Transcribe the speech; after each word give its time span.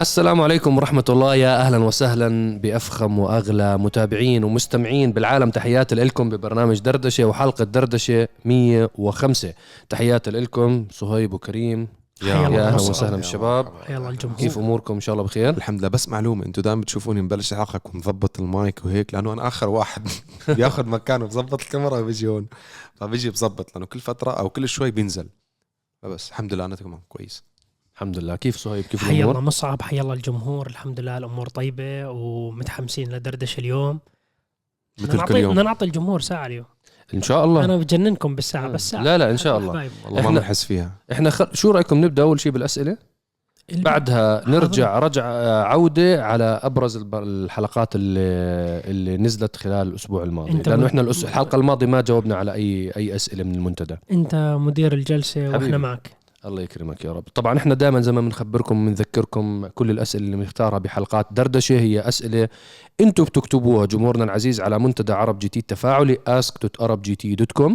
السلام 0.00 0.40
عليكم 0.40 0.76
ورحمة 0.76 1.04
الله. 1.08 1.34
يا 1.34 1.60
أهلا 1.60 1.78
وسهلا 1.78 2.60
بأفخم 2.60 3.18
وأغلى 3.18 3.78
متابعين 3.78 4.44
ومستمعين 4.44 5.12
بالعالم. 5.12 5.50
تحياتي 5.50 5.94
لكم 5.94 6.28
ببرنامج 6.28 6.78
دردشة 6.78 7.24
وحلقة 7.24 7.64
دردشة 7.64 8.28
105 8.44 9.54
تحياتي 9.88 10.30
لكم 10.30 10.86
صهيب 10.90 11.32
وكريم. 11.32 11.88
يا 12.22 12.74
مصر. 12.74 12.90
وسهلا 12.90 13.16
بالشباب 13.16 13.72
يلا 13.88 14.08
الجمهور. 14.08 14.38
كيف 14.38 14.58
أموركم؟ 14.58 14.94
إن 14.94 15.00
شاء 15.00 15.12
الله 15.12 15.24
بخير. 15.24 15.56
الحمد 15.56 15.80
لله. 15.80 15.88
بس 15.88 16.08
معلومة 16.08 16.46
أنتم 16.46 16.62
دائما 16.62 16.80
بتشوفوني 16.80 17.22
مبلش 17.22 17.52
الحلقة 17.52 17.78
كنت 17.78 17.96
مظبط 17.96 18.40
المايك 18.40 18.84
وهيك 18.84 19.14
لأنه 19.14 19.32
أنا 19.32 19.48
آخر 19.48 19.68
واحد 19.68 20.08
بياخذ 20.56 20.86
مكانه 20.86 21.26
بظبط 21.26 21.62
الكاميرا 21.62 21.98
وبيجي 21.98 22.26
هون. 22.26 22.46
فبيجي 22.94 23.30
بظبط 23.30 23.74
لأنه 23.74 23.86
كل 23.86 24.00
فترة 24.00 24.30
أو 24.30 24.50
كل 24.50 24.68
شوي 24.68 24.90
بينزل. 24.90 25.28
فبس 26.02 26.28
الحمد 26.28 26.54
لله 26.54 26.64
أنا 26.64 26.76
تمام 26.76 27.00
كويس. 27.08 27.49
الحمد 28.00 28.18
لله. 28.18 28.36
كيف 28.36 28.56
صهيب؟ 28.56 28.84
كيف 28.84 29.04
حيا 29.04 29.24
الله 29.24 29.40
مصعب 29.40 29.82
حيا 29.82 30.02
الله 30.02 30.14
الجمهور. 30.14 30.66
الحمد 30.66 31.00
لله 31.00 31.18
الأمور 31.18 31.48
طيبة 31.48 32.08
ومتحمسين 32.10 33.12
لدردشة 33.12 33.60
اليوم. 33.60 34.00
بدنا 34.98 35.08
مثل 35.08 35.12
كل 35.12 35.18
نعطي 35.18 35.32
بدنا 35.32 35.38
يوم. 35.38 35.60
نعطي 35.60 35.84
الجمهور 35.84 36.20
ساعة 36.20 36.46
اليوم. 36.46 36.64
إن 37.14 37.22
شاء 37.22 37.44
الله. 37.44 37.64
أنا 37.64 37.76
بجننكم 37.76 38.34
بالساعة 38.34 38.68
بس 38.68 38.90
ساعة. 38.90 39.02
لا 39.02 39.18
لا 39.18 39.30
إن 39.30 39.36
شاء 39.36 39.58
الله. 39.58 39.70
حبايب. 39.72 39.90
والله 40.04 40.22
ما 40.22 40.28
إحنا- 40.28 40.32
بنحس 40.32 40.64
فيها. 40.64 40.90
إحنا 41.12 41.30
خل... 41.30 41.46
شو 41.52 41.70
رأيكم 41.70 42.04
نبدأ 42.04 42.22
أول 42.22 42.40
شيء 42.40 42.52
بالأسئلة؟ 42.52 42.96
اللي- 43.70 43.82
بعدها 43.82 44.48
نرجع 44.48 44.98
رجع 44.98 45.24
عودة 45.64 46.24
على 46.24 46.60
أبرز 46.62 46.96
الب- 46.96 47.14
الحلقات 47.14 47.94
اللي, 47.96 48.20
اللي 48.90 49.16
نزلت 49.16 49.56
خلال 49.56 49.88
الأسبوع 49.88 50.22
الماضي. 50.22 50.50
إحنا 50.86 51.00
الأس... 51.00 51.24
الحلقة 51.24 51.56
الماضية 51.56 51.86
ما 51.86 52.00
جاوبنا 52.00 52.34
على 52.34 52.52
أي 52.52 52.92
أي 52.96 53.14
أسئلة 53.16 53.44
من 53.44 53.54
المنتدى. 53.54 53.96
أنت 54.12 54.56
مدير 54.60 54.92
الجلسة 54.92 55.40
حبيبي. 55.40 55.64
وإحنا 55.64 55.78
معك. 55.78 56.19
الله 56.44 56.62
يكرمك 56.62 57.04
يا 57.04 57.12
رب. 57.12 57.22
طبعا 57.34 57.58
إحنا 57.58 57.74
دائما 57.74 58.00
زي 58.00 58.12
ما 58.12 58.20
بنخبركم 58.20 58.86
بنذكركم 58.86 59.66
كل 59.66 59.90
الأسئلة 59.90 60.24
اللي 60.24 60.36
بنختارها 60.36 60.78
بحلقات 60.78 61.26
دردشة 61.30 61.78
هي 61.80 62.00
أسئلة 62.00 62.48
أنتم 63.00 63.24
بتكتبوها 63.24 63.86
جمهورنا 63.86 64.24
العزيز 64.24 64.60
على 64.60 64.78
منتدى 64.78 65.12
عرب 65.12 65.38
جي 65.38 65.48
تي 65.48 65.58
التفاعلي 65.58 66.18
ask.arabgt.com 66.28 67.72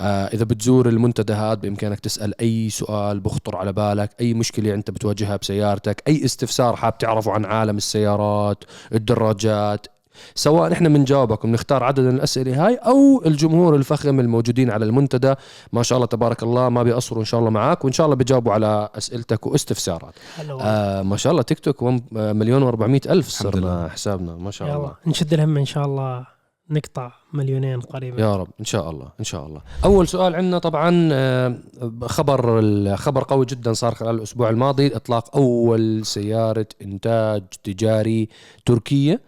آه 0.00 0.26
إذا 0.26 0.44
بتزور 0.44 0.88
المنتدى 0.88 1.32
هذا 1.32 1.54
بإمكانك 1.54 2.00
تسأل 2.00 2.40
أي 2.40 2.70
سؤال 2.70 3.20
بخطر 3.20 3.56
على 3.56 3.72
بالك 3.72 4.10
أي 4.20 4.34
مشكلة 4.34 4.74
أنت 4.74 4.90
بتواجهها 4.90 5.36
بسيارتك 5.36 6.02
أي 6.08 6.24
استفسار 6.24 6.76
حاب 6.76 6.98
تعرفه 6.98 7.32
عن 7.32 7.44
عالم 7.44 7.76
السيارات 7.76 8.64
الدراجات 8.94 9.86
سواء 10.34 10.72
إحنا 10.72 10.88
بنجاوبك 10.88 11.44
وبنختار 11.44 11.84
عدد 11.84 12.00
من 12.00 12.14
الأسئلة 12.14 12.66
هاي 12.66 12.74
أو 12.74 13.22
الجمهور 13.26 13.76
الفخم 13.76 14.20
الموجودين 14.20 14.70
على 14.70 14.84
المنتدى. 14.84 15.34
ما 15.72 15.82
شاء 15.82 15.96
الله 15.96 16.06
تبارك 16.06 16.42
الله 16.42 16.68
ما 16.68 16.82
بيقصروا 16.82 17.20
إن 17.20 17.24
شاء 17.24 17.40
الله 17.40 17.50
معاك 17.50 17.84
وإن 17.84 17.92
شاء 17.92 18.06
الله 18.06 18.16
بيجاوبوا 18.16 18.52
على 18.52 18.88
أسئلتك 18.94 19.46
واستفسارات. 19.46 20.14
آه 20.60 21.02
ما 21.02 21.16
شاء 21.16 21.30
الله 21.30 21.42
تيك 21.42 21.58
توك 21.58 21.82
آه، 21.82 22.32
مليون 22.32 22.72
و400 22.72 23.10
ألف 23.10 23.28
صرنا. 23.28 23.88
حسابنا. 23.88 24.34
ما 24.36 24.50
شاء 24.50 24.68
الله. 24.68 24.84
يلا 24.84 24.94
نشد 25.06 25.34
الهم 25.34 25.56
إن 25.56 25.64
شاء 25.64 25.84
الله 25.84 26.26
نقطع 26.70 27.12
مليونين 27.32 27.80
قريبا. 27.80 28.20
يا 28.20 28.36
رب 28.36 28.48
إن 28.60 28.64
شاء 28.64 28.90
الله 28.90 29.08
إن 29.20 29.24
شاء 29.24 29.46
الله. 29.46 29.60
أول 29.84 30.08
سؤال 30.08 30.34
عندنا 30.34 30.58
طبعا 30.58 31.08
آه، 31.12 31.54
خبر 32.02 32.58
الخبر 32.58 33.24
قوي 33.24 33.46
جدا 33.46 33.72
صار 33.72 33.94
خلال 33.94 34.14
الأسبوع 34.14 34.50
الماضي 34.50 34.96
إطلاق 34.96 35.36
أول 35.36 36.06
سيارة 36.06 36.66
إنتاج 36.82 37.42
تجاري 37.64 38.28
تركية. 38.66 39.20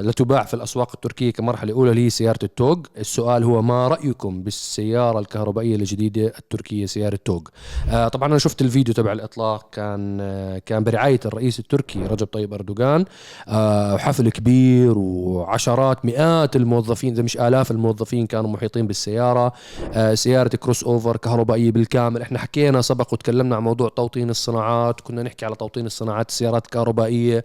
لتباع 0.00 0.44
في 0.44 0.54
الأسواق 0.54 0.90
التركية 0.94 1.30
كمرحلة 1.30 1.72
أولى 1.72 1.90
اللي 1.90 2.04
هي 2.04 2.10
سياره 2.10 2.38
التوغ. 2.42 2.78
السؤال 2.98 3.44
هو 3.44 3.62
ما 3.62 3.88
رأيكم 3.88 4.42
بالسيارة 4.42 5.18
الكهربائية 5.18 5.76
الجديدة 5.76 6.26
التركية 6.38 6.86
سيارة 6.86 7.18
توغ؟ 7.24 7.40
آه 7.88 8.08
طبعا 8.08 8.28
أنا 8.28 8.38
شفت 8.38 8.62
الفيديو 8.62 8.94
تبع 8.94 9.12
الإطلاق 9.12 9.70
كان 9.72 10.18
آه 10.20 10.58
كان 10.58 10.84
برعاية 10.84 11.20
الرئيس 11.26 11.58
التركي 11.58 12.06
رجب 12.06 12.26
طيب 12.26 12.54
أردوغان 12.54 13.04
آه 13.48 13.94
وحفل 13.94 14.28
كبير 14.28 14.98
وعشرات 14.98 16.04
مئات 16.04 16.56
الموظفين 16.56 17.12
إذا 17.12 17.22
مش 17.22 17.36
آلاف 17.36 17.70
الموظفين 17.70 18.26
كانوا 18.26 18.50
محيطين 18.50 18.86
بالسيارة. 18.86 19.52
آه 19.92 20.14
سيارة 20.14 20.56
كروس 20.56 20.84
أوفر 20.84 21.16
كهربائية 21.16 21.70
بالكامل. 21.70 22.22
إحنا 22.22 22.38
حكينا 22.38 22.80
سبق 22.80 23.12
وتكلمنا 23.12 23.56
عن 23.56 23.62
موضوع 23.62 23.88
توطين 23.88 24.30
الصناعات 24.30 25.00
كنا 25.00 25.22
نحكي 25.22 25.46
على 25.46 25.54
توطين 25.54 25.86
الصناعات 25.86 26.28
السيارات 26.28 26.64
الكهربائية. 26.64 27.44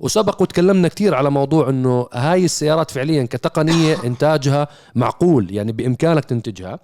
وسبق 0.00 0.42
وتكلمنا 0.42 0.88
كثير 0.88 1.14
على 1.14 1.30
موضوع 1.30 1.68
إنه 1.68 2.08
هاي 2.12 2.44
السيارات 2.44 2.90
فعليا 2.90 3.24
كتقنية 3.24 3.96
إنتاجها 4.04 4.68
معقول 4.94 5.54
يعني 5.54 5.72
بإمكانك 5.72 6.24
تنتجها. 6.24 6.78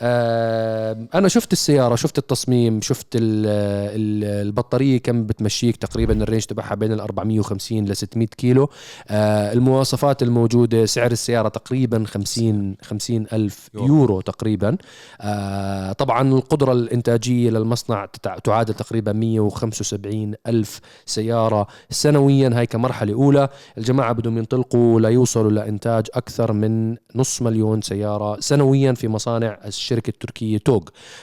أنا 0.00 1.28
شفت 1.28 1.52
السيارة 1.52 1.94
شفت 1.94 2.18
التصميم 2.18 2.80
شفت 2.80 3.06
ال 3.16 3.46
ال 3.46 4.24
البطارية 4.46 4.98
كم 4.98 5.26
بتمشيك 5.26 5.76
تقريبا 5.76 6.22
الرينج 6.22 6.44
تبعها 6.44 6.74
بين 6.74 6.92
ال 6.92 7.00
450 7.00 7.84
ل 7.84 7.96
600 7.96 8.26
كيلو. 8.26 8.70
آه، 9.08 9.52
المواصفات 9.52 10.22
الموجودة 10.22 10.86
سعر 10.86 11.12
السيارة 11.12 11.48
تقريبا 11.48 12.04
50 12.06 12.76
50 12.82 13.26
ألف 13.32 13.68
يورو. 13.74 14.20
تقريبا. 14.20 14.76
آه، 15.20 15.92
طبعا 15.92 16.28
القدرة 16.28 16.72
الإنتاجية 16.72 17.50
للمصنع 17.50 18.06
تعادل 18.44 18.74
تقريبا 18.74 19.12
175 19.12 20.34
ألف 20.46 20.80
سيارة 21.06 21.66
سنويا 21.90 22.50
هاي 22.54 22.66
كمرحلة 22.66 23.14
أولى. 23.14 23.48
الجماعة 23.78 24.12
بدهم 24.12 24.38
ينطلقوا 24.38 25.00
ليوصلوا 25.00 25.50
لإنتاج 25.50 26.06
أكثر 26.14 26.52
من 26.52 26.96
نص 27.14 27.42
مليون 27.42 27.82
سيارة 27.82 28.40
سنويا 28.40 28.92
في 28.92 29.08
مصانع 29.08 29.58
الشركة 29.84 30.10
التركية 30.10 30.58
توغ. 30.58 30.82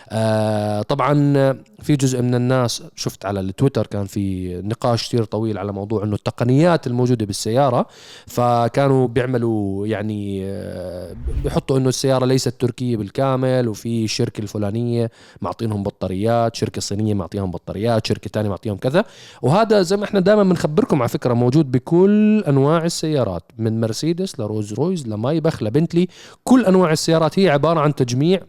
آه 0.10 0.82
طبعا 0.82 1.34
في 1.82 1.96
جزء 1.96 2.22
من 2.22 2.36
الناس 2.36 2.84
شفت 2.96 3.26
على 3.26 3.40
التويتر 3.40 3.88
كان 3.88 4.06
في 4.06 4.56
نقاش 4.62 5.08
كثير 5.08 5.24
طويل 5.24 5.58
على 5.58 5.72
موضوع 5.72 6.04
إنه 6.04 6.16
التقنيات 6.16 6.88
الموجودة 6.88 7.26
بالسيارة 7.26 7.88
فكانوا 8.28 9.08
بيعملوا 9.08 9.88
يعني 9.88 10.42
آه، 10.46 11.16
بيحطوا 11.44 11.78
إنه 11.78 11.90
السيارة 11.90 12.26
ليست 12.26 12.62
تركية 12.62 12.98
بالكامل 12.98 13.68
وفي 13.68 14.04
الشركة 14.04 14.42
الفلانية 14.42 15.12
معطينهم 15.42 15.84
بطاريات 15.84 16.56
شركة 16.56 16.82
صينيه 16.82 17.14
معطيهم 17.14 17.52
بطاريات 17.52 18.08
شركة 18.08 18.30
ثانية 18.34 18.50
معطيهم 18.50 18.78
كذا. 18.78 19.06
وهذا 19.42 19.82
زي 19.82 19.98
ما 19.98 20.04
إحنا 20.04 20.20
دائما 20.20 20.44
بنخبركم 20.44 21.02
على 21.02 21.10
فكرة 21.10 21.34
موجود 21.34 21.72
بكل 21.72 22.44
أنواع 22.48 22.86
السيارات 22.86 23.44
من 23.58 23.82
مرسيدس 23.82 24.40
لرولز 24.40 24.74
رويس 24.74 25.08
لمايبخ 25.08 25.64
لبنتلي. 25.64 26.08
كل 26.44 26.66
أنواع 26.66 26.92
السيارات 26.92 27.40
هي 27.40 27.50
عبارة 27.50 27.80
عن 27.80 27.96
تجميع 27.96 28.40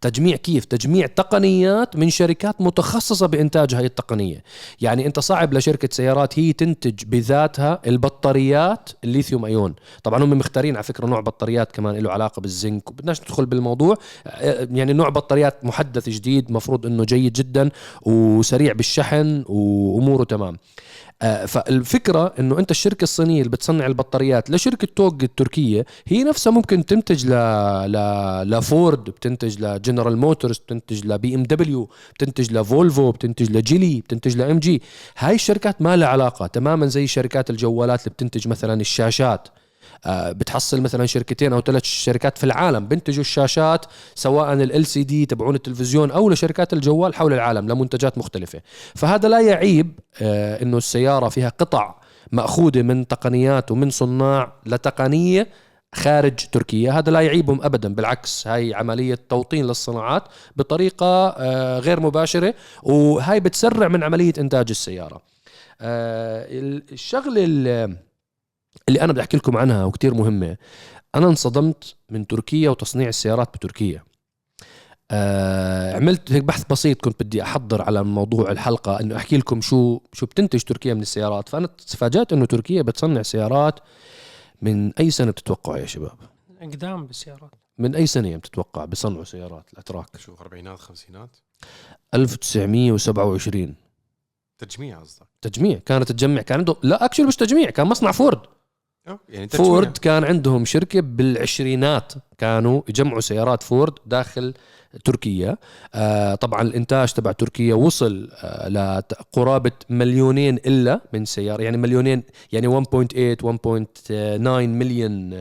تجميع 0.00 0.36
كيف؟ 0.36 0.64
تجميع 0.64 1.06
تقنيات 1.06 1.96
من 1.96 2.10
شركات 2.10 2.60
متخصصة 2.60 3.26
بإنتاج 3.26 3.74
هاي 3.74 3.84
التقنية. 3.84 4.42
يعني 4.80 5.06
أنت 5.06 5.18
صعب 5.18 5.54
لشركة 5.54 5.88
سيارات 5.92 6.38
هي 6.38 6.52
تنتج 6.52 7.04
بذاتها 7.04 7.80
البطاريات 7.86 8.90
الليثيوم 9.04 9.44
أيون 9.44 9.74
طبعا 10.04 10.24
هم 10.24 10.38
مختارين 10.38 10.74
على 10.74 10.82
فكرة 10.82 11.06
نوع 11.06 11.20
بطاريات 11.20 11.72
كمان 11.72 11.96
له 11.96 12.10
علاقة 12.12 12.40
بالزنك. 12.40 12.90
وبدناش 12.90 13.22
ندخل 13.22 13.46
بالموضوع. 13.46 13.96
آه، 14.26 14.68
يعني 14.70 14.92
نوع 14.92 15.08
بطاريات 15.08 15.64
محدث 15.64 16.08
جديد 16.08 16.52
مفروض 16.52 16.86
أنه 16.86 17.04
جيد 17.04 17.32
جدا 17.32 17.70
وسريع 18.02 18.72
بالشحن 18.72 19.44
وأموره 19.46 20.24
تمام. 20.24 20.58
فالفكرة 21.20 22.34
إنه 22.38 22.58
أنت 22.58 22.70
الشركة 22.70 23.02
الصينية 23.02 23.38
اللي 23.38 23.50
بتصنع 23.50 23.86
البطاريات 23.86 24.50
لشركة 24.50 24.88
توغ 24.96 25.14
التركية 25.22 25.86
هي 26.06 26.24
نفسها 26.24 26.50
ممكن 26.50 26.86
تنتج 26.86 27.26
ل 27.26 27.30
ل 27.92 27.96
لفورد 28.50 29.04
بتنتج 29.04 29.60
لجنرال 29.64 30.16
موتورز 30.16 30.58
بتنتج 30.58 31.06
لبي 31.06 31.34
إم 31.34 31.42
دبليو 31.42 31.90
بتنتج 32.14 32.52
لفولفو 32.52 33.10
بتنتج 33.10 33.50
لجيلي 33.50 34.00
بتنتج 34.00 34.36
لام 34.36 34.58
جي. 34.58 34.82
هاي 35.18 35.34
الشركات 35.34 35.82
ما 35.82 35.96
لها 35.96 36.08
علاقة 36.08 36.46
تماما 36.46 36.86
زي 36.86 37.06
شركات 37.06 37.50
الجوالات 37.50 38.00
اللي 38.00 38.10
بتنتج 38.10 38.48
مثلا 38.48 38.80
الشاشات. 38.80 39.48
آه، 39.48 39.67
بتحصل 40.06 40.80
مثلا 40.80 41.06
شركتين 41.06 41.52
أو 41.52 41.60
ثلاث 41.60 41.84
شركات 41.84 42.38
في 42.38 42.44
العالم 42.44 42.86
بنتجوا 42.86 43.20
الشاشات 43.20 43.86
سواء 44.14 44.52
LCD 44.52 45.26
تبعون 45.26 45.54
التلفزيون 45.54 46.10
أو 46.10 46.30
لشركات 46.30 46.72
الجوال 46.72 47.14
حول 47.14 47.32
العالم 47.32 47.68
لمنتجات 47.68 48.18
مختلفة. 48.18 48.60
فهذا 48.94 49.28
لا 49.28 49.40
يعيب 49.40 50.00
آه، 50.22 50.62
إنه 50.62 50.76
السيارة 50.76 51.28
فيها 51.28 51.48
قطع 51.48 51.94
مأخوذة 52.32 52.82
من 52.82 53.06
تقنيات 53.06 53.70
ومن 53.70 53.90
صناع 53.90 54.52
لتقنية 54.66 55.48
خارج 55.94 56.34
تركيا. 56.52 56.92
هذا 56.92 57.10
لا 57.10 57.20
يعيبهم 57.20 57.62
ابدا 57.62 57.94
بالعكس 57.94 58.46
هاي 58.46 58.74
عملية 58.74 59.18
توطين 59.28 59.66
للصناعات 59.66 60.22
بطريقة 60.56 61.28
آه، 61.28 61.78
غير 61.78 62.00
مباشرة 62.00 62.54
وهاي 62.82 63.40
بتسرع 63.40 63.88
من 63.88 64.02
عملية 64.02 64.32
إنتاج 64.38 64.66
السيارة. 64.70 65.22
آه، 65.80 66.46
الشغلة 66.92 67.44
اللي 68.88 69.00
أنا 69.00 69.12
بدي 69.12 69.20
أحكي 69.20 69.36
لكم 69.36 69.56
عنها 69.56 69.84
وكتير 69.84 70.14
مهمة. 70.14 70.56
أنا 71.14 71.26
انصدمت 71.26 71.94
من 72.10 72.26
تركيا 72.26 72.70
وتصنيع 72.70 73.08
السيارات 73.08 73.54
بتركيا. 73.56 74.02
آه 75.10 75.96
عملت 75.96 76.32
هيك 76.32 76.44
بحث 76.44 76.64
بسيط 76.70 77.00
كنت 77.00 77.22
بدي 77.22 77.42
أحضر 77.42 77.82
على 77.82 78.04
موضوع 78.04 78.50
الحلقة 78.50 79.00
إنه 79.00 79.16
أحكي 79.16 79.36
لكم 79.36 79.60
شو 79.60 80.00
شو 80.12 80.26
بتنتج 80.26 80.62
تركيا 80.62 80.94
من 80.94 81.02
السيارات. 81.02 81.48
فأنا 81.48 81.66
تفاجأت 81.66 82.32
إنه 82.32 82.44
تركيا 82.44 82.82
بتصنع 82.82 83.22
سيارات 83.22 83.80
من 84.62 84.92
أي 84.92 85.10
سنة 85.10 85.30
بتتوقعوا 85.30 85.78
يا 85.78 85.86
شباب؟ 85.86 86.18
اقدام 86.60 87.06
بالسيارات. 87.06 87.50
من 87.78 87.94
أي 87.94 88.06
سنة 88.06 88.36
بتتوقع 88.36 88.84
بصنعوا 88.84 89.24
سيارات 89.24 89.70
الأتراك؟ 89.72 90.16
شو 90.16 90.34
أربعينات 90.40 90.78
خمسينات؟ 90.78 91.36
1927 92.14 93.74
تجميع 94.58 95.00
قصدك؟ 95.00 95.26
تجميع. 95.42 95.78
كانت 95.86 96.12
تجمع 96.12 96.42
كان 96.42 96.58
عندهم 96.58 96.76
لا 96.82 97.04
actually 97.04 97.26
مش 97.26 97.36
تجميع 97.36 97.70
كان 97.70 97.86
مصنع 97.86 98.12
فورد. 98.12 98.40
يعني. 99.28 99.48
فورد 99.48 99.96
كان 99.98 100.24
عندهم 100.24 100.64
شركة 100.64 101.00
بالعشرينات 101.00 102.12
كانوا 102.38 102.82
يجمعوا 102.88 103.20
سيارات 103.20 103.62
فورد 103.62 103.92
داخل 104.06 104.54
تركيا. 105.04 105.56
آه 105.94 106.34
طبعا 106.34 106.62
الإنتاج 106.62 107.12
تبع 107.12 107.32
تركيا 107.32 107.74
وصل 107.74 108.28
آه 108.34 108.68
لقرابه 108.68 109.72
مليونين 109.90 110.56
إلا 110.56 111.00
من 111.12 111.24
سيارة 111.24 111.62
يعني 111.62 111.76
مليونين 111.76 112.22
يعني 112.52 112.68
1.8 112.68 113.42
1.9 113.42 114.40
مليون 114.66 115.32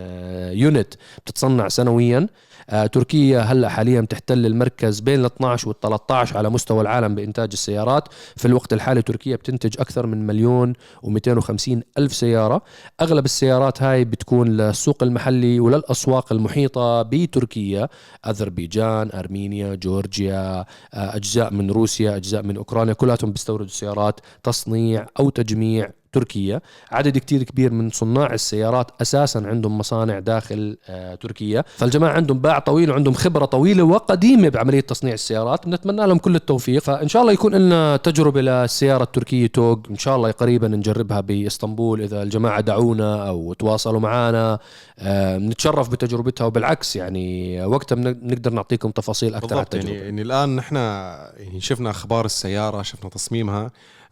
unit 0.58 0.94
بتتصنع 1.26 1.68
سنويا. 1.68 2.28
آه 2.70 2.86
تركيا 2.86 3.40
هلأ 3.40 3.70
حاليا 3.70 4.02
تحتل 4.02 4.46
المركز 4.46 5.00
بين 5.00 5.20
ال 5.20 5.26
12 5.26 5.68
وال 5.68 5.80
13 5.80 6.38
على 6.38 6.50
مستوى 6.50 6.82
العالم 6.82 7.16
بإنتاج 7.16 7.50
السيارات. 7.54 8.04
في 8.36 8.46
الوقت 8.46 8.74
الحالي 8.74 9.02
تركيا 9.02 9.36
بتنتج 9.36 9.76
أكثر 9.80 10.06
من 10.08 10.28
مليون 10.28 10.74
و250 11.06 11.78
ألف 11.98 12.14
سيارة. 12.14 12.62
أغلب 13.02 13.26
السيارات 13.26 13.84
هاي 13.84 14.06
بتكون 14.06 14.48
للسوق 14.48 15.04
المحلي 15.04 15.60
وللأسواق 15.60 16.34
المحيطة. 16.34 16.87
بتركيا 17.02 17.88
أذربيجان 18.28 19.10
أرمينيا 19.14 19.76
جورجيا 19.76 20.60
آه، 20.60 20.66
أجزاء 20.94 21.54
من 21.54 21.72
روسيا 21.72 22.16
أجزاء 22.16 22.44
من 22.44 22.58
أوكرانيا 22.58 22.94
كلاتهم 22.94 23.32
بيستوردوا 23.32 23.68
سيارات 23.68 24.20
تصنيع 24.44 25.08
أو 25.20 25.30
تجميع 25.30 25.90
تركيا 26.18 26.62
عدد 26.92 27.18
كتير 27.18 27.44
كبير 27.44 27.72
من 27.72 27.90
صناع 27.90 28.34
السيارات 28.34 28.92
أساسا 29.02 29.40
عندهم 29.46 29.78
مصانع 29.78 30.20
داخل 30.20 30.78
آه، 30.90 31.16
تركيا 31.16 31.64
فالجماعة 31.78 32.14
عندهم 32.14 32.40
باع 32.40 32.60
طويل 32.60 32.92
وعندهم 32.92 33.14
خبرة 33.14 33.46
طويلة 33.46 33.84
وقديمة 33.84 34.50
بعملية 34.50 34.80
تصنيع 34.80 35.14
السيارات. 35.14 35.66
بنتمنى 35.66 36.08
لهم 36.08 36.18
كل 36.18 36.36
التوفيق. 36.36 36.82
فإن 36.82 37.08
شاء 37.08 37.22
الله 37.22 37.34
يكون 37.34 37.56
لنا 37.56 37.98
تجربة 37.98 38.42
للسيارة 38.42 39.04
التركية 39.04 39.48
توج 39.48 39.80
إن 39.90 39.98
شاء 39.98 40.16
الله 40.16 40.32
قريبا 40.32 40.68
نجربها 40.68 41.22
بإسطنبول 41.22 42.02
إذا 42.02 42.24
الجماعة 42.24 42.62
دعونا 42.62 43.28
أو 43.28 43.54
تواصلوا 43.54 44.00
معنا 44.00 44.60
آه، 45.00 45.38
نتشرف 45.38 45.90
بتجربتها 45.90 46.46
وبالعكس 46.46 46.96
يعني 46.96 47.66
وقتها 47.66 47.96
بنقدر 47.96 48.54
نعطيكم 48.54 48.92
تفاصيل 48.92 49.36
أكثر 49.36 49.58
عن 49.58 49.64
بالضبط 49.64 49.76
التجربة. 49.76 49.96
يعني, 49.96 50.06
يعني 50.06 50.22
الآن 50.22 50.56
نحن 50.56 50.76
يعني 50.76 51.60
شفنا 51.60 51.90
أخبار 51.90 52.26
السيارة 52.26 52.82
شفنا 52.82 53.10
تصميمها. 53.10 53.72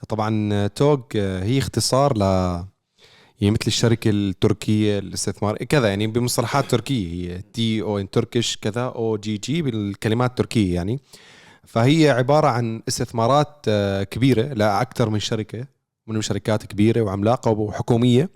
طبعا 0.09 0.67
توغ 0.67 1.01
آه، 1.15 1.43
هي 1.43 1.57
اختصار 1.57 2.17
ل 2.17 2.23
هي 3.37 3.51
مثل 3.51 3.63
الشركة 3.67 4.09
التركية 4.09 4.99
الاستثمار 4.99 5.57
كذا 5.57 5.87
يعني 5.89 6.07
بمصطلحات 6.07 6.65
تركية 6.71 7.33
هي 7.33 7.41
تي 7.41 7.81
أو 7.81 7.99
ان 7.99 8.09
Turkish 8.09 8.57
كذا 8.57 8.81
O 8.81 9.17
G 9.17 9.38
G 9.38 9.62
بالكلمات 9.61 10.29
التركية 10.29 10.75
يعني. 10.75 10.99
فهي 11.63 12.09
عبارة 12.09 12.47
عن 12.47 12.81
استثمارات 12.87 13.65
آه، 13.67 14.03
كبيرة 14.03 14.53
لأكثر 14.53 15.09
من 15.09 15.19
شركة 15.19 15.67
من 16.07 16.21
شركات 16.21 16.65
كبيرة 16.65 17.01
وعملاقة 17.01 17.51
وحكومية. 17.51 18.29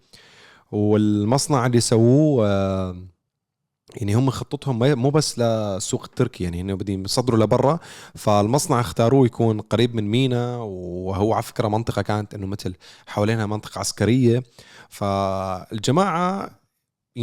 والمصنع 0.72 1.66
اللي 1.66 1.80
سووه 1.80 2.48
آه، 2.48 2.96
يعني 3.96 4.16
هم 4.16 4.30
خطتهم 4.30 4.80
مو 4.80 5.10
بس 5.10 5.40
للسوق 5.40 6.04
التركي 6.04 6.44
يعني 6.44 6.62
هن 6.62 6.76
بدهم 6.76 7.06
يصدروا 7.06 7.40
لبرا. 7.40 7.80
فالمصنع 8.16 8.80
اختاروه 8.80 9.26
يكون 9.26 9.62
قريب 9.62 9.96
من 9.96 10.04
مينا 10.04 10.58
وهو 10.58 11.34
على 11.34 11.44
فكرة 11.44 11.68
منطقة 11.68 12.02
كانت 12.02 12.34
إنه 12.34 12.48
مثل 12.48 12.76
حوالينها 13.08 13.46
منطقة 13.46 13.80
عسكرية. 13.80 14.44
فالجماعة 14.90 16.50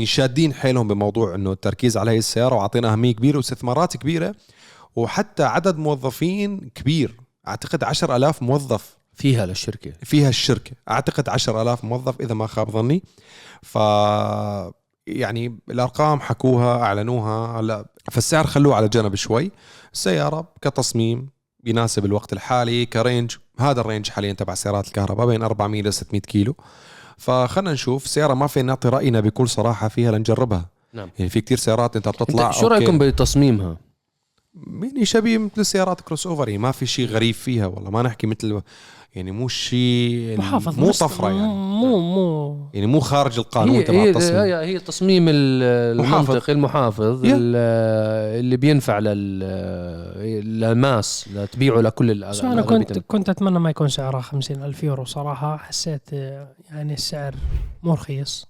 شادين 0.05 0.55
حيلهم 0.55 0.89
بموضوع 0.89 1.35
إنه 1.35 1.53
التركيز 1.53 1.97
على 1.97 2.11
هي 2.11 2.19
السيارة 2.19 2.55
وعطينا 2.55 2.93
أهمية 2.93 3.15
كبيرة 3.15 3.37
واستثمارات 3.37 3.97
كبيرة 3.97 4.35
وحتى 4.97 5.43
عدد 5.43 5.79
موظفين 5.79 6.71
كبير. 6.75 7.21
أعتقد 7.49 7.85
10000 7.85 8.43
موظف 8.43 8.97
فيها 9.15 9.47
للشركة. 9.47 9.93
فيها 10.03 10.29
الشركة. 10.29 10.73
أعتقد 10.91 11.29
10000 11.29 11.85
موظف 11.85 12.21
إذا 12.21 12.35
ما 12.35 12.47
خاب 12.47 12.71
ظني. 12.71 13.03
ف 13.63 13.79
يعني 15.07 15.59
الأرقام 15.71 16.21
حكوها 16.21 16.83
أعلنوها. 16.83 17.61
هلا 17.61 17.87
فالسعر 18.13 18.47
خلوه 18.47 18.75
على 18.75 18.89
جنب 18.89 19.15
شوي. 19.15 19.51
السيارة 19.93 20.49
كتصميم 20.63 21.29
بيناسب 21.61 22.05
الوقت 22.05 22.33
الحالي 22.33 22.87
ك 22.87 22.94
range. 22.94 23.37
هذا 23.59 23.81
ال 23.81 23.86
range 23.86 24.11
حاليا 24.11 24.33
تبع 24.33 24.55
سيارات 24.55 24.87
الكهرباء 24.87 25.27
بين 25.27 25.43
400 25.43 25.83
ل 25.83 25.93
600 25.93 26.21
كيلو. 26.21 26.55
فخلنا 27.19 27.73
نشوف 27.73 28.07
سيارة 28.07 28.35
ما 28.35 28.47
فينا 28.47 28.67
نعطي 28.67 28.89
رأينا 28.89 29.21
بكل 29.21 29.49
صراحة 29.49 29.89
فيها 29.89 30.13
لنجربها. 30.13 30.67
نعم. 30.93 31.11
يعني 31.19 31.31
في 31.31 31.41
كتير 31.41 31.59
سيارات 31.59 31.97
أنت 31.97 32.09
بتطلع 32.09 32.47
أنت 32.47 32.55
شو. 32.55 32.67
رأيكم 32.67 32.99
بتصميمها؟ 32.99 33.77
يعني 34.83 35.05
شبيه 35.05 35.39
مثل 35.39 35.67
سيارات 35.67 36.01
crossover 36.01 36.49
يعني 36.49 36.63
ما 36.63 36.73
في 36.73 36.87
شيء 36.87 37.09
غريب 37.09 37.35
فيها 37.35 37.67
والله. 37.67 37.91
ما 37.91 38.03
نحكي 38.03 38.27
مثل 38.27 38.63
يعني 39.17 39.33
مو 39.33 39.49
شيء 39.49 40.39
محافظ 40.39 40.79
مو 40.79 40.91
طفرة 40.91 41.27
يعني. 41.27 41.49
مو 41.55 41.99
مو. 41.99 42.57
يعني 42.75 42.87
مو 42.87 43.01
خارج 43.01 43.39
القانون 43.39 43.85
تبع 43.85 43.97
هي, 44.03 44.11
التصميم. 44.11 44.37
هي, 44.41 44.55
هي 44.55 44.79
تصميم. 44.79 45.25
المنطقي 45.29 46.53
المحافظ 46.53 47.21
اللي 47.25 48.57
بينفع 48.57 48.99
لل 48.99 49.39
لل 50.61 50.83
mass 50.83 51.29
لتبيعه 51.35 51.81
لكل 51.81 52.11
ال- 52.11 52.29
بس 52.31 52.41
أنا. 52.45 52.63
كنت 52.63 52.99
كنت 52.99 53.29
أتمنى 53.29 53.59
ما 53.59 53.71
يكون 53.71 53.89
سعرها 53.89 54.21
50 54.21 54.63
ألف 54.63 54.85
يورو 54.85 55.05
صراحة. 55.05 55.57
حسيت 55.57 56.13
يعني 56.71 56.95
السعر 56.95 57.35
مو 57.83 57.93
رخيص. 57.95 58.47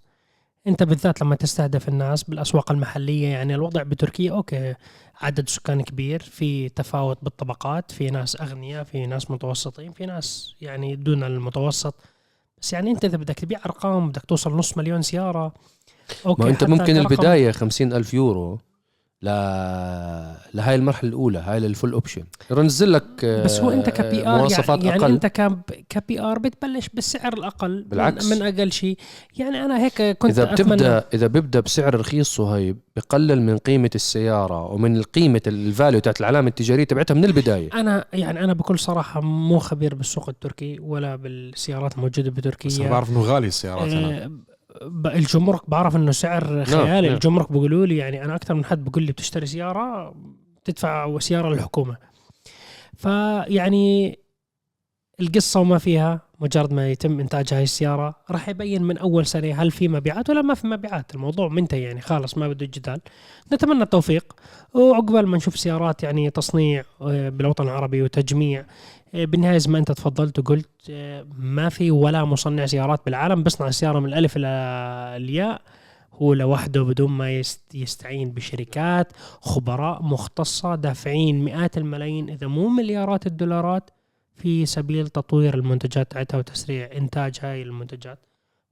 انت 0.67 0.83
بالذات 0.83 1.21
لما 1.23 1.35
تستهدف 1.35 1.89
الناس 1.89 2.23
بالاسواق 2.23 2.73
المحلية 2.73 3.29
يعني 3.29 3.55
الوضع 3.55 3.83
بتركيا 3.83 4.33
okay 4.33 4.75
عدد 5.21 5.49
سكان 5.49 5.83
كبير 5.83 6.23
في 6.23 6.69
تفاوت 6.69 7.19
بالطبقات 7.23 7.91
في 7.91 8.11
ناس 8.11 8.41
أغنياء 8.41 8.85
في 8.85 9.07
ناس 9.07 9.31
متوسطين 9.31 9.93
في 9.93 10.07
ناس 10.07 10.55
يعني 10.61 10.97
دون 10.97 11.25
المتوسط. 11.25 11.95
بس 12.63 12.73
يعني 12.73 12.91
انت 12.91 13.05
اذا 13.05 13.17
بدك 13.17 13.35
تبيع 13.35 13.61
أرقام 13.67 14.09
بدك 14.09 14.25
توصل 14.25 14.57
نص 14.57 14.79
مليون 14.79 15.03
سيارة 15.03 15.53
okay 16.27 16.43
ما 16.43 16.51
انت 16.51 16.65
ممكن 16.65 16.97
البداية 16.97 17.53
50 17.53 17.93
ألف 17.93 18.15
يورو. 18.15 18.59
ل 19.23 19.27
لهاي 20.55 20.75
المرحلة 20.75 21.09
الأولى 21.11 21.39
هاي 21.39 21.61
لل 21.61 21.71
full 21.71 21.93
option 21.93 22.23
ننزل 22.51 22.93
لك 22.93 23.25
بس 23.25 23.61
هو 23.61 23.71
أنت 23.71 23.91
ك 23.91 24.27
PR 24.29 24.39
مواصفات 24.39 24.79
يعني, 24.79 24.89
يعني 24.89 25.03
أقل. 25.03 25.13
أنت 25.13 25.27
كب- 25.27 25.63
ك 25.89 26.21
PR 26.21 26.39
بتبلش 26.39 26.89
بالسعر 26.95 27.33
الأقل 27.33 27.77
من- 27.83 27.89
بالعكس. 27.89 28.33
من, 28.33 28.43
أقل 28.43 28.73
شيء. 28.73 28.99
يعني 29.37 29.65
أنا 29.65 29.79
هيك 29.85 30.03
كنت 30.03 30.31
إذا 30.31 30.53
أتمنى 30.53 30.75
بتبدأ 30.77 31.05
إذا 31.15 31.27
بيبدأ 31.27 31.61
بسعر 31.61 32.01
رخيص 32.01 32.29
صهيب 32.37 32.79
بقلل 32.97 33.43
من 33.43 33.59
قيمة 33.59 33.91
السيارة 33.95 34.65
ومن 34.73 35.03
قيمه 35.03 35.41
ال 35.47 35.56
value 35.56 36.01
تاعت 36.01 36.21
العلامة 36.21 36.49
التجارية 36.49 36.85
تبعتها 36.85 37.15
من 37.15 37.25
البداية. 37.25 37.71
أنا 37.75 38.05
يعني 38.13 38.45
أنا 38.45 38.53
بكل 38.53 38.79
صراحة 38.79 39.21
مو 39.21 39.59
خبير 39.59 39.95
بالسوق 39.95 40.29
التركي 40.29 40.79
ولا 40.81 41.17
بالسيارات 41.17 41.95
الموجودة 41.95 42.31
بس 42.31 42.37
بتركيا 42.37 42.89
بعرف 42.89 43.11
إنه 43.11 43.21
غالي 43.21 43.47
السيارات 43.47 43.93
آه، 43.93 44.27
ب- 44.27 44.41
الجمرك 45.07 45.71
بعرف 45.71 45.97
إنه 45.97 46.11
سعر 46.11 46.65
خيالي. 46.65 47.07
نعم. 47.07 47.15
الجمرك 47.15 47.53
بيقولوا 47.53 47.87
لي 47.87 47.97
يعني 47.97 48.25
أنا 48.25 48.35
أكثر 48.35 48.55
من 48.55 48.65
حد 48.65 48.85
بيقول 48.85 49.03
لي 49.03 49.13
بتشتري 49.13 49.47
سيارة 49.47 50.15
تدفع 50.65 51.19
سيارة 51.19 51.49
للحكومة. 51.55 51.97
فيعني 52.97 54.19
القصة 55.21 55.61
وما 55.61 55.79
فيها 55.79 56.21
مجرد 56.41 56.73
ما 56.73 56.91
يتم 56.91 57.21
إنتاج 57.21 57.55
هاي 57.55 57.63
السيارة 57.63 58.15
راح 58.31 58.49
يبين 58.49 58.83
من 58.83 58.99
أول 58.99 59.27
سنة 59.27 59.63
هل 59.63 59.71
في 59.71 59.89
مبيعات 59.89 60.31
ولا 60.31 60.43
ما 60.43 60.55
في 60.55 60.67
مبيعات. 60.67 61.15
الموضوع 61.15 61.49
منتهي 61.49 61.83
يعني 61.83 62.01
خالص 62.01 62.39
ما 62.39 62.49
بده 62.49 62.67
جدال. 62.67 63.01
نتمنى 63.53 63.83
التوفيق. 63.83 64.33
وعقبال 64.75 65.27
ما 65.27 65.37
نشوف 65.37 65.59
سيارات 65.59 66.03
يعني 66.03 66.31
تصنيع 66.31 66.85
آه، 67.01 67.29
بالوطن 67.29 67.65
العربي 67.65 68.03
وتجميع 68.03 68.65
بالنهاية 69.25 69.59
زي 69.59 69.71
ما 69.73 69.79
أنت 69.79 69.93
تفضلت 69.93 70.39
وقلت 70.39 70.69
آه، 70.91 71.27
ما 71.39 71.69
في 71.69 71.91
ولا 71.91 72.25
مصنع 72.25 72.67
سيارات 72.67 73.01
بالعالم 73.07 73.43
بيصنع 73.43 73.69
السياره 73.69 73.99
من 74.01 74.09
الألف 74.09 74.37
إلى 74.37 74.47
الياء. 75.17 75.63
هو 76.13 76.35
لوحده 76.35 76.83
بدون 76.83 77.11
ما 77.11 77.31
يست- 77.41 77.75
يستعين 77.75 78.31
بشركات 78.31 79.13
خبراء 79.41 80.03
مختصة 80.03 80.75
دافعين 80.75 81.45
مئات 81.45 81.79
الملايين 81.79 82.31
إذا 82.31 82.47
مو 82.47 82.69
مليارات 82.69 83.27
الدولارات 83.27 83.91
في 84.35 84.67
سبيل 84.67 85.09
تطوير 85.09 85.55
المنتجات 85.55 86.11
تاعتها 86.13 86.39
وتسريع 86.39 86.91
إنتاج 86.97 87.39
هاي 87.43 87.63
المنتجات. 87.63 88.19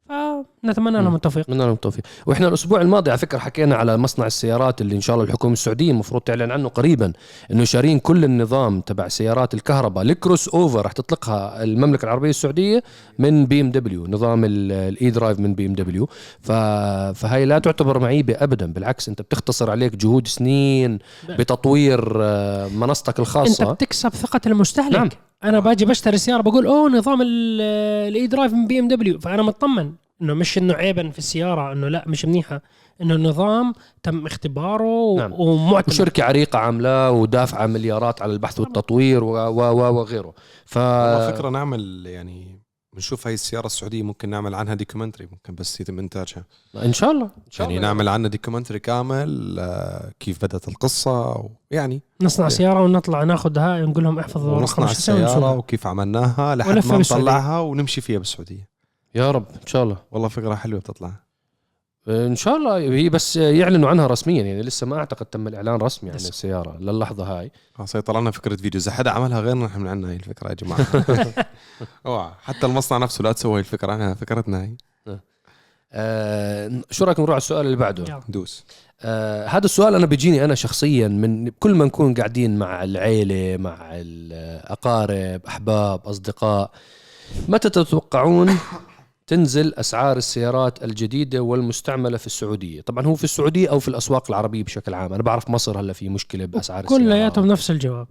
فنتمنى 0.09 1.03
لهم. 1.03 1.15
التوفيق. 1.15 1.43
اتمنى 1.45 1.59
لهم 1.65 1.73
التوفيق. 1.73 2.05
وإحنا 2.27 2.49
الأسبوع 2.49 2.81
الماضي 2.81 3.11
على 3.11 3.19
فكرة 3.19 3.39
حكينا 3.39 3.75
على 3.77 3.97
مصنع 3.97 4.27
السيارات 4.27 4.81
اللي 4.81 4.95
إن 4.97 5.01
شاء 5.01 5.15
الله 5.17 5.27
الحكومة 5.27 5.53
السعودية 5.53 5.91
المفروض 5.91 6.23
تعلن 6.23 6.51
عنه 6.51 6.69
قريبا 6.69 7.13
إنه 7.51 7.65
شارين 7.65 7.99
كل 7.99 8.25
النظام 8.25 8.81
تبع 8.81 9.09
سيارات 9.09 9.55
الكهرباء. 9.55 10.05
ال 10.05 10.49
crossover 10.49 10.87
رح 10.87 10.93
تطلقها 10.93 11.63
المملكة 11.63 12.05
العربية 12.05 12.31
السعودية 12.31 12.83
من 13.19 13.47
بي 13.47 13.61
إم 13.61 13.71
دبليو 13.71 14.07
نظام 14.07 14.45
ال- 14.45 14.73
ال 14.73 15.11
e-drive 15.11 15.39
من 15.41 15.55
بي 15.55 15.67
إم 15.67 15.73
دبليو. 15.75 16.09
فهي 17.15 17.45
لا 17.45 17.59
تعتبر 17.59 17.99
معيبة 17.99 18.35
ابدا 18.39 18.73
بالعكس 18.73 19.09
أنت 19.09 19.23
بتختصر 19.23 19.71
عليك 19.71 19.97
جهود 19.97 20.27
سنين 20.27 20.99
بتطوير 21.29 22.13
آه، 22.23 22.69
منصتك 22.69 23.19
الخاصة. 23.19 23.73
بتكسب 23.73 24.09
ثقة 24.09 24.41
المستهلك. 24.47 24.97
نعم. 24.97 25.09
أنا 25.45 25.61
باجي 25.61 25.85
بشتري 25.85 26.19
سيارة 26.19 26.43
بقول 26.43 26.67
أوه 26.67 26.91
نظام 26.91 27.23
ال- 27.23 27.61
ال 28.09 28.27
e-drive 28.27 28.53
من 28.53 28.67
بي 28.67 28.79
إم 28.79 28.89
دبليو 28.89 29.19
فأنا 29.21 29.43
مطمن 29.43 29.93
إنه 30.23 30.35
مش 30.35 30.59
إنه 30.59 30.75
عيبا 30.75 31.11
في 31.11 31.19
السيارة 31.19 31.73
إنه 31.73 31.89
لا 31.89 32.05
مش 32.07 32.25
منيحة. 32.25 32.61
إنه 33.03 33.15
النظام 33.15 33.73
تم 34.03 34.27
اختباره 34.27 34.85
و- 34.85 35.17
نعم. 35.19 35.33
ومعتمد. 35.33 35.89
وشركة 35.95 36.25
عريقة 36.25 36.59
عاملاه 36.59 37.11
ودافعة 37.11 37.67
مليارات 37.67 38.23
على 38.23 38.33
البحث 38.33 38.61
والتطوير 38.61 39.25
و 39.25 39.31
و 39.37 39.61
و 39.61 39.95
وغيره. 40.01 40.35
ف 40.67 40.79
فكرة 40.79 41.49
نعمل 41.49 42.07
يعني 42.07 42.64
بنشوف 42.95 43.27
هاي 43.27 43.35
السيارة 43.35 43.67
السعودية 43.67 44.03
ممكن 44.03 44.29
نعمل 44.31 44.55
عنها 44.55 44.75
documentary 44.75 45.29
ممكن 45.33 45.55
بس 45.55 45.81
يتم 45.81 45.99
انتاجها 45.99 46.45
إن 46.77 46.93
شاء 46.93 47.11
الله. 47.11 47.25
إن 47.25 47.51
شاء 47.51 47.67
يعني 47.67 47.77
الله 47.77 47.89
نعمل 47.89 48.09
عنها 48.09 48.29
documentary 48.31 48.79
كامل 48.79 49.57
آه، 49.59 50.13
كيف 50.21 50.45
بدأت 50.45 50.69
القصة 50.69 51.45
يعني. 51.71 52.03
نصنع. 52.23 52.49
سيارة 52.49 52.83
ونطلع 52.83 53.25
ناخذ 53.25 53.59
هاي 53.59 53.83
ونقول 53.83 54.05
لهم 54.05 54.19
احفظوا 54.19 54.51
رقم 54.51 54.61
ونصنع 54.61 54.91
السيارة 54.91 55.21
ونسوقها. 55.21 55.53
وكيف 55.53 55.87
عملناها 55.87 56.57
لحد 56.57 56.69
ما 56.69 56.75
بالسعودية. 56.97 57.25
نطلعها 57.25 57.61
ونمشي 57.61 58.01
فيها 58.01 58.19
بالسعودية. 58.19 58.69
يا 59.15 59.31
رب 59.31 59.47
إن 59.63 59.67
شاء 59.67 59.83
الله. 59.85 59.97
والله 60.13 60.29
فكرة 60.29 60.55
حلوة 60.55 60.81
بتطلع. 60.81 61.13
إن 62.09 62.37
شاء 62.37 62.57
الله. 62.57 62.77
هي 62.77 63.09
بس 63.09 63.37
يعلنوا 63.37 63.89
عنها 63.89 64.07
رسميا 64.07 64.43
يعني 64.43 64.63
لسه 64.63 64.87
ما 64.87 64.97
أعتقد 64.97 65.27
تم 65.27 65.49
الإعلان 65.49 65.75
رسمي 65.75 66.11
عن. 66.11 66.17
السيارة 66.17 66.77
للحظة 66.81 67.25
هاي. 67.25 67.51
خلاص 67.75 67.97
هي 67.97 68.03
طلعنا 68.03 68.31
فكرة 68.31 68.57
فيديو. 68.57 68.81
إذا 68.81 68.91
حدا 68.91 69.11
عملها 69.11 69.41
غيرنا 69.41 69.67
نحن 69.67 69.87
عنا 69.87 70.09
هاي 70.09 70.17
الفكرة 70.17 70.49
يا 70.49 70.55
جماعة. 70.55 70.87
اوعى 72.07 72.31
حتى 72.43 72.67
المصنع 72.67 72.99
نفسه 72.99 73.23
لا 73.23 73.33
تسوي 73.33 73.61
الفكرة 73.61 73.93
عنها 73.93 74.15
فكرتنا 74.15 74.63
هي 74.65 74.77
آه 75.97 76.83
شو 76.91 77.05
رأيكم 77.05 77.23
نروح 77.23 77.35
على 77.35 77.39
السؤال 77.39 77.67
اللي 77.67 77.77
بعده؟ 77.77 78.05
يلا. 78.09 78.23
دوس. 78.29 78.65
آه 79.03 79.47
هذا 79.47 79.65
السؤال 79.65 79.95
أنا 79.95 80.07
بيجيني 80.07 80.45
أنا 80.45 80.55
شخصيا 80.55 81.09
من 81.09 81.49
كل 81.49 81.75
ما 81.75 81.85
نكون 81.85 82.15
قاعدين 82.15 82.57
مع 82.59 82.85
العيلة 82.85 83.57
مع 83.57 83.89
الأقارب 83.93 85.41
أحباب 85.47 86.01
أصدقاء 86.07 86.71
متى 87.49 87.71
تتوقعون 87.71 88.59
تنزل 89.27 89.75
أسعار 89.75 90.17
السيارات 90.17 90.85
الجديدة 90.85 91.41
والمستعملة 91.41 92.17
في 92.17 92.27
السعودية. 92.27 92.81
طبعا 92.81 93.07
هو 93.07 93.15
في 93.15 93.25
السعودية 93.25 93.71
أو 93.71 93.79
في 93.79 93.89
الأسواق 93.89 94.25
العربية 94.31 94.65
بشكل 94.65 94.95
عام. 94.95 95.13
أنا 95.13 95.23
بعرف 95.23 95.51
مصر 95.51 95.81
هلا 95.81 95.93
في 95.93 96.09
مشكلة 96.09 96.45
بأسعار 96.45 96.85
كلياتهم 96.85 97.11
السيارات. 97.11 97.39
نفس 97.39 97.71
الجواب. 97.71 98.07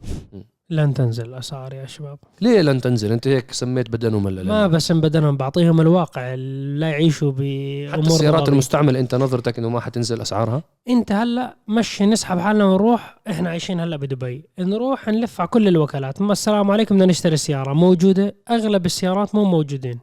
لن 0.69 0.93
تنزل 0.93 1.25
الأسعار 1.25 1.73
يا 1.73 1.85
شباب. 1.85 2.19
ليه 2.41 2.61
لن 2.61 2.81
تنزل؟ 2.81 3.11
أنت 3.11 3.27
هيك 3.27 3.51
سميت 3.51 3.89
بدنهم 3.89 4.25
ولا 4.25 4.43
ما 4.43 4.49
لا 4.49 4.67
بس 4.67 4.91
بدنهم 4.91 5.37
بعطيهم 5.37 5.81
الواقع 5.81 6.33
لا 6.33 6.89
يعيشوا 6.89 7.31
بامور 7.31 7.91
حتى 7.91 8.01
السيارات. 8.01 8.49
المستعملة 8.49 8.99
أنت 8.99 9.15
نظرتك 9.15 9.59
إنه 9.59 9.69
ما 9.69 9.79
حتنزل 9.79 10.21
أسعارها؟ 10.21 10.63
أنت 10.89 11.11
هلا 11.11 11.55
مشي 11.67 12.05
نسحب 12.05 12.39
حالنا 12.39 12.65
ونروح. 12.65 13.17
إحنا 13.29 13.49
عايشين 13.49 13.79
هلا 13.79 13.95
بدبي. 13.95 14.45
نروح 14.59 15.07
نلف 15.07 15.41
على 15.41 15.47
كل 15.47 15.67
الوكالات. 15.67 16.21
ما 16.21 16.31
السلام 16.31 16.71
عليكم 16.71 16.95
بدنا 16.95 17.05
نشتري 17.05 17.37
سيارة 17.37 17.73
موجودة. 17.73 18.35
أغلب 18.51 18.85
السيارات 18.85 19.35
مو 19.35 19.43
موجودين. 19.43 19.99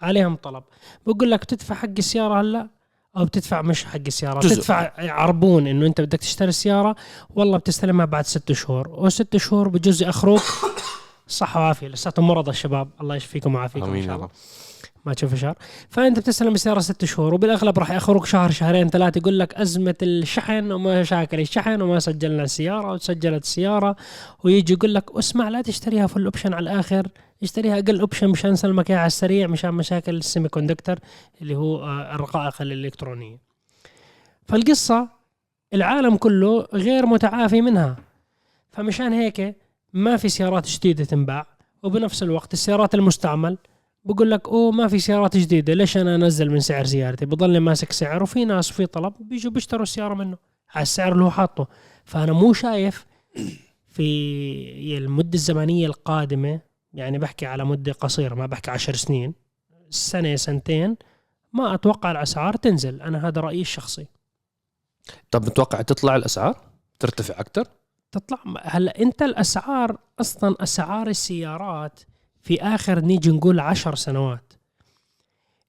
عليهم 0.00 0.36
طلب. 0.36 0.62
بقول 1.06 1.30
لك 1.30 1.44
تدفع 1.44 1.74
حق 1.74 1.88
السيارة 1.98 2.40
هلا؟ 2.40 2.68
أو 3.16 3.24
بتدفع 3.24 3.62
مش 3.62 3.84
حق 3.84 4.00
السيارة 4.06 4.40
جزء. 4.40 4.54
تدفع 4.54 4.92
عربون 4.98 5.66
إنه 5.66 5.86
أنت 5.86 6.00
بدك 6.00 6.18
تشتري 6.18 6.48
السيارة. 6.48 6.96
والله 7.34 7.58
بتستلمها 7.58 8.06
بعد 8.06 8.26
ست 8.26 8.52
شهور. 8.52 8.88
وست 8.88 9.36
شهور 9.36 9.68
بجوز 9.68 10.02
ياخروك 10.02 10.42
صحة 11.28 11.60
وعافية. 11.60 11.88
لساتهم 11.88 12.26
مرضى 12.26 12.50
الشباب. 12.50 12.88
الله 13.00 13.16
يشفيكم 13.16 13.54
ويعافيكم 13.54 13.94
إن 13.94 14.06
شاء 14.06 14.16
الله. 14.16 14.28
ما 15.06 15.14
تشوف 15.14 15.34
شهر. 15.34 15.54
فأنت 15.90 16.18
بتستلم 16.18 16.54
السياره 16.54 16.80
ست 16.80 17.04
شهور 17.04 17.34
وبالأغلب 17.34 17.78
راح 17.78 17.90
يأخروك 17.90 18.26
شهر 18.26 18.50
شهرين 18.50 18.88
ثلاثة 18.88 19.18
يقول 19.18 19.38
لك 19.38 19.54
أزمة 19.54 19.94
الشحن 20.02 20.72
ومشاكل 20.72 21.40
الشحن 21.40 21.82
وما 21.82 21.98
سجلنا 21.98 22.42
السيارة 22.42 22.92
وسجلت 22.92 23.42
السيارة. 23.42 23.96
ويجي 24.44 24.72
يقول 24.72 24.94
لك 24.94 25.04
أسمع 25.16 25.48
لا 25.48 25.62
تشتريها 25.62 26.06
full 26.06 26.24
option 26.24 26.54
على 26.54 26.62
الآخر 26.62 27.08
اشتريها 27.42 27.78
أقل 27.78 28.00
option 28.00 28.28
مشان 28.28 28.50
نسلمك 28.50 28.90
إياها 28.90 29.00
على 29.00 29.06
السريع 29.06 29.46
مشان 29.46 29.74
مشاكل 29.74 30.16
ال 30.16 30.48
semiconductor 30.48 30.98
اللي 31.42 31.56
هو 31.56 31.84
آه، 31.84 32.14
الرقائق 32.14 32.62
الإلكترونية. 32.62 33.38
فالقصة 34.48 35.08
العالم 35.74 36.16
كله 36.16 36.66
غير 36.74 37.06
متعافي 37.06 37.60
منها. 37.60 37.96
فمشان 38.72 39.12
هيك 39.12 39.56
ما 39.92 40.16
في 40.16 40.28
سيارات 40.28 40.68
جديدة 40.68 41.04
تنباع 41.04 41.46
وبنفس 41.82 42.22
الوقت 42.22 42.52
السيارات 42.52 42.94
المستعمل 42.94 43.58
بقول 44.06 44.30
لك 44.30 44.48
أوه 44.48 44.72
ما 44.72 44.88
في 44.88 44.98
سيارات 44.98 45.36
جديدة 45.36 45.74
ليش 45.74 45.96
أنا 45.96 46.14
أنزل 46.14 46.50
من 46.50 46.60
سعر 46.60 46.84
سيارتي 46.84 47.26
بضلني 47.26 47.60
ماسك 47.60 47.92
سعر 47.92 48.22
وفي 48.22 48.44
ناس 48.44 48.70
وفي 48.70 48.86
طلب 48.86 49.14
بيجوا 49.20 49.52
بيشتروا 49.52 49.82
السيارة 49.82 50.14
منه. 50.14 50.36
على 50.74 50.82
السعر 50.82 51.12
اللي 51.12 51.24
هو 51.24 51.30
حاطه. 51.30 51.68
فأنا 52.04 52.32
مو 52.32 52.52
شايف 52.52 53.06
في 53.88 54.98
المدة 54.98 55.34
الزمنية 55.34 55.86
القادمة 55.86 56.60
يعني 56.92 57.18
بحكي 57.18 57.46
على 57.46 57.64
مدة 57.64 57.92
قصيرة 57.92 58.34
ما 58.34 58.46
بحكي 58.46 58.70
عشر 58.70 58.94
سنين 58.94 59.34
سنة 59.90 60.36
سنتين 60.36 60.96
ما 61.52 61.74
أتوقع 61.74 62.10
الأسعار 62.10 62.56
تنزل. 62.56 63.02
أنا 63.02 63.28
هذا 63.28 63.40
رأيي 63.40 63.60
الشخصي. 63.60 64.06
طب 65.30 65.46
متوقع 65.46 65.82
تطلع 65.82 66.16
الأسعار؟ 66.16 66.60
ترتفع 66.98 67.40
أكثر 67.40 67.64
تطلع 68.12 68.38
هلا 68.62 69.02
أنت 69.02 69.22
الأسعار 69.22 69.98
أصلا 70.20 70.56
أسعار 70.60 71.08
السيارات 71.08 72.00
في 72.46 72.62
آخر 72.62 73.00
نيجي 73.00 73.30
نقول 73.30 73.60
عشر 73.60 73.94
سنوات. 73.94 74.52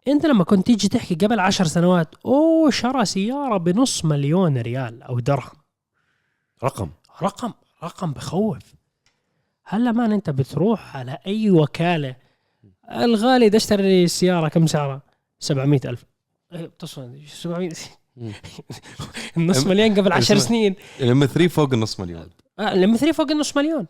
أنت 0.07 0.25
لما 0.25 0.43
كنت 0.43 0.65
تيجي 0.67 0.88
تحكي 0.88 1.15
قبل 1.15 1.39
عشر 1.39 1.65
سنوات 1.65 2.15
أوه 2.25 2.72
شرى 2.72 3.05
سيارة 3.05 3.57
بنص 3.57 4.05
مليون 4.05 4.57
ريال 4.57 5.03
أو 5.03 5.19
درهم. 5.19 5.51
رقم. 6.63 6.89
رقم 7.22 7.53
رقم 7.84 8.13
بخوف. 8.13 8.60
هلا 9.65 9.91
مان 9.91 10.12
أنت 10.12 10.29
بتروح 10.29 10.98
على 10.98 11.17
أي 11.27 11.50
وكالة. 11.51 12.15
الغالي 12.91 13.50
ده 13.50 13.57
اشتري 13.57 14.07
سيارة 14.07 14.48
كم 14.48 14.67
سعرها؟ 14.67 15.01
700 15.39 15.79
ألف. 15.86 16.05
إيه، 16.53 16.72
تصل 16.79 17.19
700 17.27 17.69
مم. 18.17 18.31
النص 19.38 19.65
مليون 19.67 19.96
قبل 19.96 20.12
10 20.12 20.36
اسمع. 20.36 20.48
سنين. 20.48 20.75
ال 21.00 21.25
M3 21.25 21.48
فوق 21.48 21.74
النص 21.74 22.00
مليون. 22.00 22.29
آه 22.60 22.72
ال 22.74 22.96
M3 22.96 23.12
فوق 23.12 23.31
النص 23.31 23.57
مليون. 23.57 23.88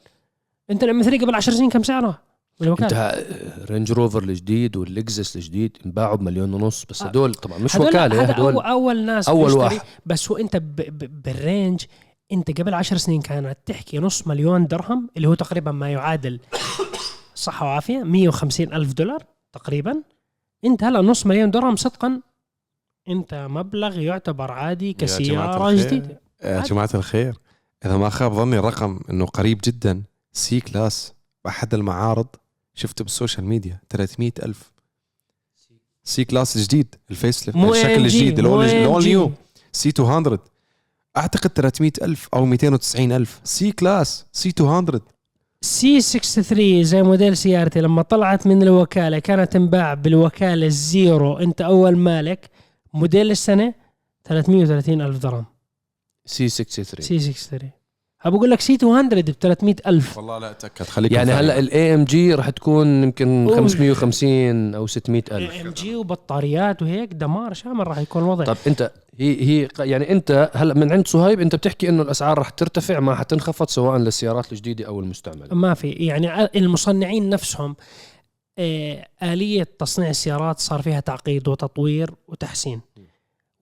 أنت 0.70 0.84
ال 0.84 1.02
M3 1.04 1.26
قبل 1.25 1.36
10 1.36 1.53
سنين 1.53 1.70
كم 1.70 1.84
سعرها؟ 1.84 2.27
انت 2.62 3.26
رينج 3.70 3.92
روفر 3.92 4.24
الجديد 4.24 4.78
واللكزس 4.78 5.36
الجديد 5.36 5.78
انباعوا 5.86 6.16
بمليون 6.16 6.54
ونص 6.54 6.86
بس 6.90 7.02
آه. 7.02 7.06
هدول 7.08 7.34
طبعا 7.36 7.58
مش 7.58 7.76
هدول- 7.76 7.88
وكالة 7.88 8.24
هذا 8.24 8.32
هدول 8.34 8.54
أول, 8.54 8.64
أول 8.66 9.06
ناس 9.06 9.30
أول 9.30 9.44
بيشتري، 9.46 9.64
واحد. 9.64 9.82
بس 10.06 10.32
هو 10.32 10.38
أنت 10.38 10.58
ب 10.58 10.76
ب 10.76 11.22
بالرينج 11.24 11.86
أنت 12.32 12.62
قبل 12.62 12.74
10 12.74 12.98
سنين 12.98 13.22
كانت 13.22 13.58
تحكي 13.66 14.00
نص 14.00 14.28
مليون 14.28 14.68
درهم 14.68 15.10
اللي 15.18 15.28
هو 15.28 15.34
تقريبا 15.34 15.72
ما 15.72 15.92
يعادل 15.92 16.40
صحة 17.36 17.66
وعافية 17.66 18.04
150 18.04 18.74
ألف 18.74 18.94
دولار 18.94 19.24
تقريبا 19.54 20.04
انت 20.66 20.84
هلا 20.84 21.02
نص 21.02 21.26
مليون 21.26 21.52
درهم 21.52 21.76
صدقا 21.76 22.22
أنت 23.10 23.48
مبلغ 23.50 24.00
يعتبر 24.00 24.52
عادي 24.52 24.94
الخير. 25.74 25.88
جديدة 25.88 26.22
يا. 26.44 26.64
جماعة 26.64 26.90
الخير 26.94 27.36
إذا 27.86 27.98
ما 27.98 28.10
خاب 28.10 28.34
ظني 28.34 28.60
الرقم 28.60 29.00
إنه 29.10 29.26
قريب 29.26 29.60
جدا 29.64 30.04
C-Class 30.34 31.14
باحد 31.46 31.74
المعارض 31.74 32.28
شفته 32.78 33.04
بال 33.04 33.14
social 33.14 33.46
media 33.46 33.80
300 33.90 34.32
ألف. 34.44 34.72
C-Class 36.04 36.56
الجديد 36.56 36.96
ال 37.12 37.48
facelift 37.48 37.72
الشكل 37.72 38.06
الجديد 38.06 38.42
AMG. 38.42 39.04
new 39.04 39.32
C 39.72 39.94
200 40.00 40.40
أعتقد 41.18 41.50
300 41.50 41.92
ألف 42.02 42.28
أو 42.34 42.46
290 42.46 43.12
ألف. 43.12 43.42
C-Class 43.44 44.26
C 44.32 44.54
200 44.60 45.02
C 45.62 46.02
63 46.02 46.84
زي 46.84 47.04
موديل 47.04 47.38
سيارتي 47.38 47.82
لما 47.82 48.02
طلعت 48.02 48.48
من 48.48 48.64
الوكالة 48.64 49.20
كانت 49.20 49.54
تنباع 49.54 49.94
بالوكالة 49.94 50.66
ال 50.66 50.78
zero. 50.78 51.38
أنت 51.38 51.62
أول 51.62 51.98
مالك 51.98 52.50
موديل 52.94 53.32
السنة 53.32 53.74
330 54.24 55.02
ألف 55.02 55.18
درهم. 55.18 55.46
C 56.26 56.50
63 56.50 57.20
C 57.20 57.34
63 57.34 57.72
بقول 58.30 58.50
لك 58.50 58.62
C 58.62 58.78
200 58.84 59.22
ب 59.22 59.32
300 59.32 59.76
ألف. 59.88 60.18
والله 60.18 60.38
لا 60.38 60.52
أتأكد 60.52 60.86
خليك 60.86 61.12
يعني 61.12 61.32
هلا 61.32 61.60
ال 61.60 61.94
AMG 61.94 62.34
راح 62.34 62.50
تكون 62.50 63.04
يمكن 63.04 63.48
أوه. 63.48 63.56
550 63.56 64.76
أو 64.76 64.88
600 64.88 65.24
ام 65.32 65.38
الف 65.38 65.74
جي 65.74 65.96
وبطاريات 65.96 66.82
وهيك 66.82 67.14
دمار 67.14 67.54
شامل 67.54 67.88
راح 67.88 67.98
يكون 67.98 68.24
الوضع. 68.24 68.46
طب 68.46 68.58
أنت 68.68 68.92
هي 69.20 69.42
هي 69.42 69.68
يعني 69.80 70.12
أنت 70.12 70.52
هلا 70.54 70.74
من 70.74 70.92
عند 70.92 71.08
صهيب 71.08 71.40
أنت 71.40 71.56
بتحكي 71.56 71.90
إنه 71.90 72.02
الأسعار 72.02 72.38
راح 72.38 72.50
ترتفع 72.50 73.00
ما 73.00 73.16
حتنخفض 73.16 73.70
سواء 73.70 73.98
للسيارات 73.98 74.52
الجديدة 74.52 74.88
أو 74.88 75.00
المستعملة. 75.00 75.56
ما 75.56 75.74
في 75.74 75.90
يعني 75.90 76.50
المصنعين 76.56 77.30
نفسهم 77.30 77.76
آه، 78.60 79.08
آلية 79.24 79.68
تصنيع 79.80 80.10
السيارات 80.10 80.60
صار 80.60 80.82
فيها 80.82 81.00
تعقيد 81.00 81.48
وتطوير 81.48 82.14
وتحسين. 82.28 82.82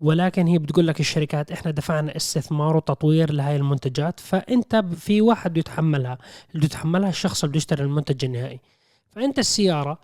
ولكن 0.01 0.47
هي 0.47 0.57
بتقول 0.57 0.87
لك 0.87 0.99
الشركات 0.99 1.51
إحنا 1.51 1.71
دفعنا 1.71 2.15
استثمار 2.15 2.77
وتطوير 2.77 3.33
لهي 3.33 3.55
المنتجات 3.55 4.19
فأنت 4.19 4.75
في 4.75 5.21
واحد 5.21 5.51
بده 5.51 5.59
يتحملها 5.59 6.17
اللي 6.55 6.65
يتحملها 6.65 7.09
الشخص 7.09 7.43
اللي 7.43 7.51
بده 7.51 7.57
يشتري 7.57 7.83
المنتج 7.83 8.25
النهائي. 8.25 8.59
فأنت 9.09 9.39
السيارة 9.39 9.99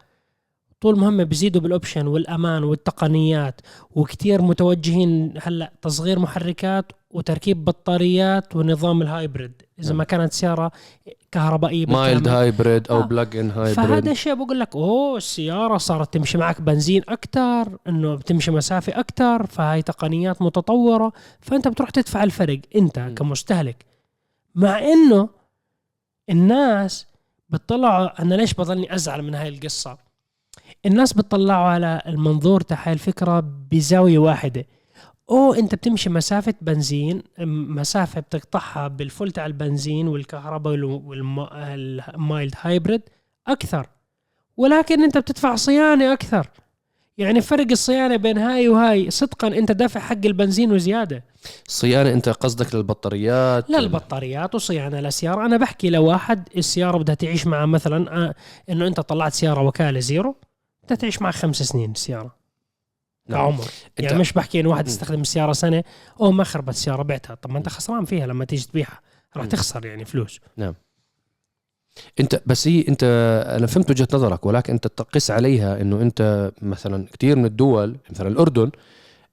طول 0.81 0.99
ما 0.99 1.09
هم 1.09 1.23
بيزيدوا 1.23 1.61
بال 1.61 1.73
option 1.73 2.07
والأمان 2.07 2.63
والتقنيات 2.63 3.61
وكتير 3.91 4.41
متوجهين 4.41 5.33
هلأ 5.41 5.73
تصغير 5.81 6.19
محركات 6.19 6.91
وتركيب 7.13 7.65
بطاريات 7.65 8.55
ونظام 8.55 9.01
ال 9.01 9.09
hybrid 9.09 9.51
إذا 9.79 9.89
نعم. 9.89 9.97
ما 9.97 10.03
كانت 10.03 10.33
سيارة 10.33 10.71
كهربائية 11.31 11.85
mild. 11.85 12.27
hybrid 12.27 12.87
أو 12.87 12.99
آه. 12.99 13.05
plug 13.05 13.37
in 13.37 13.51
فهذا 13.51 13.81
hybrid 13.81 14.07
الشيء 14.07 14.33
بقول 14.33 14.59
لك 14.59 14.75
أوه 14.75 15.17
السيارة 15.17 15.77
صارت 15.77 16.13
تمشي 16.13 16.37
معك 16.37 16.61
بنزين 16.61 17.01
أكثر 17.09 17.77
إنه 17.87 18.15
بتمشي 18.15 18.51
مسافة 18.51 18.99
أكثر 18.99 19.45
فهاي 19.45 19.81
تقنيات 19.81 20.41
متطورة 20.41 21.13
فأنت 21.41 21.67
بتروح 21.67 21.89
تدفع 21.89 22.23
الفرق 22.23 22.59
أنت 22.75 22.99
م. 22.99 23.15
كمستهلك 23.15 23.85
مع 24.55 24.79
إنه 24.79 25.29
الناس 26.29 27.07
بتطلعوا 27.49 28.21
أنا 28.21 28.35
ليش 28.35 28.53
بضلني 28.53 28.95
أزعل 28.95 29.21
من 29.21 29.35
هاي 29.35 29.49
القصة 29.49 29.97
الناس 30.85 31.13
بتطلعوا 31.13 31.65
على 31.65 32.01
المنظور 32.07 32.61
تاع 32.61 32.87
هاي 32.87 32.93
الفكرة 32.93 33.39
بزاوية 33.71 34.19
واحدة 34.19 34.65
أو 35.29 35.53
أنت 35.53 35.75
بتمشي 35.75 36.09
مسافة 36.09 36.53
بنزين 36.61 37.23
مسافة 37.39 38.21
بتقطعها 38.21 38.87
بال 38.87 39.02
full 39.02 39.31
تاع 39.31 39.45
البنزين 39.45 40.07
والكهرباء 40.07 40.73
وال 40.83 41.40
mild 41.40 42.53
hybrid 42.61 43.01
أكثر. 43.47 43.87
ولكن 44.57 45.03
أنت 45.03 45.17
بتدفع 45.17 45.55
صيانة 45.55 46.13
أكثر. 46.13 46.47
يعني 47.17 47.41
فرق 47.41 47.67
الصيانة 47.71 48.15
بين 48.15 48.37
هاي 48.37 48.69
وهاي 48.69 49.11
صدقا 49.11 49.47
أنت 49.47 49.71
دافع 49.71 49.99
حق 49.99 50.25
البنزين 50.25 50.71
وزيادة. 50.71 51.23
صيانة 51.67 52.13
أنت 52.13 52.29
قصدك 52.29 52.75
للبطاريات؟ 52.75 53.69
لا 53.69 53.79
البطاريات 53.79 54.55
وصيانة 54.55 54.99
للسيارة. 54.99 55.45
أنا 55.45 55.57
بحكي 55.57 55.89
لواحد 55.89 56.49
السيارة 56.57 56.97
بدها 56.97 57.15
تعيش 57.15 57.47
معه 57.47 57.65
مثلا 57.65 58.17
آه، 58.17 58.35
إنه 58.69 58.87
أنت 58.87 58.99
طلعت 58.99 59.33
سيارة 59.33 59.61
وكالة 59.61 59.99
zero 59.99 60.35
بدها 60.83 60.97
تعيش 60.97 61.21
معك 61.21 61.33
خمس 61.33 61.63
سنين 61.63 61.91
السيارة. 61.91 62.40
نعم. 63.27 63.39
كعمر 63.51 63.63
انت 63.99 63.99
يعني 63.99 64.19
مش 64.19 64.33
بحكي 64.33 64.59
إنه 64.59 64.69
واحد. 64.69 64.87
استخدم 64.87 65.21
السيارة 65.21 65.53
سنة 65.53 65.83
أو 66.21 66.31
ما 66.31 66.43
خربت 66.43 66.69
السيارة 66.69 67.03
بعتها 67.03 67.35
طب 67.35 67.51
ما 67.51 67.57
أنت 67.57 67.69
خسران 67.69 68.05
فيها 68.05 68.27
لما 68.27 68.45
تيجي 68.45 68.65
تبيعها 68.65 68.99
راح. 69.37 69.45
تخسر 69.45 69.85
يعني 69.85 70.05
فلوس 70.05 70.39
انت 72.19 72.41
بس 72.45 72.67
هي 72.67 72.85
انت 72.87 73.03
أنا 73.57 73.67
فهمت 73.67 73.89
وجهة 73.89 74.07
نظرك 74.13 74.45
ولكن 74.45 74.73
أنت 74.73 74.87
تقيس 74.87 75.31
عليها 75.31 75.81
إنه 75.81 76.01
أنت 76.01 76.51
مثلا 76.61 77.07
كثير 77.13 77.35
من 77.35 77.45
الدول 77.45 77.97
مثلا 78.11 78.27
الأردن 78.27 78.71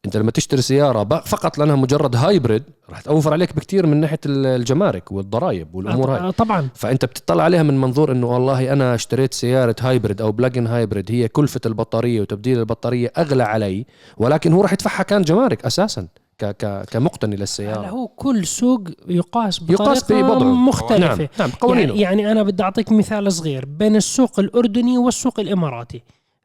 انت 0.07 0.17
لما 0.17 0.31
تشتري 0.31 0.62
سيارة 0.62 1.05
فقط 1.21 1.59
لأنها 1.59 1.76
مجرد 1.76 2.17
hybrid 2.17 2.62
راح 2.90 3.00
توفر 3.00 3.33
عليك 3.33 3.57
بكثير 3.57 3.87
من 3.87 3.97
ناحية 4.00 4.19
ال- 4.26 4.47
الجمارك 4.47 5.12
والضرائب 5.12 5.75
والأمور 5.75 6.11
هاي. 6.11 6.33
طبعا. 6.33 6.69
فأنت 6.75 7.05
بتطلع 7.05 7.45
عليها 7.45 7.62
من 7.62 7.81
منظور 7.81 8.12
إنه 8.12 8.26
والله 8.26 8.73
أنا 8.73 8.95
اشتريت 8.95 9.35
سيارة 9.35 9.76
hybrid 9.81 10.21
أو 10.21 10.33
plug-in 10.33 10.67
hybrid 10.67 11.11
هي 11.12 11.28
كلفة 11.28 11.61
البطارية 11.67 12.21
وتبديل 12.21 12.59
البطارية 12.59 13.12
أغلى 13.19 13.43
علي 13.43 13.87
ولكن 14.17 14.52
هو 14.52 14.62
راح 14.62 14.73
يدفعها 14.73 15.02
كان 15.02 15.23
جمارك 15.23 15.64
أساسا 15.64 16.09
ك 16.38 16.45
ك 16.45 16.85
كمقتني 16.90 17.37
للسيارة. 17.37 17.87
هو 17.88 18.07
كل 18.09 18.47
سوق 18.47 18.81
يقاس 19.09 19.61
يقاس 19.69 20.05
بطريقة 20.05 20.28
بوضعه. 20.28 20.47
مختلفة. 20.49 20.99
نعم 21.17 21.28
نعم 21.38 21.50
قوانينه. 21.50 21.88
يعني, 21.95 22.02
يعني 22.23 22.33
أنا 22.33 22.43
بدي 22.43 22.62
أعطيك 22.62 22.93
مثال 22.93 23.33
صغير 23.33 23.64
بين 23.64 23.97
السوق 23.97 24.40
الأردني 24.40 24.99
والسوق 24.99 25.40
الإماراتي. 25.40 26.02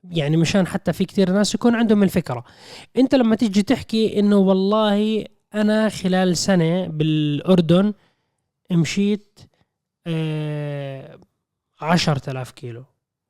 يعني 0.10 0.38
مشان 0.38 0.68
حتى 0.68 0.94
في 0.94 1.06
كتير 1.06 1.32
ناس 1.32 1.56
يكون 1.56 1.76
عندهم 1.76 2.04
الفكرة. 2.04 2.44
انت 2.98 3.16
لما 3.16 3.36
تيجي 3.36 3.64
تحكي 3.64 4.20
انه 4.20 4.38
والله 4.38 5.26
أنا 5.54 5.90
خلال 5.90 6.38
سنة 6.38 6.88
بالأردن 6.88 7.94
مشيت 8.72 9.40
آه 10.08 11.20
عشرة 11.82 12.30
آلاف 12.32 12.52
كيلو. 12.52 12.84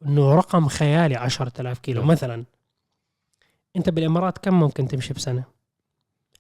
إنه 0.06 0.36
رقم 0.36 0.68
خيالي 0.68 1.16
عشرة 1.16 1.52
آلاف 1.60 1.80
كيلو. 1.80 2.04
مثلا. 2.04 2.44
انت 3.76 3.90
بالإمارات 3.90 4.38
كم 4.38 4.60
ممكن 4.60 4.88
تمشي 4.88 5.14
بسنة؟ 5.14 5.44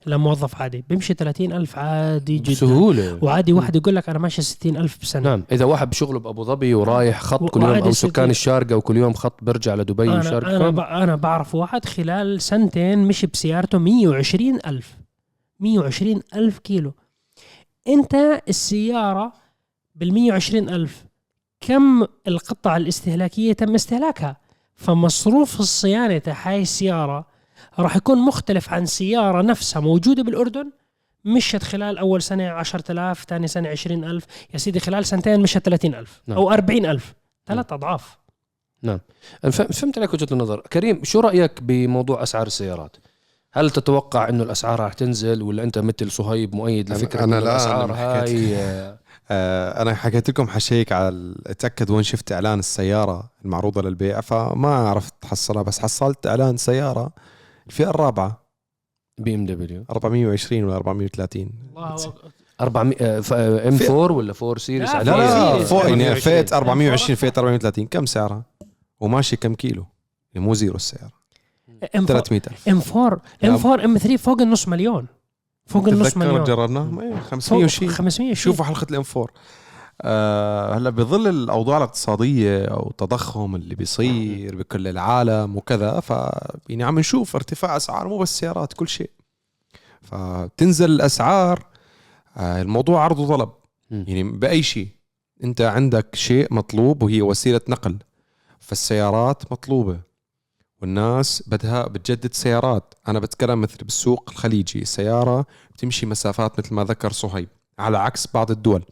لموظف 0.05 0.61
عادي 0.61 0.85
بيمشي 0.89 1.13
30 1.13 1.53
ألف 1.53 1.77
عادي 1.77 2.37
جدا. 2.37 2.51
بسهولة. 2.51 3.19
وعادي 3.21 3.53
واحد 3.53 3.75
يقول 3.75 3.95
لك 3.95 4.09
أنا 4.09 4.19
ماشي 4.19 4.41
60 4.41 4.77
ألف 4.77 4.97
بسنه 5.01 5.23
نعم. 5.23 5.43
إذا 5.51 5.65
واحد 5.65 5.89
بشغله 5.89 6.19
بأبو 6.19 6.43
ظبي 6.43 6.73
ورايح 6.73 7.21
خط 7.21 7.49
كل 7.49 7.61
يوم 7.61 7.71
أو. 7.71 7.91
سكان 7.91 8.29
الشارقة 8.29 8.75
وكل 8.75 8.97
يوم 8.97 9.13
خط 9.13 9.43
برجع 9.43 9.75
لدبي 9.75 10.03
أنا 10.03 10.19
وشارقة. 10.19 10.55
أنا, 10.55 10.69
ب... 10.69 10.79
أنا 10.79 11.15
بعرف 11.15 11.55
واحد 11.55 11.85
خلال 11.85 12.41
سنتين 12.41 12.99
مشي 12.99 13.27
بسيارته 13.27 13.77
120 13.77 14.59
ألف. 14.65 14.97
120 15.59 16.21
ألف 16.35 16.59
كيلو. 16.59 16.93
أنت 17.87 18.41
السيارة 18.49 19.33
بال 19.95 20.13
120 20.13 20.69
ألف 20.69 21.05
كم 21.61 22.05
القطع 22.27 22.77
الاستهلاكية 22.77 23.53
تم 23.53 23.75
استهلاكها؟ 23.75 24.37
فمصروف 24.75 25.59
الصيانة 25.59 26.17
تاع 26.17 26.35
هاي 26.43 26.61
السيارة 26.61 27.32
راح 27.79 27.95
يكون 27.95 28.17
مختلف 28.17 28.73
عن 28.73 28.85
سيارة 28.85 29.41
نفسها 29.41 29.79
موجودة 29.79 30.23
بالأردن 30.23 30.71
مشت 31.25 31.63
خلال 31.63 31.97
أول 31.97 32.21
سنة 32.21 32.47
10000 32.49 33.25
ثاني 33.29 33.47
سنة 33.47 33.69
20000 33.69 34.23
يا 34.53 34.57
سيدي 34.57 34.79
خلال 34.79 35.05
سنتين 35.05 35.39
مشت 35.39 35.57
30000 35.57 36.21
نعم. 36.27 36.37
أو 36.37 36.51
40000 36.51 37.13
ثلاث 37.47 37.73
أضعاف. 37.73 38.17
أنا 38.83 38.99
فهم- 39.51 39.67
فهمت 39.67 39.97
عليك 39.97 40.13
وجهة 40.13 40.27
النظر. 40.31 40.59
كريم 40.59 41.03
شو 41.03 41.19
رأيك 41.19 41.51
بموضوع 41.61 42.23
أسعار 42.23 42.47
السيارات؟ 42.47 42.97
هل 43.53 43.69
تتوقع 43.69 44.29
إنه 44.29 44.43
الأسعار 44.43 44.79
راح 44.79 44.93
تنزل 44.93 45.41
ولا 45.41 45.63
أنت 45.63 45.77
مثل 45.79 46.11
صهيب 46.11 46.55
مؤيد 46.55 46.89
أنا- 46.89 46.91
لفكره 46.97 47.23
أنا 47.23 47.37
إنه 47.37 47.45
لا، 47.45 47.51
الأسعار 47.51 47.85
أنا. 47.85 47.93
هاي 48.23 48.55
آه، 48.55 48.97
آه، 49.31 49.81
أنا 49.81 49.95
حكيت 49.95 50.29
لكم 50.29 50.47
حشيك 50.47 50.91
على 50.91 51.35
أتأكد 51.47 51.91
وين 51.91 52.03
شفت 52.03 52.31
إعلان 52.31 52.59
السيارة 52.59 53.29
المعروضة 53.45 53.81
للبيع 53.81 54.21
فما 54.21 54.75
عرفت 54.75 55.13
احصلها 55.25 55.61
بس 55.63 55.79
حصلت 55.79 56.27
إعلان 56.27 56.57
سيارة 56.57 57.11
الفئه 57.67 57.89
الرابعة. 57.89 58.43
بي 59.17 59.35
إم 59.35 59.45
دبليو. 59.45 59.85
420 59.89 60.63
ولا 60.63 60.75
430 60.75 61.49
الله 61.77 61.95
أكبر. 61.95 62.31
400 62.61 62.97
إم 63.67 63.77
4 63.89 64.11
ولا 64.11 64.33
4 64.41 64.57
سيريس 64.57 64.95
لا، 64.95 65.03
لا. 65.03 65.63
فوق 65.63 65.85
يعني 65.89 66.07
420. 66.07 66.43
فئه 66.43 66.57
420 66.57 67.15
فئه 67.15 67.33
430 67.37 67.87
كم 67.87 68.05
سعرها؟ 68.05 68.43
وماشي 68.99 69.35
كم 69.35 69.53
كيلو؟ 69.53 69.85
يعني 70.33 70.45
مو 70.45 70.53
زيرو 70.53 70.75
السياره 70.75 71.11
إم 71.95 72.05
300000 72.05 72.69
إم 72.69 72.81
4 72.95 73.21
إم 73.43 73.55
4 73.55 73.85
إم 73.85 73.97
3 73.97 74.17
فوق 74.17 74.41
النص 74.41 74.67
مليون. 74.67 75.07
فوق 75.65 75.87
النص 75.87 76.17
مليون. 76.17 76.43
جربناه؟ 76.43 77.01
إيه، 77.01 77.15
فوق 77.15 77.19
500 77.19 77.65
وشيء 77.65 77.87
500 77.87 78.33
شوفوا 78.33 78.65
حلقة 78.65 78.87
الإم 78.91 79.03
4 79.17 79.23
آه 79.23 79.29
هلا 80.75 80.89
بظل 80.89 81.27
الأوضاع 81.27 81.77
الاقتصادية 81.77 82.65
أو 82.65 82.89
التضخم 82.89 83.55
اللي 83.55 83.75
بيصير 83.75 84.55
بكل 84.55 84.87
العالم 84.87 85.57
وكذا 85.57 85.99
ف 85.99 86.09
يعني 86.69 86.83
عم 86.83 86.99
نشوف 86.99 87.35
ارتفاع 87.35 87.77
أسعار 87.77 88.07
مو 88.07 88.17
بس 88.17 88.39
سيارات 88.39 88.73
كل 88.73 88.87
شيء. 88.87 89.09
فتنزل 90.01 90.91
الأسعار 90.91 91.65
آه 92.37 92.61
الموضوع 92.61 93.03
عرض 93.03 93.19
وطلب. 93.19 93.49
يعني 93.91 94.23
بأي 94.23 94.63
شيء. 94.63 94.87
أنت 95.43 95.61
عندك 95.61 96.15
شيء 96.15 96.53
مطلوب 96.53 97.03
وهي 97.03 97.21
وسيلة 97.21 97.61
نقل 97.69 97.97
فالسيارات 98.59 99.51
مطلوبة. 99.51 99.99
والناس 100.81 101.43
بدها 101.47 101.87
بتجدد 101.87 102.33
سيارات. 102.33 102.93
أنا 103.07 103.19
بتكلم 103.19 103.61
مثل 103.61 103.77
بالسوق 103.77 104.29
الخليجي 104.29 104.81
السياره 104.81 105.45
بتمشي 105.73 106.05
مسافات 106.05 106.59
مثل 106.59 106.73
ما 106.73 106.83
ذكر 106.83 107.11
صهيب 107.11 107.49
على 107.79 107.97
عكس 107.97 108.27
بعض 108.33 108.51
الدول. 108.51 108.83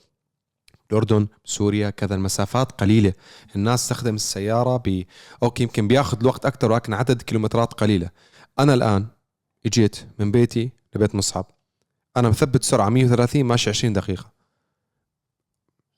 الأردن 0.92 1.28
سوريا 1.46 1.90
كذا 1.90 2.16
المسافات 2.16 2.72
قليلة. 2.72 3.14
الناس 3.56 3.82
تستخدم 3.84 4.16
السيارة 4.16 4.78
ب 4.78 5.04
أوكي 5.44 5.64
يمكن 5.64 5.88
بياخذ 5.88 6.20
الوقت 6.20 6.46
أكثر 6.46 6.72
ولكن 6.72 6.94
عدد 6.94 7.22
كيلومترات 7.22 7.74
قليلة. 7.74 8.10
أنا 8.60 8.74
الآن 8.74 9.08
إجيت 9.66 9.98
من 10.20 10.32
بيتي 10.32 10.72
لبيت 10.96 11.16
مصعب. 11.16 11.46
أنا 12.18 12.30
مثبت 12.30 12.64
سرعة 12.64 12.90
130 12.90 13.44
ماشي 13.44 13.70
20 13.70 13.94
دقيقة. 13.94 14.32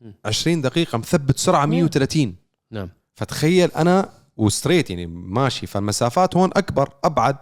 مم. 0.02 0.14
20 0.26 0.62
دقيقة 0.62 0.98
مثبت 0.98 1.38
سرعة 1.38 1.66
130 1.66 2.36
نعم. 2.72 2.90
فتخيل 3.16 3.72
أنا 3.72 4.10
و 4.38 4.43
straight 4.43 4.90
يعني 4.90 5.06
ماشي. 5.08 5.68
فالمسافات 5.68 6.36
هون 6.36 6.50
أكبر 6.56 6.90
أبعد 7.04 7.36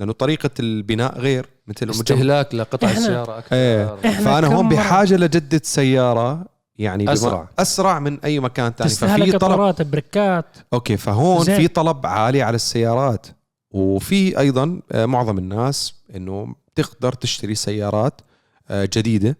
لأنه 0.00 0.12
طريقة 0.12 0.50
البناء 0.60 1.18
غير 1.18 1.48
مثل 1.66 1.90
استهلاك 1.90 2.54
لقطع 2.54 2.90
السيارة 2.90 3.38
أكثر. 3.38 3.56
إيه. 3.56 3.94
إحنا 3.94 4.24
فأنا 4.24 4.46
هون 4.46 4.68
بحاجة 4.68 5.16
لجدد 5.16 5.64
سيارة 5.64 6.55
يعني 6.78 7.12
أسرع. 7.12 7.48
أسرع 7.58 7.98
من 7.98 8.20
أي 8.20 8.40
مكان 8.40 8.72
ثاني 8.72 8.90
ففي 8.90 9.38
طلب. 9.38 9.90
بريكات 9.90 10.56
أوكي 10.72 10.96
فهون 10.96 11.44
زين. 11.44 11.56
في 11.56 11.68
طلب 11.68 12.06
عالي 12.06 12.42
على 12.42 12.54
السيارات. 12.54 13.26
وفي 13.70 14.38
أيضا 14.38 14.80
آه، 14.92 15.06
معظم 15.06 15.38
الناس 15.38 15.94
إنه 16.16 16.54
تقدر 16.74 17.12
تشتري 17.12 17.54
سيارات 17.54 18.20
آه، 18.68 18.88
جديدة. 18.92 19.38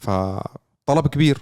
فطلب 0.00 1.06
كبير. 1.06 1.38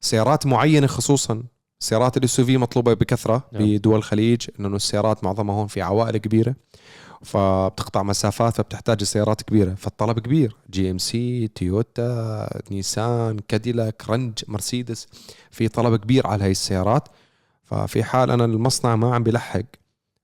سيارات 0.00 0.46
معينة 0.46 0.86
خصوصا. 0.86 1.42
سيارات 1.80 2.16
ال 2.16 2.40
SUV 2.40 2.56
مطلوبة 2.56 2.94
بكثرة 2.94 3.42
نعم. 3.52 3.62
بدول 3.62 3.96
الخليج 3.96 4.46
لأنه 4.58 4.76
السيارات 4.76 5.24
معظمها 5.24 5.54
هون 5.54 5.66
في 5.66 5.82
عوائل 5.82 6.16
كبيرة. 6.16 6.54
فبتقطع 7.22 8.02
مسافات 8.02 8.54
فبتحتاج 8.56 9.02
سيارات 9.04 9.42
كبيرة. 9.42 9.74
فالطلب 9.74 10.18
كبير. 10.18 10.56
GMC 10.70 11.48
تويوتا 11.48 12.60
نيسان 12.70 13.38
كاديلاك 13.48 14.10
رنج 14.10 14.38
مرسيدس 14.48 15.06
في 15.50 15.68
طلب 15.68 15.96
كبير 15.96 16.26
على 16.26 16.44
هاي 16.44 16.50
السيارات. 16.50 17.08
ففي 17.64 18.04
حال 18.04 18.30
أنا 18.30 18.44
المصنع 18.44 18.96
ما 18.96 19.14
عم 19.14 19.22
بيلحق 19.22 19.62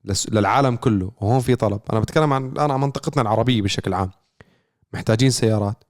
لس- 0.05 0.29
للعالم 0.29 0.77
كله 0.77 1.13
وهون 1.21 1.41
في 1.41 1.55
طلب. 1.57 1.81
أنا 1.93 2.01
بتكلم 2.01 2.33
عن 2.33 2.47
الآن 2.49 2.71
عن 2.71 2.81
منطقتنا 2.81 3.23
العربية 3.23 3.63
بشكل 3.63 3.95
عام. 3.95 4.11
محتاجين 4.93 5.31
سيارات. 5.31 5.85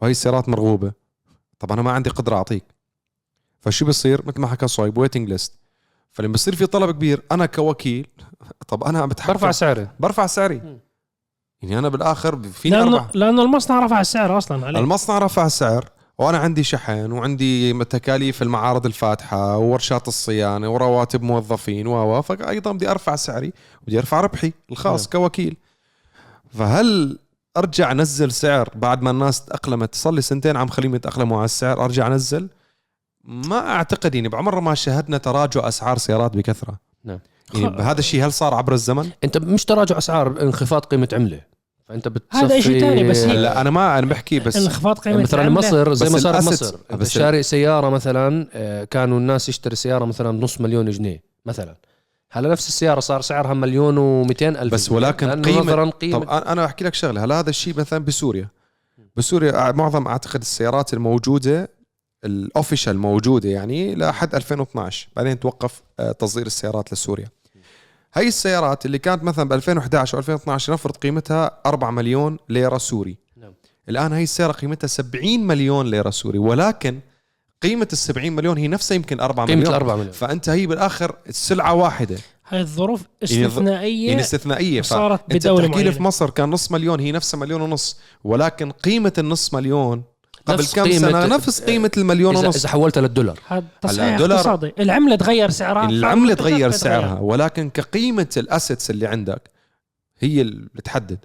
وهي 0.00 0.10
السيارات 0.10 0.48
مرغوبة. 0.48 0.92
طب 1.58 1.72
أنا 1.72 1.82
ما 1.82 1.92
عندي 1.92 2.10
قدرة 2.10 2.36
أعطيك. 2.36 2.64
فشو 3.60 3.86
بيصير 3.86 4.26
مثل 4.26 4.40
ما 4.40 4.46
حكى 4.46 4.68
صهيب 4.68 4.98
waiting 4.98 5.28
list 5.28 5.52
فلما 6.18 6.32
بصير 6.32 6.54
في 6.56 6.66
طلب 6.66 6.90
كبير 6.90 7.22
أنا 7.32 7.46
كوكيل 7.46 8.06
طب 8.68 8.84
أنا 8.84 9.06
بتحكم. 9.06 9.32
برفع 9.32 9.50
سعره 9.50 9.90
برفع 10.00 10.26
سعري. 10.26 10.60
مم. 10.64 10.78
يعني 11.62 11.78
أنا 11.78 11.88
بالآخر 11.88 12.42
فيني 12.42 12.76
لأنه 12.76 12.96
أربح؟ 12.96 13.10
لأنه 13.14 13.42
المصنع 13.42 13.84
رفع 13.84 14.00
السعر 14.00 14.38
أصلا 14.38 14.66
عليه. 14.66 14.80
المصنع 14.80 15.18
رفع 15.18 15.46
السعر 15.46 15.90
وأنا 16.18 16.38
عندي 16.38 16.64
شحن 16.64 17.12
وعندي 17.12 17.84
تكاليف 17.84 18.42
المعارض 18.42 18.86
الفاتحة 18.86 19.56
وورشات 19.56 20.08
الصيانة 20.08 20.68
ورواتب 20.68 21.22
موظفين 21.22 21.86
و 21.86 22.18
و 22.18 22.22
فايضا 22.22 22.72
بدي 22.72 22.90
أرفع 22.90 23.16
سعري 23.16 23.52
وبدي 23.82 23.98
أرفع 23.98 24.20
ربحي 24.20 24.52
الخاص 24.70 25.08
كوكيل. 25.08 25.56
فهل 26.58 27.18
أرجع 27.56 27.92
أنزل 27.92 28.32
سعر 28.32 28.68
بعد 28.74 29.02
ما 29.02 29.10
الناس 29.10 29.44
تأقلمت؟ 29.44 29.94
صار 29.94 30.12
لي 30.12 30.20
سنتين 30.22 30.56
عم 30.56 30.68
خليهم 30.68 30.94
يتاقلموا 30.94 31.36
على 31.36 31.44
السعر 31.44 31.84
أرجع 31.84 32.06
أنزل؟ 32.06 32.48
ما 33.28 33.58
أعتقد 33.70 34.14
يعني 34.14 34.28
بعمر 34.28 34.60
ما 34.60 34.74
شاهدنا 34.74 35.18
تراجع 35.18 35.68
أسعار 35.68 35.98
سيارات 35.98 36.36
بكثرة 36.36 36.78
نعم. 37.04 37.18
يعني 37.54 37.82
هذا 37.82 37.98
الشيء 37.98 38.24
هل 38.26 38.32
صار 38.32 38.54
عبر 38.54 38.72
الزمن؟ 38.72 39.10
أنت 39.24 39.38
مش 39.38 39.64
تراجع 39.64 39.98
أسعار 39.98 40.42
انخفاض 40.42 40.84
قيمة 40.84 41.08
عملة 41.12 41.40
فأنت 41.84 42.08
بتصفي 42.08 42.44
هذا 42.44 42.58
إشي 42.58 42.80
تاني، 42.80 43.08
بس 43.08 43.16
هي- 43.24 43.36
لا 43.36 43.60
أنا 43.60 43.70
ما 43.70 43.98
أنا 43.98 44.06
بحكي 44.06 44.40
بس 44.40 44.56
انخفاض 44.56 44.98
قيمة 44.98 45.22
مثلا 45.22 45.40
العملة. 45.40 45.58
مصر 45.58 45.94
زي 45.94 46.08
ما 46.08 46.18
صار 46.18 46.36
مصر 46.42 46.74
أنت 46.90 47.00
بس- 47.00 47.10
شاري 47.10 47.42
سيارة 47.42 47.88
مثلا 47.88 48.48
آه، 48.52 48.84
كانوا 48.84 49.18
الناس 49.18 49.48
يشتري 49.48 49.76
سيارة 49.76 50.04
مثلا 50.04 50.38
بنص 50.38 50.60
مليون 50.60 50.90
جنيه 50.90 51.22
مثلا 51.46 51.74
هلا 52.30 52.48
نفس 52.48 52.68
السيارة 52.68 53.00
صار 53.00 53.20
سعرها 53.20 53.54
مليون 53.54 53.96
و200 54.28 54.42
ألف 54.42 54.74
بس. 54.74 54.92
ولكن 54.92 55.26
لأنه 55.26 55.42
قيمة- 55.42 55.90
قيمه 55.90 56.18
طب 56.18 56.26
أنا- 56.26 56.46
أنا 56.48 56.64
أحكي 56.64 56.84
لك 56.84 56.94
شغلة 56.94 57.24
هلا 57.24 57.38
هذا 57.40 57.50
الشيء 57.50 57.74
مثلا 57.78 57.98
بسوريا 58.04 58.48
بسوريا 59.16 59.72
معظم 59.72 60.06
أعتقد 60.08 60.40
السيارات 60.40 60.94
الموجودة 60.94 61.77
ال 62.24 62.32
official 62.32 62.98
موجودة 62.98 63.48
يعني 63.48 63.94
لحد 63.94 64.34
2012 64.34 65.08
بعدين 65.16 65.40
توقف 65.40 65.82
آه، 66.00 66.12
تصدير 66.12 66.46
السيارات 66.46 66.92
لسوريا. 66.92 67.28
هاي 68.14 68.28
السيارات 68.28 68.86
اللي 68.86 68.98
كانت 68.98 69.22
مثلا 69.22 69.48
ب 69.48 69.52
2011 69.52 70.14
أو 70.14 70.18
2012 70.18 70.72
نفرض 70.72 70.96
قيمتها 70.96 71.60
4 71.66 71.90
مليون 71.90 72.38
ليرة 72.48 72.78
سوري. 72.78 73.16
نعم. 73.36 73.52
الآن 73.88 74.12
هاي 74.12 74.22
السيارة 74.22 74.52
قيمتها 74.52 74.86
70 74.86 75.46
مليون 75.46 75.86
ليرة 75.86 76.10
سوري 76.10 76.38
ولكن 76.38 77.00
قيمة 77.62 77.88
ال 77.92 77.98
70 77.98 78.32
مليون 78.32 78.58
هي 78.58 78.68
نفسها 78.68 78.94
يمكن 78.94 79.20
4 79.20 79.46
قيمة 79.46 79.56
مليون. 79.56 79.74
الأربعة 79.74 79.96
مليون. 79.96 80.12
فأنت 80.12 80.48
هي 80.48 80.66
بالآخر 80.66 81.16
السلعه 81.28 81.74
واحدة. 81.74 82.16
هاي 82.48 82.60
الظروف 82.60 83.02
استثنائية 83.22 84.08
يعني 84.08 84.20
استثنائية. 84.20 84.82
صارت 84.82 85.34
بدولة 85.34 85.66
لي 85.66 85.72
في 85.72 85.78
معينة. 85.78 86.02
مصر 86.02 86.30
كان 86.30 86.50
نص 86.50 86.72
مليون 86.72 87.00
هي 87.00 87.12
نفسها 87.12 87.40
مليون 87.40 87.60
ونص 87.60 87.98
ولكن 88.24 88.70
قيمة 88.70 89.12
النص 89.18 89.54
مليون 89.54 90.02
قبل 90.50 90.62
نفس 90.62 90.74
كم 90.74 90.92
سنة؟ 90.92 91.26
نفس 91.26 91.60
قيمة 91.62 91.90
المليون 91.96 92.36
ونص. 92.36 92.56
إذا 92.56 92.68
حولتها 92.68 93.00
للدولار 93.00 93.38
تصحيح 93.80 94.18
دولار- 94.18 94.38
اقتصادي. 94.38 94.72
العملة 94.78 95.16
تغير 95.16 95.50
سعرها 95.50 95.88
العملة 95.88 96.34
تغير. 96.34 96.70
سعرها 96.70 97.18
ولكن 97.20 97.70
كقيمة 97.70 98.28
الأسيتس 98.36 98.90
اللي 98.90 99.06
عندك 99.06 99.50
هي 100.18 100.40
اللي 100.40 100.68
بتحدد 100.74 101.18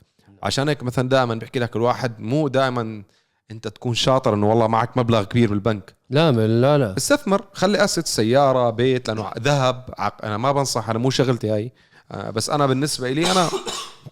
عشان 0.43 0.69
هيك 0.69 0.83
مثلا 0.83 1.09
دائما 1.09 1.36
بحكي 1.36 1.59
لك 1.59 1.75
الواحد 1.75 2.19
مو 2.19 2.47
دائما 2.47 3.03
أنت 3.51 3.67
تكون 3.67 3.93
شاطر 3.93 4.33
إنه 4.33 4.49
والله 4.49 4.67
معك 4.67 4.97
مبلغ 4.97 5.23
كبير 5.23 5.49
بالبنك. 5.49 5.95
لا 6.09 6.31
لا 6.31 6.77
لا 6.77 6.97
استثمر 6.97 7.45
خلي 7.53 7.83
asset 7.84 8.08
سيارة 8.07 8.69
بيت 8.69 9.07
لأنه 9.07 9.31
ذهب 9.39 9.83
عق... 9.97 10.25
أنا 10.25 10.38
ما 10.38 10.51
بنصح 10.51 10.89
أنا 10.89 10.99
مو 10.99 11.09
شغلتي 11.09 11.49
هاي. 11.49 11.71
آه، 12.12 12.29
بس 12.29 12.49
أنا 12.49 12.65
بالنسبة 12.65 13.12
لي 13.12 13.31
أنا 13.31 13.49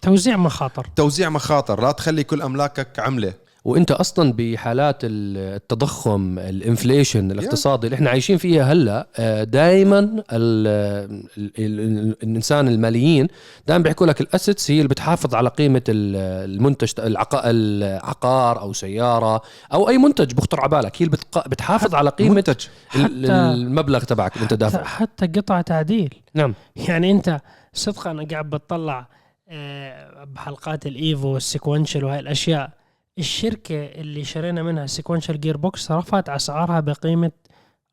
توزيع 0.02 0.36
مخاطر. 0.36 0.86
توزيع 0.96 1.28
مخاطر 1.28 1.80
لا 1.82 1.92
تخلي 1.92 2.24
كل 2.24 2.42
أملاكك 2.42 2.98
عملة. 2.98 3.32
وانت 3.64 3.90
أصلا 3.90 4.32
بحالات 4.32 5.04
ال- 5.04 5.54
التضخم 5.56 6.38
ال 6.38 6.47
inflation 6.47 7.30
الاقتصادي 7.30 7.86
اللي 7.86 7.94
إحنا 7.94 8.10
عايشين 8.10 8.36
فيها 8.38 8.72
هلأ 8.72 9.06
دائما 9.44 10.22
الإنسان 12.22 12.68
الماليين 12.68 13.28
دائما 13.66 13.82
بيحكوا 13.82 14.06
لك 14.06 14.20
ال 14.20 14.27
assets 14.27 14.70
هي 14.70 14.76
اللي 14.76 14.88
بتحافظ 14.88 15.34
على 15.34 15.48
قيمة 15.48 15.82
ال- 15.88 16.50
المنتج 16.50 16.92
العق- 16.98 17.42
العقار 17.44 18.60
أو 18.60 18.72
سيارة 18.72 19.42
أو 19.72 19.88
أي 19.88 19.98
منتج 19.98 20.32
بخطر 20.34 20.60
على 20.60 20.68
بالك 20.68 21.02
هي 21.02 21.06
اللي 21.06 21.16
بتحافظ 21.46 21.94
على 21.94 22.10
قيمة 22.10 22.34
منتج. 22.34 22.66
المبلغ 22.96 24.00
تبعك 24.04 24.32
اللي 24.36 24.42
انت 24.42 24.52
حتى, 24.52 24.56
دافعه 24.64 24.84
حتى 24.84 25.26
قطع 25.26 25.60
تعديل. 25.60 26.14
نعم. 26.34 26.54
يعني 26.88 27.10
انت 27.10 27.40
صدقا 27.72 28.10
أنا 28.10 28.26
قاعد 28.30 28.50
بتطلع 28.50 29.08
آه، 29.48 30.24
بحلقات 30.24 30.86
الإيفو 30.86 31.28
وال 31.28 31.41
sequential 31.41 32.04
وهاي 32.04 32.18
الأشياء. 32.20 32.70
الشركة 33.18 33.84
اللي 33.84 34.24
شرينا 34.24 34.62
منها 34.62 34.84
ال 34.84 35.40
sequential 35.40 35.56
gearbox 35.56 35.90
رفعت 35.90 36.28
أسعارها 36.28 36.80
بقيمة 36.80 37.32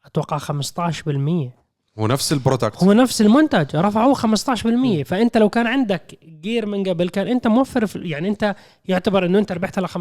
أتوقع 0.06 0.38
15% 0.38 1.50
هو 1.98 2.08
نفس 2.08 2.34
ال 2.34 2.39
product. 2.39 2.84
هو 2.84 2.94
نفس 2.94 3.22
المنتج 3.22 3.76
رفعوه 3.76 4.14
15% 4.14 5.04
فأنت 5.06 5.38
لو 5.38 5.50
كان 5.50 5.68
عندك 5.68 6.20
gear 6.42 6.66
من 6.66 6.84
قبل 6.84 7.10
كان 7.10 7.28
أنت 7.28 7.48
موفر 7.48 7.86
في 7.86 8.00
يعني 8.00 8.28
أنت 8.30 8.56
يعتبر 8.86 9.26
إنه 9.26 9.40
أنت 9.40 9.52
ربحت 9.52 9.78
على 9.78 9.88
15% 9.88 9.92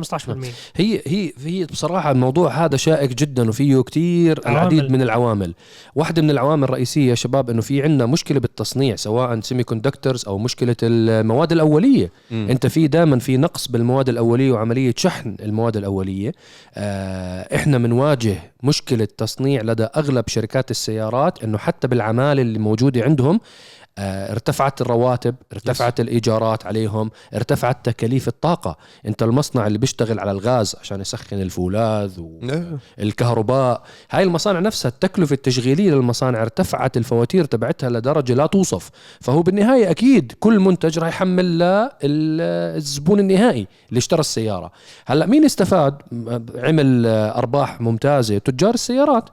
هي 0.76 1.02
هي 1.06 1.32
هي 1.44 1.64
بصراحة 1.64 2.10
الموضوع 2.10 2.64
هذا 2.64 2.76
شائك 2.76 3.14
جدا 3.14 3.48
وفيه 3.48 3.82
كتير 3.82 4.38
العديد. 4.46 4.90
من 4.92 5.02
العوامل. 5.02 5.54
واحدة 5.94 6.22
من 6.22 6.30
العوامل 6.30 6.64
الرئيسية 6.64 7.10
يا 7.10 7.14
شباب 7.14 7.50
إنه 7.50 7.60
في 7.62 7.82
عندنا 7.82 8.06
مشكلة 8.06 8.40
بالتصنيع 8.40 8.96
سواء 8.96 9.40
سيمي 9.40 9.62
كوندكتورز 9.62 10.24
أو 10.26 10.38
مشكلة 10.38 10.76
المواد 10.82 11.52
الأولية. 11.52 12.12
مم. 12.30 12.46
أنت 12.50 12.66
في 12.66 12.86
دائما 12.86 13.18
في 13.18 13.36
نقص 13.36 13.68
بالمواد 13.68 14.08
الأولية 14.08 14.52
وعملية 14.52 14.94
شحن 14.96 15.36
المواد 15.42 15.76
الأولية. 15.76 16.32
آه 16.74 17.54
إحنا 17.56 17.78
بنواجه 17.78 18.52
مشكلة 18.62 19.04
تصنيع 19.04 19.62
لدى 19.62 19.84
أغلب 19.84 20.28
شركات 20.28 20.70
السيارات 20.70 21.44
إنه 21.44 21.58
حتى 21.58 21.88
بالعمالة 21.88 22.42
اللي 22.42 22.58
موجودة 22.58 23.02
عندهم 23.02 23.40
ارتفعت 23.98 24.80
الرواتب 24.80 25.34
ارتفعت 25.52 26.00
الإيجارات 26.00 26.66
عليهم 26.66 27.10
ارتفعت 27.34 27.84
تكاليف 27.84 28.28
الطاقة. 28.28 28.76
أنت 29.06 29.22
المصنع 29.22 29.66
اللي 29.66 29.78
بيشتغل 29.78 30.20
على 30.20 30.30
الغاز 30.30 30.76
عشان 30.80 31.00
يسخن 31.00 31.40
الفولاذ. 31.40 32.20
والكهرباء 32.98 33.82
هاي 34.10 34.22
المصانع 34.22 34.58
نفسها 34.60 34.88
التكلفة 34.88 35.34
التشغيلية 35.34 35.90
للمصانع 35.90 36.42
ارتفعت 36.42 36.96
الفواتير 36.96 37.44
تبعتها 37.44 37.90
لدرجة 37.90 38.34
لا 38.34 38.46
توصف. 38.46 38.90
فهو 39.20 39.42
بالنهاية 39.42 39.90
أكيد 39.90 40.32
كل 40.40 40.60
منتج 40.60 40.98
راح 40.98 41.08
يحمل 41.08 41.58
للزبون 42.02 43.20
النهائي 43.20 43.66
اللي 43.88 43.98
اشترى 43.98 44.20
السيارة. 44.20 44.72
هلأ 45.06 45.26
مين 45.26 45.44
استفاد؟ 45.44 46.02
عمل 46.56 47.06
آه، 47.06 47.38
أرباح 47.38 47.80
ممتازة. 47.80 48.38
تجار 48.38 48.74
السيارات. 48.74 49.28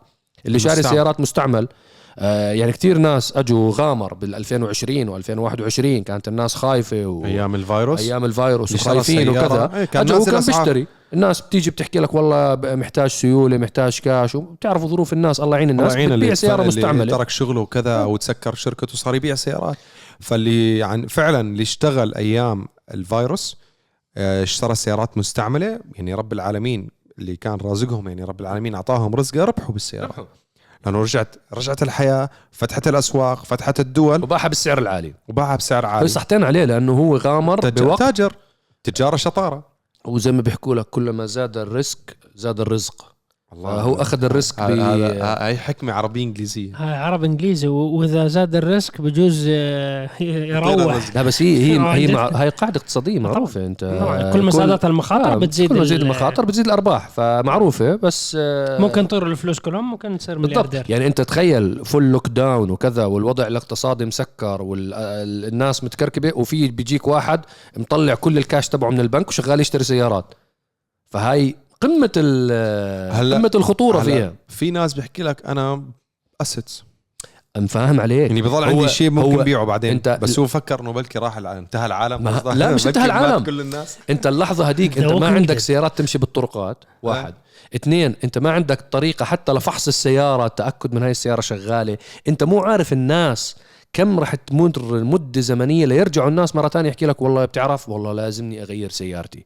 اللي 0.45 0.60
شاري. 0.60 0.84
سيارات 0.84 1.19
مستعمل. 1.19 1.63
آه، 1.63 1.95
يعني 2.17 2.71
كتير 2.71 2.97
ناس 2.97 3.38
أجوا 3.38 3.71
غامر 3.75 4.13
بال 4.13 4.36
2020 4.36 5.23
و2021 5.23 6.04
كانت 6.04 6.28
الناس 6.28 6.56
خايفة 6.56 7.06
و... 7.06 7.25
أيام 7.25 7.56
الفيروس. 7.56 7.99
أيام 8.01 8.25
الفيروس 8.25 8.71
وخايفين. 8.75 9.30
وكذا. 9.30 9.71
إيه، 9.75 9.86
كان 9.86 10.01
أجوا 10.01 10.39
أسعار. 10.39 10.60
بيشتري. 10.65 10.88
الناس 11.13 11.41
بتيجي 11.41 11.71
بتحكي 11.71 11.99
لك 11.99 12.13
والله 12.13 12.75
محتاج 12.75 13.10
سيولة 13.10 13.58
محتاج 13.58 13.99
كاش 13.99 14.36
وبتعرفوا 14.36 14.88
ظروف 14.88 15.13
الناس 15.13 15.39
الله 15.39 15.58
يعين 15.58 15.69
الناس. 15.69 15.95
الناس 15.95 16.12
بتبيع 16.12 16.34
سيارة 16.34 16.56
اللي 16.56 16.67
مستعملة. 16.67 17.17
ترك 17.17 17.30
شغله 17.30 17.62
وكذا 17.62 18.04
أو 18.04 18.17
تسكر 18.17 18.56
شركته 18.56 18.93
وصار 18.93 19.15
يبيع 19.15 19.36
سيارات. 19.36 19.78
فاللي 20.19 20.78
يعني 20.78 21.08
فعلا 21.08 21.41
اللي 21.41 21.63
اشتغل 21.63 22.15
أيام 22.15 22.67
الفيروس 22.93 23.58
آه، 24.17 24.43
اشترى 24.43 24.75
سيارات 24.75 25.17
مستعملة. 25.17 25.80
يعني 25.95 26.13
رب 26.13 26.34
العالمين 26.34 26.89
اللي 27.19 27.36
كان 27.36 27.58
رازقهم 27.62 28.08
يعني 28.08 28.23
رب 28.23 28.41
العالمين 28.41 28.75
أعطاهم 28.75 29.15
رزقه 29.15 29.43
ربحوا 29.43 29.73
بالسيارة. 29.73 30.28
لأنه 30.86 31.02
رجعت 31.02 31.36
رجعت 31.54 31.84
الحياة 31.84 32.30
فتحت 32.52 32.88
الأسواق 32.88 33.45
فتحت 33.45 33.80
الدول. 33.80 34.24
وباعها 34.24 34.48
بالسعر 34.48 34.78
العالي. 34.78 35.13
وباعها 35.28 35.56
بسعر 35.56 35.86
عالي. 35.86 36.08
صحتين 36.08 36.43
عليه 36.43 36.65
لأنه 36.65 36.91
هو 36.91 37.17
غامر 37.17 37.58
تاجر, 37.58 37.86
بوقت. 37.86 38.00
تاجر. 38.00 38.36
تجارة 38.84 39.15
شطارة. 39.15 39.63
وزي 40.06 40.32
ما 40.32 40.41
بيحكوا 40.41 40.76
لك 40.76 40.86
كلما 40.86 41.26
زاد 41.26 41.58
ال 41.58 41.70
risk 41.70 42.18
زاد 42.36 42.60
الرزق. 42.60 43.14
الله 43.54 43.70
هو 43.82 43.94
أخذ 43.96 44.24
ال 44.24 44.31
risk 44.31 44.60
هذا- 44.60 45.24
هاي 45.46 45.58
حكمة 45.58 45.94
عربية 45.94 46.24
إنجليزية. 46.24 46.76
هاي 46.76 46.94
عرب 46.96 47.24
إنجليزي 47.24 47.68
و- 47.68 47.76
وإذا 47.76 48.28
زاد 48.28 48.56
ال 48.56 48.65
risk 48.65 49.02
بجوز 49.02 49.46
آه، 49.50 50.10
يروح. 50.20 51.16
لا 51.16 51.22
بس 51.24 51.42
هي 51.42 51.58
هي 51.58 51.78
آه، 51.80 51.94
هي 51.96 52.08
مع... 52.08 52.30
هاي 52.34 52.50
قاعدة 52.50 52.78
اقتصادية 52.80 53.20
معروفة. 53.20 53.66
أنت 53.66 53.84
طبعاً 53.86 54.32
كل 54.34 54.42
ما 54.42 54.52
زادت 54.52 54.86
المخاطر 54.86 55.34
آه، 55.34 55.36
بتزيد 55.36 55.70
كل 55.70 55.78
ما 55.78 55.84
تزيد 55.84 56.02
المخاطر 56.02 56.46
بتزيد 56.46 56.66
الأرباح 56.66 57.10
فمعروفة 57.10 57.96
بس 57.96 58.38
آه، 58.40 58.78
ممكن 58.82 59.04
يطيروا 59.04 59.30
الفلوس 59.30 59.60
كلهم 59.60 59.92
ممكن 59.92 60.18
تصير 60.18 60.36
بالضبط. 60.38 60.52
ملياردير. 60.58 60.84
يعني 60.90 61.08
أنت 61.08 61.22
تخيل 61.22 61.86
full 61.86 62.12
lockdown 62.12 62.72
وكذا 62.72 63.06
والوضع 63.06 63.48
الاقتصادي 63.48 64.06
مسكر 64.06 64.62
والناس 64.62 65.84
متكركبة 65.84 66.32
وفي 66.36 66.68
بيجيك 66.68 67.08
واحد 67.08 67.42
مطلع 67.78 68.16
كل 68.16 68.38
الكاش 68.38 68.70
تبعه 68.70 68.90
من 68.90 69.00
البنك 69.00 69.28
وشغال 69.28 69.60
يشتري 69.60 69.84
سيارات. 69.84 70.26
فهاي 71.10 71.56
قمة 71.86 72.12
ال- 72.17 73.13
هلا- 73.15 73.36
قمة 73.38 73.52
الخطورة 73.56 73.98
هلا 73.98 74.04
فيها. 74.06 74.34
في 74.48 74.71
ناس 74.71 74.93
بيحكي 74.93 75.24
لك 75.24 75.45
أنا 75.45 75.84
assets 76.41 76.84
مفاهم 77.58 78.00
عليك. 78.00 78.28
يعني 78.30 78.41
بضل 78.41 78.63
عندي 78.63 78.88
شيء 78.88 79.10
ممكن 79.10 79.43
بيعه 79.43 79.65
بعدين 79.65 80.00
أنت- 80.02 80.19
بس 80.19 80.39
هو 80.39 80.48
فكر 80.48 80.80
إنه 80.82 80.91
بلكي 80.93 81.19
راح 81.19 81.38
انتهى 81.38 81.86
العالم 81.86 82.24
ما-. 82.24 82.41
لا، 82.56 82.71
مش 82.71 82.88
انتهى 82.88 83.06
العالم. 83.06 83.43
كل 83.43 83.62
الناس. 83.62 83.98
أنت 84.10 84.28
اللحظة 84.28 84.65
هديك 84.65 84.98
أنت 84.98 85.12
ما 85.12 85.28
عندك. 85.28 85.60
سيارات 85.60 85.98
تمشي 85.98 86.17
بالطرقات. 86.17 86.78
واحد. 87.04 87.34
اثنين 87.76 88.15
أنت 88.24 88.38
ما 88.38 88.52
عندك 88.52 88.82
طريقة 88.91 89.26
حتى 89.26 89.54
لفحص 89.54 89.88
السيارة 89.88 90.45
التأكد 90.45 90.93
من 90.93 91.04
هاي 91.04 91.12
السيارة 91.12 91.41
شغالة. 91.41 91.98
أنت 92.28 92.43
مو 92.43 92.60
عارف 92.60 92.93
الناس 92.93 93.56
كم 93.93 94.19
رح 94.19 94.36
تمر 94.36 94.71
مدة 95.04 95.41
زمنية 95.41 95.86
ليرجعوا 95.86 96.30
الناس 96.30 96.56
مرة 96.56 96.67
تانية 96.67 96.89
يحكي 96.89 97.06
لك 97.06 97.21
والله 97.21 97.45
بتعرف؟ 97.45 97.89
والله 97.89 98.13
لازمني 98.13 98.63
أغير 98.63 98.89
سيارتي. 98.89 99.45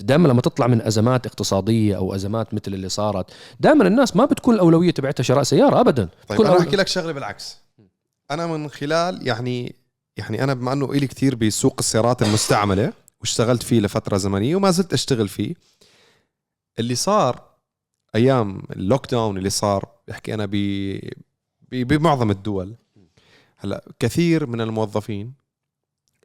دائما 0.00 0.28
لما 0.28 0.40
تطلع 0.40 0.66
من 0.66 0.82
أزمات 0.82 1.26
اقتصادية 1.26 1.96
أو 1.96 2.14
أزمات 2.14 2.54
مثل 2.54 2.74
اللي 2.74 2.88
صارت 2.88 3.30
دائما 3.60 3.86
الناس 3.86 4.16
ما 4.16 4.24
بتكون 4.24 4.54
الأولوية 4.54 4.90
تبعتها 4.90 5.22
شراء 5.22 5.42
سيارة 5.42 5.80
ابدا. 5.80 6.08
طيب 6.28 6.40
أنا 6.40 6.58
أحكي 6.60 6.76
لك 6.76 6.86
شغلة 6.88 7.12
بالعكس. 7.12 7.56
أنا 8.30 8.46
من 8.46 8.70
خلال 8.70 9.26
يعني 9.26 9.74
يعني 10.16 10.44
أنا 10.44 10.54
بما 10.54 10.72
إنه 10.72 10.92
إلي 10.92 11.06
كثير 11.06 11.34
بسوق 11.34 11.74
السيارات 11.78 12.22
المستعملة 12.22 12.92
واشتغلت 13.20 13.62
فيه 13.62 13.80
لفترة 13.80 14.16
زمنية 14.16 14.56
وما 14.56 14.70
زلت 14.70 14.92
أشتغل 14.92 15.28
فيه 15.28 15.54
اللي 16.78 16.94
صار 16.94 17.42
أيام 18.14 18.62
اللوك 18.70 19.10
داون 19.10 19.38
اللي 19.38 19.50
صار 19.50 19.88
بحكي 20.08 20.34
أنا 20.34 20.46
ب- 20.52 21.10
بمعظم 21.72 22.30
الدول. 22.30 22.74
هلأ 23.56 23.84
كثير 23.98 24.46
من 24.46 24.60
الموظفين 24.60 25.32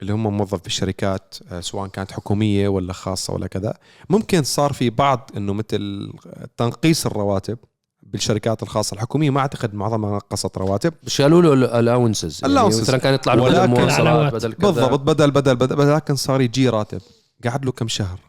اللي 0.03 0.13
هم 0.13 0.37
موظف 0.37 0.63
بالشركات 0.63 1.35
آه، 1.51 1.59
سواء 1.59 1.87
كانت 1.87 2.11
حكومية 2.11 2.67
ولا 2.67 2.93
خاصة 2.93 3.33
ولا 3.33 3.47
كذا. 3.47 3.77
ممكن 4.09 4.43
صار 4.43 4.73
في 4.73 4.89
بعض 4.89 5.29
إنه 5.37 5.53
مثل 5.53 6.13
تنقيص 6.57 7.05
الرواتب 7.05 7.57
بالشركات 8.03 8.63
الخاصة. 8.63 8.95
الحكومية 8.95 9.29
ما 9.29 9.39
أعتقد 9.39 9.73
معظمها 9.73 10.15
نقصت 10.15 10.57
رواتب. 10.57 10.93
شالوا 11.07 11.41
له 11.41 11.79
الاونسز 11.79 12.39
يعني 12.41 12.55
allowances. 12.55 12.81
مثلا 12.81 12.97
كان 12.97 13.13
يطلع 13.13 13.33
له 13.33 13.49
بدل 13.49 13.67
مواصلات. 13.67 14.33
بدل 14.33 14.53
كذا. 14.53 14.71
بالضبط 14.71 14.99
بدل 14.99 15.31
بدل 15.31 15.55
بدل 15.55 15.75
بدل. 15.75 15.95
لكن 15.95 16.15
صار 16.15 16.41
يجي 16.41 16.69
راتب 16.69 17.01
قعد 17.45 17.65
له 17.65 17.71
كم 17.71 17.87
شهر. 17.87 18.19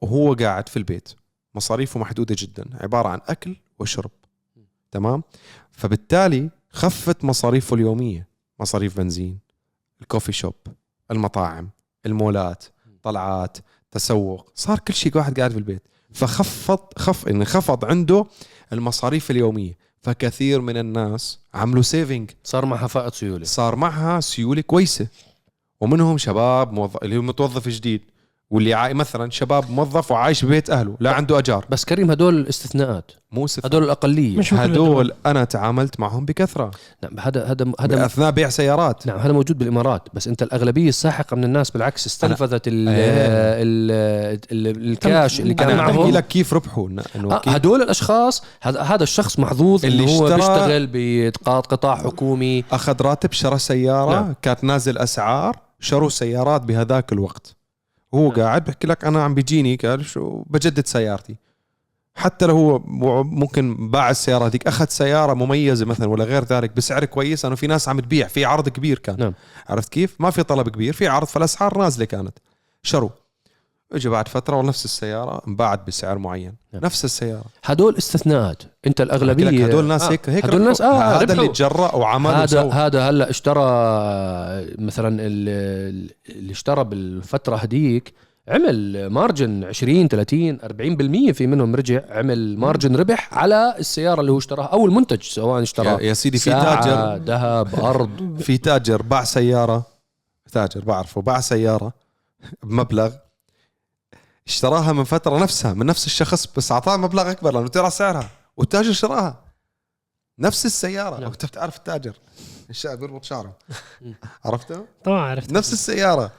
وهو 0.00 0.34
قاعد 0.34 0.68
في 0.68 0.76
البيت. 0.76 1.08
مصاريفه 1.54 2.00
محدودة 2.00 2.36
جدا. 2.38 2.64
عبارة 2.80 3.08
عن 3.08 3.20
أكل 3.28 3.56
وشرب. 3.78 4.10
تمام؟ 4.90 5.22
فبالتالي 5.72 6.50
خفت 6.70 7.24
مصاريفه 7.24 7.74
اليومية. 7.74 8.28
مصاريف 8.60 8.96
بنزين. 8.96 9.45
الكوفي 10.02 10.32
شوب 10.32 10.54
المطاعم 11.10 11.70
المولات 12.06 12.64
طلعات 13.02 13.58
تسوق 13.90 14.52
صار 14.54 14.78
كل 14.78 14.94
شيء 14.94 15.16
واحد 15.16 15.38
قاعد 15.38 15.50
في 15.50 15.58
البيت. 15.58 15.82
فخفض 16.12 16.78
خف 16.98 17.28
انخفض 17.28 17.84
عنده 17.84 18.26
المصاريف 18.72 19.30
اليومية. 19.30 19.78
فكثير 20.00 20.60
من 20.60 20.76
الناس 20.76 21.38
عملوا 21.54 21.82
سيفنج 21.82 22.30
صار 22.44 22.66
معها 22.66 22.86
فائض 22.86 23.12
سيولة. 23.12 23.44
صار 23.44 23.76
معها 23.76 24.20
سيولة 24.20 24.60
كويسة. 24.60 25.08
ومنهم 25.80 26.18
شباب 26.18 26.72
موظف 26.72 26.96
اللي 26.96 27.16
هو 27.16 27.22
متوظف 27.22 27.68
جديد. 27.68 28.02
واللي 28.50 28.74
عاي 28.74 28.94
مثلا 28.94 29.30
شباب 29.30 29.70
موظف 29.70 30.10
وعايش 30.10 30.44
ببيت 30.44 30.70
أهله 30.70 30.96
لا 31.00 31.12
عنده 31.12 31.38
أجار. 31.38 31.64
بس 31.70 31.84
كريم 31.84 32.10
هدول 32.10 32.46
استثناءات. 32.46 33.12
مو 33.32 33.46
ست 33.46 33.66
هدول 33.66 33.84
الأقلية. 33.84 34.38
مش. 34.38 34.54
هدول 34.54 35.12
أنا 35.26 35.44
تعاملت 35.44 36.00
معهم 36.00 36.24
بكثرة. 36.24 36.70
نعم 37.02 37.20
هذا 37.20 37.44
هذا 37.44 37.72
هذا 37.80 38.06
أثناء 38.06 38.30
بيع 38.30 38.48
سيارات. 38.48 39.06
نعم 39.06 39.18
هذا 39.18 39.32
موجود 39.32 39.58
بالإمارات 39.58 40.02
بس 40.14 40.28
أنت 40.28 40.42
الأغلبية 40.42 40.88
الساحقة 40.88 41.36
من 41.36 41.44
الناس 41.44 41.70
بالعكس 41.70 42.06
استنفذت 42.06 42.68
ال. 42.68 42.88
ال 42.88 43.90
ال 44.52 44.92
الكاش 44.92 45.40
اللي 45.40 45.54
كان 45.54 45.70
أنا 45.70 45.82
معهم. 45.82 46.00
أحكي 46.00 46.10
لك 46.10 46.28
كيف 46.28 46.54
ربحوا. 46.54 46.88
إنه 46.88 47.32
آه 47.34 47.38
كيف 47.38 47.52
هدول 47.52 47.82
الأشخاص 47.82 48.42
هذا 48.62 48.80
هذا 48.80 49.02
الشخص 49.02 49.38
محظوظ 49.38 49.84
اللي 49.84 50.04
اللي 50.04 50.18
هو 50.18 50.36
بيشتغل 50.36 50.86
بقطاع 50.86 51.96
حكومي. 51.96 52.64
أخذ 52.72 53.02
راتب 53.02 53.32
شرى 53.32 53.58
سيارة 53.58 54.10
نعم. 54.10 54.24
نعم. 54.24 54.34
كانت 54.42 54.64
نازل 54.64 54.98
أسعار 54.98 55.56
شروا 55.80 56.08
سيارات 56.08 56.62
بهذاك 56.62 57.12
الوقت. 57.12 57.56
هو 58.14 58.28
نعم. 58.28 58.40
قاعد 58.40 58.64
بحكي 58.64 58.86
لك 58.86 59.04
أنا 59.04 59.24
عم 59.24 59.34
بيجيني 59.34 59.76
قال 59.76 60.04
شو 60.04 60.42
بجدد 60.46 60.86
سيارتي. 60.86 61.36
حتى 62.14 62.46
لو 62.46 62.56
هو 62.56 62.78
ممكن 63.24 63.90
باع 63.90 64.10
السيارة 64.10 64.46
هذيك 64.46 64.66
أخذ 64.66 64.86
سيارة 64.88 65.34
مميزة 65.34 65.86
مثلا 65.86 66.08
ولا 66.08 66.24
غير 66.24 66.44
ذلك 66.44 66.76
بسعر 66.76 67.04
كويس 67.04 67.44
أنه 67.44 67.54
في 67.54 67.66
ناس 67.66 67.88
عم 67.88 68.00
تبيع 68.00 68.26
في 68.26 68.44
عرض 68.44 68.68
كبير 68.68 68.98
كان. 68.98 69.16
نعم. 69.18 69.32
عرفت 69.68 69.92
كيف؟ 69.92 70.16
ما 70.20 70.30
في 70.30 70.42
طلب 70.42 70.68
كبير 70.68 70.92
في 70.92 71.08
عرض 71.08 71.26
فالأسعار 71.26 71.78
نازلة 71.78 72.04
كانت. 72.04 72.38
شروا 72.82 73.10
اجى 73.92 74.08
بعد 74.08 74.28
فترة 74.28 74.56
ونفس 74.56 74.84
السيارة 74.84 75.42
انباعت 75.48 75.86
بسعر 75.86 76.18
معين. 76.18 76.52
نعم. 76.72 76.82
نفس 76.84 77.04
السيارة. 77.04 77.44
هدول 77.64 77.96
استثناءات. 77.96 78.62
انت 78.86 79.00
الاغلبيه 79.00 79.66
هدول 79.66 79.84
ناس 79.84 80.02
آه، 80.02 80.10
هيك 80.10 80.28
هيك 80.30 80.44
هدول 80.44 80.62
ناس 80.64 80.80
آه 80.80 81.22
هذا. 81.22 81.32
اللي 81.32 81.48
تجرأ 81.48 81.94
وعمل 81.94 82.30
هذا 82.30 82.60
وسوى. 82.60 82.72
هذا 82.72 83.08
هلا 83.08 83.30
اشترى 83.30 83.62
مثلا 84.78 85.08
ال- 85.20 86.10
اللي 86.28 86.52
اشترى 86.52 86.84
بالفترة 86.84 87.56
هديك 87.56 88.12
عمل 88.48 89.06
مارجن 89.10 89.64
20 89.64 90.08
30 90.08 90.58
40% 90.60 91.32
في 91.32 91.46
منهم 91.46 91.74
رجع 91.74 92.00
عمل 92.10 92.58
مارجن 92.58 92.96
ربح 92.96 93.34
على 93.34 93.74
السيارة 93.78 94.20
اللي 94.20 94.32
هو 94.32 94.38
اشتراها 94.38 94.66
أو 94.66 94.86
المنتج 94.86 95.22
سواء 95.22 95.62
اشترى 95.62 96.06
يا 96.06 96.12
سيدي 96.14 96.38
في 96.38 96.50
تاجر. 96.50 97.16
ذهب 97.24 97.74
أرض. 97.84 98.10
في 98.46 98.58
تاجر 98.58 99.02
باع 99.02 99.24
سيارة 99.24 99.86
تاجر 100.52 100.80
بعرفه 100.84 101.20
باع 101.22 101.40
سيارة 101.40 101.92
بمبلغ 102.62 103.10
اشتراها 104.46 104.92
من 104.92 105.04
فترة 105.04 105.38
نفسها 105.38 105.74
من 105.74 105.86
نفس 105.86 106.06
الشخص 106.06 106.46
بس 106.56 106.72
اعطاه 106.72 106.96
مبلغ 106.96 107.30
أكبر 107.30 107.52
لأنه 107.54 107.68
ترى 107.68 107.90
سعرها 107.90 108.28
والتاجر 108.56 108.92
شراها. 108.92 109.44
نفس 110.38 110.66
السيارة. 110.66 111.14
نعم. 111.20 111.28
وانت 111.28 111.46
بتعرف 111.46 111.76
التاجر؟ 111.76 112.12
الشاب 112.70 112.98
بيربط 112.98 113.24
شعره. 113.24 113.58
عرفته؟ 114.44 114.84
طبعا 115.04 115.20
عرفت 115.20 115.52
نفس 115.52 115.72
السيارة. 115.72 116.32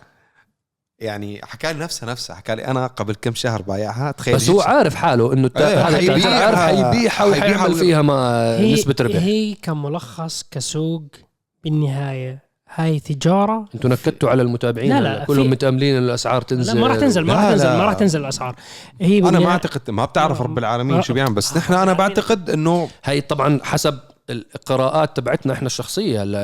يعني 0.99 1.41
حكى 1.45 1.73
لي 1.73 1.79
نفسها 1.79 2.09
نفسها 2.09 2.35
حكى 2.35 2.55
لي 2.55 2.67
أنا 2.67 2.87
قبل 2.87 3.15
كم 3.15 3.35
شهر 3.35 3.61
بايعها 3.61 4.11
تخيل 4.11 4.35
بس 4.35 4.49
هو 4.49 4.61
عارف 4.61 4.95
حاله 4.95 5.33
إنه 5.33 5.47
التا- 5.47 5.57
إيه، 5.61 5.87
هذا 5.87 5.99
التاجر 5.99 6.13
حيبيعها- 6.21 6.45
عارف 6.45 6.59
حيبيعها 6.59 7.09
حيبيعها 7.09 7.25
وحيعمل 7.25 7.75
فيها 7.75 8.01
ما 8.01 8.57
هي 8.57 8.73
نسبة 8.73 8.95
ربح. 9.01 9.15
هي 9.15 9.53
كملخص 9.55 10.43
كسوق 10.51 11.03
بالنهاية 11.63 12.46
هاي 12.75 12.99
تجارة. 12.99 13.65
أنتوا 13.75 13.89
نكدتوا 13.89 14.29
على 14.29 14.41
المتابعين 14.41 14.89
لا، 14.89 15.01
لا، 15.01 15.25
كلهم 15.25 15.49
متأملين 15.49 15.97
الأسعار 15.97 16.41
لا 16.41 16.47
تنزل. 16.47 16.79
ما 16.79 16.87
راح 16.87 16.95
تنزل 16.95 17.21
ما 17.21 17.33
راح 17.33 17.43
لا، 17.43 17.51
تنزل 17.51 17.65
لا. 17.65 17.77
ما 17.77 17.83
راح 17.83 17.93
تنزل 17.93 18.19
الأسعار. 18.19 18.55
هي 19.01 19.19
أنا 19.19 19.39
ما 19.39 19.49
أعتقد 19.49 19.91
ما 19.91 20.05
بتعرف 20.05 20.41
رب 20.41 20.57
العالمين 20.57 21.01
شو 21.01 21.13
بيعمل 21.13 21.33
بس 21.33 21.57
نحن 21.57 21.73
أنا 21.73 21.93
بعتقد 21.93 22.49
إنه 22.49 22.89
هي 23.03 23.21
طبعا 23.21 23.59
حسب 23.63 23.99
القراءات 24.29 25.17
تبعتنا 25.17 25.53
إحنا 25.53 25.65
الشخصية 25.67 26.23
هلا 26.23 26.39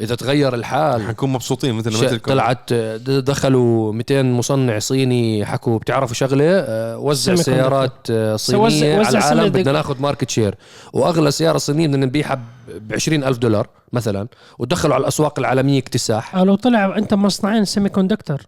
إذا 0.00 0.14
تغير 0.14 0.54
الحال. 0.54 1.02
حنكون 1.02 1.30
مبسوطين 1.32 1.74
مثل 1.74 1.92
ش- 1.92 2.02
مثلكم 2.02 2.32
طلعت 2.32 2.72
دخلوا 3.08 3.92
200 3.92 4.22
مصنع 4.22 4.78
صيني 4.78 5.44
حكوا 5.46 5.78
بتعرفوا 5.78 6.14
شغلة؟ 6.14 6.44
آه، 6.50 6.98
وزع. 6.98 7.34
سيارات 7.34 8.10
آه، 8.10 8.36
صينية 8.36 8.60
وزع- 8.62 8.86
على 8.86 9.00
وزع 9.00 9.32
العالم 9.32 9.48
بدنا 9.52 9.72
ناخذ 9.72 10.00
market 10.02 10.30
share 10.30 10.54
وأغلى 10.92 11.30
سيارة 11.30 11.58
صينية 11.58 11.86
بدنا 11.88 12.06
نبيعها 12.06 12.40
ب 12.68 12.92
20 12.92 13.24
ألف 13.24 13.38
دولار 13.38 13.68
مثلا 13.92 14.28
ودخلوا 14.58 14.94
على 14.94 15.02
الأسواق 15.02 15.38
العالمية 15.38 15.78
اكتساح. 15.78 16.36
آه، 16.36 16.44
لو 16.44 16.54
طلع 16.54 16.96
أنت 16.98 17.14
مصنعين 17.14 17.64
semiconductor 17.64 18.38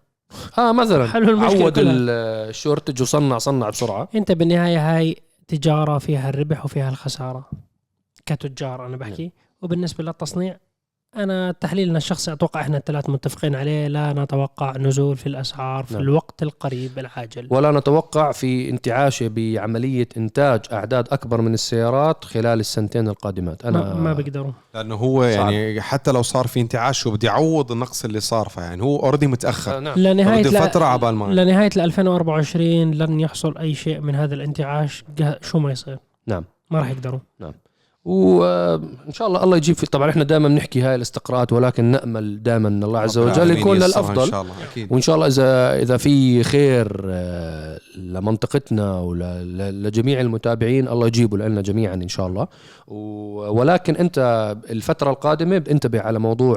آه 0.59 0.72
مثلا. 0.72 1.06
حلو 1.06 1.28
المشكلة 1.30 1.64
عود 1.64 1.74
ال 1.78 1.92
shortage 1.92 3.02
وصنع 3.02 3.38
صنع 3.38 3.70
بسرعة. 3.70 4.09
أنت 4.14 4.33
بالنهايه 4.33 4.96
هاي 4.96 5.16
تجارة 5.48 5.98
فيها 5.98 6.28
الربح 6.28 6.64
وفيها 6.64 6.88
الخسارة. 6.88 7.50
كتجار 8.26 8.87
أنا 8.87 8.96
بحكي. 8.96 9.33
وبالنسبة 9.62 10.04
للتصنيع 10.04 10.56
أنا 11.16 11.52
تحليلنا 11.52 11.98
الشخصي 11.98 12.33
أتوقع 12.33 12.61
إحنا 12.61 12.76
الثلاث 12.76 13.11
متفقين 13.11 13.54
عليه 13.54 13.88
لا 13.88 14.12
نتوقع 14.12 14.76
نزول 14.76 15.16
في 15.16 15.26
الأسعار 15.26 15.85
في 15.85 15.94
نعم. 15.94 16.02
الوقت 16.02 16.42
القريب 16.42 16.98
العاجل. 16.98 17.48
ولا 17.50 17.70
نتوقع 17.70 18.33
في 18.33 18.70
انتعاشه 18.70 19.28
بعملية 19.28 20.09
إنتاج 20.16 20.61
أعداد 20.72 21.09
أكبر 21.12 21.40
من 21.40 21.54
السيارات 21.54 22.24
خلال 22.24 22.61
السنتين 22.61 23.09
القادمات. 23.09 23.64
أنا 23.64 23.78
ما, 23.78 23.94
ما 23.94 24.12
بيقدروا 24.12 24.52
لأنه 24.74 24.94
هو 24.94 25.24
يعني 25.24 25.80
حتى 25.80 26.12
لو 26.12 26.22
صار 26.22 26.46
في 26.46 26.61
انتعاش 26.61 26.98
شو 26.98 27.11
بدي 27.11 27.28
اعوض 27.28 27.72
النقص 27.72 28.04
اللي 28.04 28.20
صار 28.20 28.48
فيعني 28.48 28.83
هو 28.83 28.96
اوريدي 28.96 29.26
متأخر. 29.26 29.76
آه، 29.76 29.80
نعم. 29.80 29.98
لنهايه 29.98 30.42
بده 30.42 30.68
فترة 30.68 30.85
عبال 30.85 31.14
ما 31.14 31.24
لنهاية 31.24 31.70
2024 31.76 32.90
لن 32.94 33.20
يحصل 33.20 33.59
أي 33.59 33.74
شيء 33.74 34.00
من 34.00 34.14
هذا 34.14 34.35
الانتعاش 34.35 35.04
شو 35.42 35.59
ما 35.59 35.72
يصير. 35.72 35.98
نعم. 36.26 36.44
ما 36.70 36.78
راح 36.78 36.90
يقدروا. 36.90 37.20
وإن 38.04 39.12
شاء 39.12 39.28
الله 39.28 39.44
الله 39.44 39.56
يجيب 39.56 39.76
في 39.76 39.86
طبعا 39.86 40.10
إحنا 40.10 40.24
دائما 40.24 40.48
بنحكي 40.48 40.82
هاي 40.82 40.94
الاستقراءات 40.94 41.52
ولكن 41.52 41.84
نأمل 41.84 42.42
دائما 42.42 42.68
إن 42.68 42.84
الله 42.84 42.98
عز 42.98 43.18
وجل 43.18 43.50
يكون 43.50 43.76
للافضل 43.76 44.22
إن 44.24 44.30
شاء 44.30 44.42
الله 44.42 44.54
أكيد. 44.70 44.92
وإن 44.92 45.00
شاء 45.00 45.14
الله 45.16 45.26
اذا 45.26 45.82
إذا 45.82 45.96
في 45.96 46.42
خير 46.42 47.00
آه، 47.10 47.80
لمنطقتنا 47.96 49.00
ولجميع 49.00 50.20
المتابعين 50.20 50.88
الله 50.88 51.06
يجيبه 51.06 51.38
لنا 51.38 51.60
جميعا 51.60 51.94
إن 51.94 52.08
شاء 52.08 52.26
الله. 52.26 52.46
ولكن 53.52 53.96
أنت 53.96 54.18
الفترة 54.70 55.10
القادمة 55.10 55.64
انتبه 55.70 56.00
على 56.00 56.18
موضوع 56.18 56.56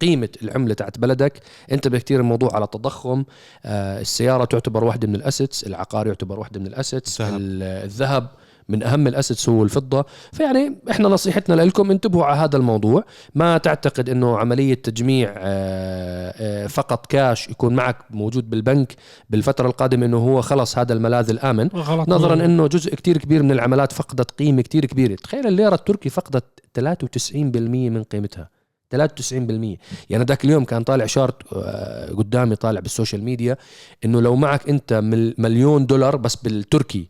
قيمة 0.00 0.28
العملة 0.42 0.74
تاعت 0.74 0.98
بلدك. 0.98 1.40
انتبه 1.72 1.98
كثير 1.98 2.20
الموضوع 2.20 2.54
على 2.54 2.64
التضخم. 2.64 3.24
آه، 3.64 4.00
السيارة 4.00 4.44
تعتبر 4.44 4.84
واحدة 4.84 5.08
من 5.08 5.14
ال 5.14 5.21
assets 5.21 5.64
العقار 5.66 6.06
يعتبر 6.06 6.38
واحدة 6.40 6.60
من 6.60 6.66
ال 6.66 6.74
assets 6.74 7.20
الذهب. 7.20 7.40
ال- 7.40 7.62
الذهب. 7.62 8.28
من 8.68 8.82
أهم 8.82 9.06
ال 9.06 9.12
assets 9.12 9.48
هو 9.48 9.62
الفضة. 9.62 10.04
فيعني 10.32 10.76
إحنا 10.90 11.08
نصيحتنا 11.08 11.54
لكم 11.62 11.90
انتبهوا 11.90 12.24
على 12.24 12.40
هذا 12.40 12.56
الموضوع. 12.56 13.04
ما 13.34 13.58
تعتقد 13.58 14.08
إنه 14.10 14.38
عملية 14.38 14.74
تجميع 14.74 15.34
آه، 15.36 16.34
آه، 16.36 16.66
فقط 16.66 17.06
كاش 17.06 17.48
يكون 17.48 17.74
معك 17.74 17.96
موجود 18.10 18.50
بالبنك 18.50 18.94
بالفترة 19.30 19.66
القادمة 19.66 20.06
إنه 20.06 20.16
هو 20.18 20.40
خلص 20.40 20.78
هذا 20.78 20.92
الملاذ 20.92 21.30
الآمن؟ 21.30 21.68
غلط. 21.74 22.08
نظرا 22.08 22.34
إنه 22.44 22.66
جزء 22.66 22.94
كتير 22.94 23.18
كبير 23.18 23.42
من 23.42 23.52
العملات 23.52 23.92
فقدت 23.92 24.30
قيمة 24.30 24.62
كتير 24.62 24.84
كبيرة. 24.86 25.14
تخيل 25.14 25.46
الليرة 25.46 25.74
التركي 25.74 26.08
فقدت 26.08 26.44
93% 26.74 27.90
من 27.90 28.02
قيمتها. 28.02 28.48
93% 28.94 29.78
يعني 30.10 30.24
ذاك 30.24 30.44
اليوم 30.44 30.64
كان 30.64 30.82
طالع 30.82 31.06
chart 31.06 31.36
آه، 31.52 32.12
قدامي 32.12 32.56
طالع 32.56 32.80
بال 32.80 32.90
social 32.90 33.22
media 33.24 33.56
إنه 34.04 34.20
لو 34.20 34.36
معك 34.36 34.68
أنت 34.68 34.92
مل- 34.92 35.34
مليون 35.38 35.86
دولار 35.86 36.16
بس 36.16 36.36
بالتركي 36.36 37.08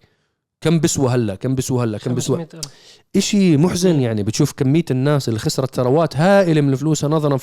كم 0.64 0.80
بسوى 0.80 1.08
هلا 1.08 1.34
كم 1.34 1.54
بسوى 1.54 1.84
هلا 1.84 1.98
كم 1.98 2.14
بسوى 2.14 2.36
500 2.36 2.48
ألف. 2.64 2.72
إشي 3.16 3.56
محزن 3.56 4.00
يعني 4.00 4.22
بتشوف 4.22 4.52
كمية 4.52 4.84
الناس 4.90 5.28
اللي 5.28 5.40
خسرت 5.40 5.74
ثروات 5.74 6.16
هائلة 6.16 6.60
من 6.60 6.74
فلوسها 6.74 7.08
نظرا. 7.08 7.36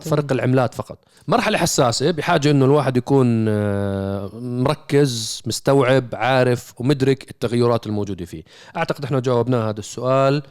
فرق 0.00 0.32
العملات 0.32 0.74
فقط 0.74 0.98
مرحلة 1.28 1.58
حساسة 1.58 2.10
بحاجة 2.10 2.50
إنه 2.50 2.64
الواحد 2.64 2.96
يكون 2.96 3.46
آه، 3.48 4.30
مركز 4.40 5.42
مستوعب 5.46 6.04
عارف 6.12 6.80
ومدرك 6.80 7.30
التغيرات 7.30 7.86
الموجودة 7.86 8.24
فيه 8.24 8.42
أعتقد 8.76 9.04
إحنا 9.04 9.20
جاوبنا 9.20 9.68
هذا 9.70 9.80
السؤال 9.80 10.42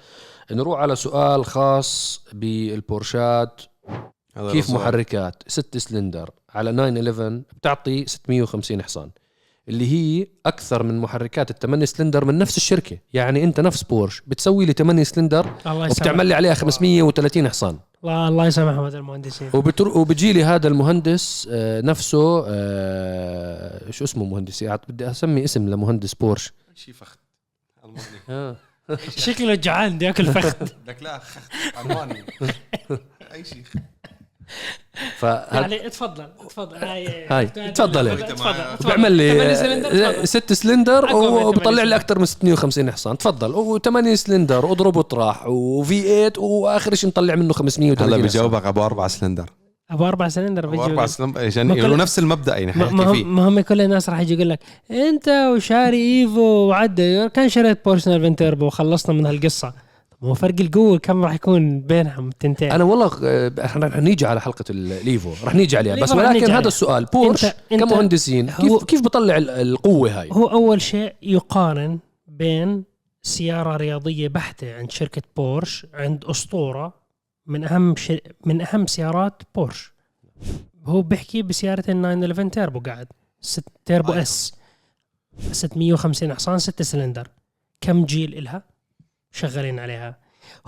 نروح 0.51 0.79
على 0.79 0.95
سؤال 0.95 1.45
خاص 1.45 2.21
بالبورشات 2.33 3.61
كيف. 4.51 4.69
محركات 4.69 5.43
6 5.47 5.79
سلندر 5.79 6.29
على 6.49 6.71
911 6.71 7.41
بتعطي 7.57 8.05
650 8.07 8.83
حصان 8.83 9.09
اللي 9.69 9.91
هي 9.91 10.27
أكثر 10.45 10.83
من 10.83 10.99
محركات 10.99 11.51
الثمانية 11.51 11.85
سلندر 11.85 12.25
من 12.25 12.37
نفس 12.37 12.57
الشركة. 12.57 12.97
يعني 13.13 13.43
أنت 13.43 13.59
نفس 13.59 13.83
بورش 13.83 14.21
بتسوي 14.27 14.65
لي 14.65 14.73
8 14.73 15.03
سلندر 15.03 15.49
الله 15.67 15.85
وبتعمل 15.85 16.27
لي 16.27 16.33
عليها 16.33 16.53
530 16.53 17.49
حصان. 17.49 17.79
الله 18.03 18.27
الله 18.27 18.47
يسامحهم 18.47 18.85
هذا 18.85 18.97
المهندسين. 18.97 19.49
وبتر... 19.53 19.87
وبجي 19.87 20.33
لي 20.33 20.43
هذا 20.43 20.67
المهندس 20.67 21.49
آه، 21.51 21.81
نفسه 21.81 22.45
آه، 22.47 23.91
شو 23.91 24.03
اسمه 24.03 24.25
مهندس 24.25 24.61
يعني 24.61 24.81
بدي 24.89 25.09
أسمي 25.11 25.43
اسم 25.43 25.69
لمهندس 25.69 26.13
بورش. 26.13 26.53
شيء 26.75 26.93
فخد 26.93 27.17
ألماني. 27.85 28.05
آه. 28.29 28.57
شكله 29.17 29.55
جعان 29.55 29.95
بدي 29.95 30.09
أكل 30.09 30.25
فخذ 30.25 30.67
بدك 30.83 31.03
لا 31.03 31.19
خخ 31.19 31.41
ألماني. 31.81 32.25
أي 33.33 33.43
شيء 33.43 33.63
فهذا 35.17 35.59
يعني 35.61 35.89
تفضل 35.89 36.25
تفضل 36.49 36.75
هاي 36.77 37.25
هاي، 37.29 37.45
تفضل. 37.47 38.17
تفضل 38.17 38.85
بيعمل 38.85 39.11
لي. 39.11 40.25
ست 40.25 40.53
سلندر 40.53 41.15
وبطلع 41.15 41.83
لي 41.83 41.95
أكثر 41.95 42.19
من 42.19 42.25
650 42.25 42.91
حصان. 42.91 43.17
تفضل. 43.17 43.79
و8 43.79 44.13
سلندر 44.13 44.71
أضرب 44.71 44.95
واطرح 44.95 45.47
وفي 45.47 46.01
8 46.01 46.33
واخر 46.37 46.95
شيء 46.95 47.09
نطلع 47.09 47.35
منه 47.35 47.53
530 47.53 47.97
هلا 48.07 48.15
حصان. 48.15 48.21
بيجاوبك 48.21 48.65
أبو 48.65 48.85
أربع 48.85 49.07
سلندر. 49.07 49.49
أبو 49.91 50.07
أربع 50.07 50.27
سلندر 50.29 50.63
أبو 50.63 50.71
بيجي 50.71 50.83
أربع 50.83 51.05
سلندر 51.05 51.45
عشان 51.45 51.67
ما 51.67 51.73
كل- 51.75 51.81
يعني 51.81 51.95
نفس 51.95 52.19
المبدأ 52.19 52.57
يعني 52.57 52.71
ما- 52.75 53.03
هم 53.11 53.35
ما 53.35 53.47
هم 53.47 53.59
كل 53.59 53.81
الناس 53.81 54.09
راح 54.09 54.19
يجي 54.19 54.33
يقول 54.33 54.49
لك 54.49 54.59
أنت 54.91 55.29
وشاري 55.55 56.21
إيفو 56.21 56.41
وعدى 56.41 57.29
كان 57.29 57.49
شريت 57.49 57.85
بورش 57.85 58.01
911 58.03 58.35
تيربو 58.35 58.65
وخلصنا 58.65 59.15
من 59.15 59.25
هالقصة. 59.25 59.73
ما 60.21 60.29
هو 60.29 60.33
فرق 60.33 60.55
القوة 60.61 60.97
كم 60.97 61.23
راح 61.25 61.33
يكون 61.33 61.81
بينهم 61.81 62.27
التنتين. 62.27 62.71
أنا 62.71 62.83
والله 62.83 63.11
آه، 63.23 63.51
إحنا 63.65 63.87
رح 63.87 63.97
نيجي 63.97 64.25
على 64.25 64.41
حلقة 64.41 64.65
الإيفو 64.69 65.33
رح 65.47 65.55
نيجي 65.55 65.77
عليها. 65.77 65.95
بس 65.95 66.11
ولكن 66.11 66.51
هذا. 66.51 66.67
السؤال 66.67 67.05
بورش 67.05 67.45
أنت- 67.45 67.49
أنت- 67.73 67.79
كمهندسين 67.79 68.49
كيف 68.51 68.83
كيف 68.83 69.01
بطلع 69.01 69.37
ال- 69.37 69.49
القوة 69.49 70.21
هاي؟ 70.21 70.29
هو 70.31 70.45
أول 70.47 70.81
شيء 70.81 71.15
يقارن 71.21 71.99
بين 72.27 72.83
سيارة 73.21 73.77
رياضية 73.77 74.27
بحتة 74.27 74.75
عند 74.75 74.91
شركة 74.91 75.21
بورش 75.37 75.87
عند 75.93 76.25
أسطورة 76.25 76.93
من 77.47 77.63
أهم. 77.63 77.95
من 78.45 78.61
أهم 78.61 78.87
سيارات 78.87 79.41
بورش. 79.55 79.93
هو 80.85 81.01
بيحكي 81.01 81.41
بسيارة 81.41 81.83
ال 81.89 82.01
911 82.01 82.49
تيربو 82.49 82.79
قاعد. 82.79 83.07
ست 83.41 83.63
تيربو 83.85 84.13
آه. 84.13 84.21
S. 84.21 84.53
650 85.51 86.33
حصان 86.33 86.59
6 86.59 86.81
سلندر. 86.83 87.27
كم 87.81 88.05
جيل 88.05 88.37
إلها؟ 88.37 88.63
شغالين 89.35 89.79
عليها. 89.79 90.17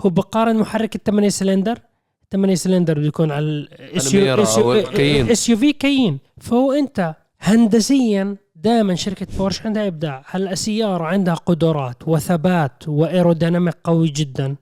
هو 0.00 0.10
بقارن 0.10 0.56
محرك 0.56 0.96
الثمانية 0.96 1.28
سلندر. 1.28 1.78
8 2.32 2.54
سلندر 2.54 2.98
بده 2.98 3.06
يكون 3.06 3.30
على. 3.30 3.68
ال 5.00 5.48
SUV 5.48 5.72
كيين 5.72 6.18
فهو 6.40 6.72
أنت 6.72 7.14
هندسيا 7.40 8.36
دائما 8.56 8.94
شركة 8.94 9.26
بورش 9.38 9.66
عندها 9.66 9.86
إبداع. 9.86 10.24
هلا 10.26 10.52
السيارة 10.52 11.04
عندها 11.04 11.34
قدرات 11.34 12.08
وثبات 12.08 12.88
و 12.88 12.95
aerodynamic 12.95 13.74
قوي 13.84 14.08
جدا 14.08 14.56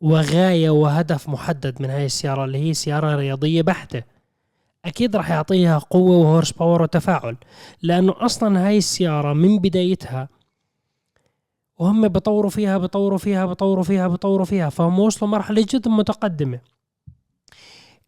وغاية 0.00 0.70
وهدف 0.70 1.28
محدد 1.28 1.82
من 1.82 1.90
هاي 1.90 2.06
السيارة 2.06 2.44
اللي 2.44 2.58
هي 2.58 2.74
سيارة 2.74 3.16
رياضية 3.16 3.62
بحتة. 3.62 4.02
أكيد 4.84 5.16
راح 5.16 5.30
يعطيها 5.30 5.78
قوة 5.78 6.16
و 6.16 6.52
horsepower 6.52 6.82
وتفاعل 6.82 7.36
لأنه 7.82 8.14
أصلا 8.18 8.66
هاي 8.66 8.78
السيارة 8.78 9.32
من 9.32 9.58
بدايتها 9.58 10.28
وهم 11.80 12.08
بطوروا 12.08 12.50
فيها 12.50 12.78
بطوروا 12.78 13.18
فيها 13.18 13.46
بطوروا 13.46 13.84
فيها 13.84 14.08
بطوروا 14.08 14.44
فيها 14.44 14.68
فهم 14.68 14.98
وصلوا 14.98 15.30
مرحله 15.30 15.66
جدا 15.68 15.90
متقدمة. 15.90 16.60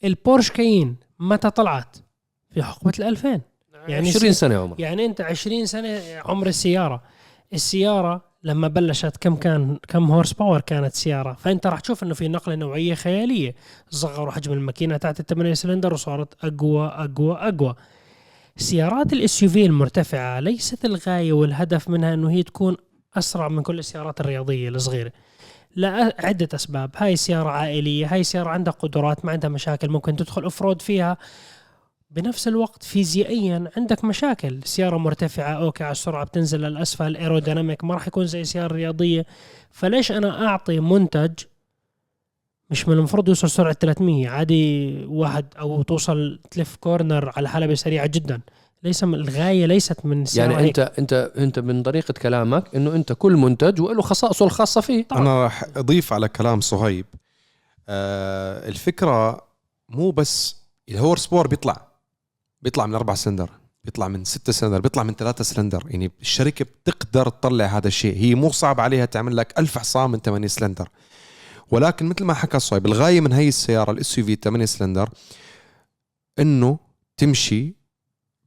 البورش 0.05 0.51
كيين 0.51 0.97
متى 1.19 1.51
طلعت؟ 1.51 1.97
في 2.51 2.63
حقبه 2.63 2.93
الألفين. 2.99 3.41
يعني 3.89 4.09
20 4.09 4.33
سنة 4.33 4.59
عمر. 4.59 4.77
يعني 4.79 5.05
أنت 5.05 5.21
20 5.21 5.67
سنة 5.67 6.01
عمر 6.25 6.47
السيارة. 6.47 7.03
السيارة 7.53 8.25
لما 8.43 8.69
بلشت 8.69 9.17
كم 9.21 9.37
كان 9.37 9.79
كم 9.89 10.11
horsepower 10.11 10.61
كانت 10.61 10.95
سيارة؟ 10.95 11.33
فأنت 11.33 11.67
راح 11.67 11.81
تشوف 11.81 12.03
إنه 12.03 12.15
في 12.15 12.29
نقلة 12.29 12.55
نوعية 12.55 12.95
خيالية. 12.95 13.55
صغروا 13.91 14.33
حجم 14.33 14.53
الماكينة 14.53 14.97
تاعت 14.97 15.21
الثمانية 15.21 15.55
سلندر 15.55 15.93
وصارت 15.93 16.45
أقوى 16.45 16.87
أقوى 16.87 17.35
أقوى. 17.35 17.75
سيارات 18.57 19.13
ال 19.13 19.43
SUV 19.43 19.67
المرتفعة 19.67 20.41
ليست 20.41 20.85
الغاية 20.85 21.33
والهدف 21.33 21.89
منها 21.89 22.15
إنه 22.15 22.31
هي 22.31 22.43
تكون 22.43 22.77
أسرع 23.17 23.49
من 23.49 23.63
كل 23.63 23.79
السيارات 23.79 24.21
الرياضية 24.21 24.69
الصغيرة. 24.69 25.13
لا 25.77 26.15
عدة 26.19 26.49
أسباب. 26.55 26.91
هاي 26.97 27.17
سيارة 27.17 27.51
عائلية 27.51 28.15
هاي 28.15 28.25
سيارة 28.25 28.51
عندها 28.51 28.73
قدرات 28.73 29.25
ما 29.25 29.33
عندها 29.33 29.51
مشاكل 29.51 29.89
ممكن 29.89 30.17
تدخل 30.17 30.47
off-road 30.47 30.83
فيها. 30.83 31.17
بنفس 32.11 32.49
الوقت 32.49 32.83
فيزيائيا 32.83 33.71
عندك 33.77 34.05
مشاكل. 34.05 34.61
سيارة 34.65 34.97
مرتفعة 34.97 35.53
okay 35.53 35.85
على 35.85 35.93
السرعة 35.93 36.25
بتنزل 36.25 36.61
للأسفل 36.61 37.17
aerodynamic 37.17 37.85
ما 37.85 37.95
راح 37.95 38.07
يكون 38.07 38.27
زي 38.27 38.45
سيارة 38.45 38.75
رياضية 38.75 39.27
فليش 39.71 40.13
أنا 40.13 40.47
أعطي 40.47 40.81
منتج 40.81 41.33
مش 42.71 42.89
من 42.89 42.95
المفروض 42.95 43.29
يوصل 43.29 43.51
سرعة 43.51 43.73
300 43.73 44.29
عادي 44.29 44.95
واحد 45.05 45.47
أو 45.59 45.83
توصل 45.83 46.41
تلف 46.51 46.77
corner 46.77 47.33
على 47.37 47.49
حلبة 47.49 47.75
سريعة 47.75 48.07
جدا. 48.07 48.41
ليس 48.83 49.05
من 49.05 49.15
الغاية 49.15 49.67
ليست 49.67 50.07
من 50.07 50.25
يعني 50.35 50.57
هيك. 50.57 50.79
انت 50.79 50.93
انت 50.99 51.33
أنت 51.37 51.59
من 51.59 51.83
طريقة 51.83 52.13
كلامك 52.13 52.75
إنه 52.75 52.95
أنت 52.95 53.13
كل 53.13 53.37
منتج 53.37 53.81
وله 53.81 54.03
خصائصه 54.03 54.45
الخاصة 54.45 54.81
فيه. 54.81 55.07
أنا 55.13 55.45
راح 55.45 55.65
أضيف 55.77 56.13
على 56.13 56.29
كلام 56.29 56.61
صهيب. 56.61 57.07
آه 57.89 58.69
الفكرة 58.69 59.47
مو 59.89 60.11
بس 60.11 60.57
ال 60.89 60.95
horse 60.95 61.27
power 61.27 61.47
بيطلع. 61.47 61.89
بيطلع 62.61 62.87
من 62.87 62.95
أربع 62.95 63.15
سلندر 63.15 63.51
بيطلع 63.85 64.09
من 64.09 64.25
ستة 64.25 64.53
سلندر 64.53 64.81
بيطلع 64.81 65.03
من 65.03 65.15
ثلاثة 65.15 65.45
سلندر. 65.45 65.85
يعني 65.91 66.11
الشركة 66.21 66.65
بتقدر 66.65 67.29
تطلع 67.29 67.65
هذا 67.65 67.89
الشيء. 67.89 68.17
هي 68.17 68.35
مو 68.35 68.51
صعب 68.51 68.81
عليها 68.81 69.05
تعمل 69.05 69.37
لك 69.37 69.59
ألف 69.59 69.79
حصان 69.79 70.11
من 70.11 70.19
8 70.19 70.47
سلندر. 70.47 70.89
ولكن 71.71 72.07
مثل 72.07 72.25
ما 72.25 72.35
حكى 72.35 72.59
صهيب 72.59 72.87
الغاية 72.87 73.21
من 73.21 73.33
هي 73.33 73.49
السيارة 73.49 73.91
ال 73.91 74.19
SUV 74.19 74.35
8 74.35 74.65
سلندر 74.65 75.11
إنه 76.39 76.79
تمشي 77.17 77.82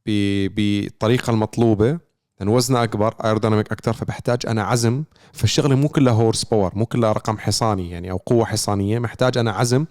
ب- 0.06 0.54
بالطريقة 0.54 1.30
المطلوبة. 1.30 1.98
لأن 2.40 2.48
وزنها 2.48 2.84
أكبر 2.84 3.14
aerodynamic 3.24 3.72
أكثر 3.72 3.92
فبحتاج 3.92 4.38
أنا 4.46 4.62
عزم. 4.62 5.04
فالشغلة 5.32 5.74
مو 5.76 5.88
كلها 5.88 6.12
horse 6.12 6.44
power 6.44 6.72
مو 6.74 6.86
كلها 6.86 7.12
رقم 7.12 7.38
حصاني 7.38 7.90
يعني 7.90 8.10
أو 8.10 8.16
قوة 8.16 8.44
حصانية. 8.44 8.98
محتاج 8.98 9.38
أنا 9.38 9.50
عزم 9.52 9.84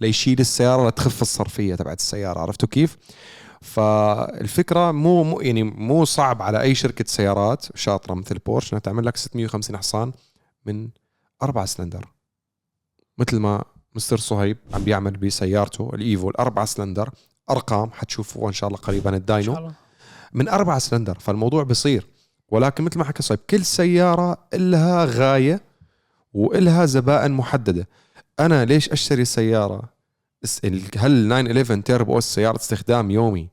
ليشيل 0.00 0.40
السيارة 0.40 0.88
لتخف 0.88 1.22
الصرفية 1.22 1.74
تبعت 1.74 1.98
السيارة. 2.00 2.40
عرفتوا 2.40 2.68
كيف؟ 2.68 2.96
فالفكرة 3.60 4.92
مو 4.92 5.24
مو- 5.24 5.40
يعني 5.40 5.62
مو 5.62 6.04
صعب 6.04 6.42
على 6.42 6.60
أي 6.60 6.74
شركة 6.74 7.04
سيارات 7.08 7.66
شاطرة 7.74 8.14
مثل 8.14 8.38
بورش 8.38 8.72
إنها 8.72 8.80
تعمل 8.80 9.06
لك 9.06 9.16
650 9.16 9.76
حصان 9.76 10.12
من 10.66 10.88
أربع 11.42 11.64
سلندر. 11.64 12.08
مثل 13.18 13.36
ما 13.38 13.64
مستر 13.94 14.16
صهيب 14.16 14.56
عم 14.74 14.84
بيعمل 14.84 15.10
بسيارته 15.16 15.90
الإيفو 15.94 16.30
الأربع 16.30 16.64
سلندر. 16.64 17.10
أرقام 17.52 17.90
حتشوفوها 17.92 18.48
إن 18.48 18.52
شاء 18.52 18.68
الله 18.68 18.78
قريبا 18.78 19.10
on 19.10 19.14
ال 19.14 19.20
dyno. 19.20 19.52
شاء 19.52 19.58
الله. 19.58 19.72
من 20.32 20.48
أربعة 20.48 20.78
سلندر 20.78 21.18
فالموضوع 21.18 21.62
بصير 21.62 22.06
ولكن 22.48 22.84
مثل 22.84 22.98
ما 22.98 23.04
حكى 23.04 23.22
صهيب 23.22 23.38
كل 23.50 23.64
سيارة 23.64 24.38
إلها 24.54 25.04
غاية 25.04 25.60
وإلها 26.34 26.86
زبائن 26.86 27.32
محددة. 27.32 27.88
أنا 28.40 28.64
ليش 28.64 28.88
اس- 30.44 30.60
ال- 30.64 30.82
هل 30.98 31.28
911 31.28 31.80
Turbo 31.82 32.18
S 32.18 32.34
سيارة 32.34 32.56
استخدام 32.56 33.10
يومي 33.10 33.48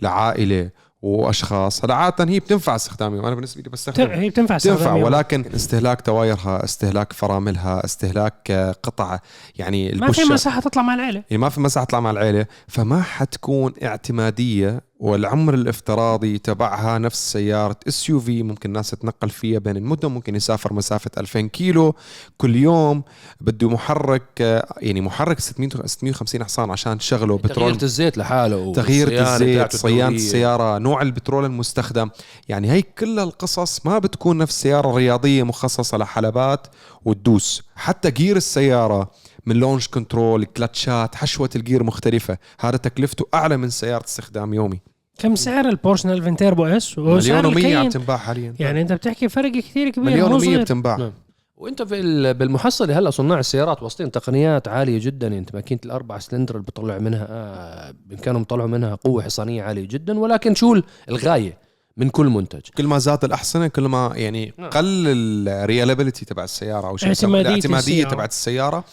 لعائلة 0.00 0.70
وأشخاص. 1.04 1.84
هلا 1.84 1.94
عادة 1.94 2.24
هي 2.32 2.40
بتنفع 2.40 2.74
استخدام 2.76 3.14
يومي 3.14 3.26
أنا 3.26 3.34
بالنسبة 3.34 3.56
لي 3.62 3.62
بت- 3.68 3.72
بستخدم 3.72 4.10
هي 4.10 4.28
بتنفع 4.30 4.58
تنفع. 4.58 4.92
ولكن 4.94 5.44
استهلاك 5.54 6.00
توايرها 6.00 6.64
استهلاك 6.64 7.12
فراملها 7.12 7.84
استهلاك 7.84 8.50
آه، 8.50 8.72
قطع 8.82 9.18
يعني 9.56 9.92
ما 9.92 10.12
في 10.12 10.24
مساحة 10.24 10.60
تطلع 10.60 10.82
مع 10.82 10.94
العيلة. 10.94 11.22
يعني 11.30 11.40
ما 11.42 11.48
في 11.48 11.60
مساحة 11.60 11.84
تطلع 11.86 12.00
مع 12.00 12.10
العيلة 12.10 12.46
فما 12.68 13.02
حتكون 13.02 13.72
اعتمادية 13.82 14.80
والعمر 15.00 15.54
الافتراضي 15.54 16.38
تبعها 16.38 16.98
نفس 16.98 17.32
سيارة 17.32 17.76
SUV 17.88 18.42
ممكن 18.42 18.68
الناس 18.68 18.90
تتنقل 18.90 19.30
فيها 19.30 19.58
بين 19.58 19.76
المدن 19.76 20.08
ممكن 20.08 20.34
يسافر 20.34 20.72
مسافة 20.72 21.10
2000 21.18 21.40
كيلو 21.40 21.94
كل 22.38 22.56
يوم. 22.56 23.02
بده 23.40 23.68
محرك 23.68 24.40
يعني 24.76 25.00
محرك 25.00 25.40
600 25.40 25.68
650 25.86 26.44
حصان 26.44 26.70
عشان 26.70 26.98
تشغله 26.98 27.38
بترول 27.38 27.54
تغيير 27.54 27.82
الزيت 27.82 28.18
لحاله 28.18 28.72
تغيير 28.72 29.08
الزيت 29.08 29.74
الدورية. 29.74 30.08
السيارة 30.08 30.78
نوع 30.78 31.02
البترول 31.02 31.44
المستخدم. 31.44 32.10
يعني 32.48 32.70
هي 32.70 32.82
كل 32.82 33.18
القصص 33.18 33.86
ما 33.86 33.98
بتكون 33.98 34.38
نفس 34.38 34.62
سيارة 34.62 34.94
رياضية 34.94 35.42
مخصصة 35.42 35.98
لحلبات 35.98 36.66
وتدوس. 37.04 37.62
حتى 37.76 38.10
جير 38.10 38.36
السيارة 38.36 39.10
من 39.46 39.56
launch 39.56 39.86
control 39.86 40.44
كلاتشات 40.44 41.14
حشوة 41.14 41.50
الجير 41.56 41.82
مختلفة. 41.82 42.38
هذا 42.60 42.76
تكلفته 42.76 43.26
أعلى 43.34 43.56
من 43.56 43.70
سيارة 43.70 44.04
استخدام 44.04 44.54
يومي. 44.54 44.80
كم 45.18 45.34
سعر 45.36 45.68
البورش 45.68 46.02
911 46.02 46.36
Turbo 46.36 46.64
S 46.66 46.98
وسعر 46.98 47.48
مليون 47.48 47.72
و100 47.72 47.76
عم 47.76 47.88
تنباع 47.88 48.16
حاليا. 48.16 48.54
يعني 48.60 48.80
أنت 48.80 48.92
بتحكي 48.92 49.28
فرق 49.28 49.52
كثير 49.52 49.88
كبير. 49.90 50.04
مليون 50.04 50.30
مو 50.30 50.38
و100 50.38 50.42
صغير. 50.42 50.60
بتنباع. 50.60 50.96
نعم. 50.96 51.12
وأنت 51.56 51.82
في 51.82 52.00
ال- 52.00 52.34
بالمحصلة 52.34 52.98
هلا 52.98 53.10
صناع 53.10 53.38
السيارات 53.38 53.82
واصلين 53.82 54.10
تقنيات 54.10 54.68
عالية 54.68 54.98
جدا. 55.00 55.26
يعني 55.26 55.38
أنت 55.38 55.54
ماكينه 55.54 55.80
الأربع 55.84 56.18
سلندر 56.18 56.54
اللي 56.54 56.64
بيطلع 56.64 56.98
منها 56.98 57.26
آه 57.30 57.94
بإمكانهم 58.06 58.42
يطلعوا 58.42 58.68
منها 58.68 58.94
قوة 58.94 59.22
حصانية 59.22 59.62
عالية 59.62 59.88
جدا. 59.88 60.18
ولكن 60.18 60.54
شو 60.54 60.80
الغاية 61.08 61.58
من 61.96 62.08
كل 62.08 62.26
منتج؟ 62.26 62.60
كل 62.76 62.86
ما 62.86 62.98
زاد 62.98 63.24
الأحصنة 63.24 63.66
كل 63.66 63.82
ما 63.82 64.12
يعني 64.16 64.52
نعم. 64.58 64.70
قل 64.70 65.04
ال 65.48 65.54
reliability 65.54 66.24
تبع 66.24 66.44
السيارة 66.44 66.86
أو 66.88 66.96
يسمى- 66.98 67.24
الاعتمادية 67.24 67.78
السيارة. 67.78 68.10
تبعت 68.10 68.30
السيارة. 68.30 68.84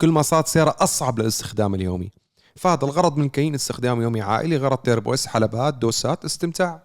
كل 0.00 0.08
ما 0.08 0.22
صارت 0.22 0.46
سيارة 0.46 0.76
أصعب 0.78 1.18
للاستخدام 1.18 1.74
اليومي. 1.74 2.10
فهذا 2.56 2.84
الغرض 2.84 3.16
من 3.16 3.28
Cayenne 3.28 3.54
استخدام 3.54 4.02
يومي 4.02 4.20
عائلي 4.20 4.56
غرض 4.56 4.78
Turbo 4.78 5.14
S 5.14 5.26
حلبات 5.26 5.74
دوسات 5.74 6.24
استمتاع. 6.24 6.82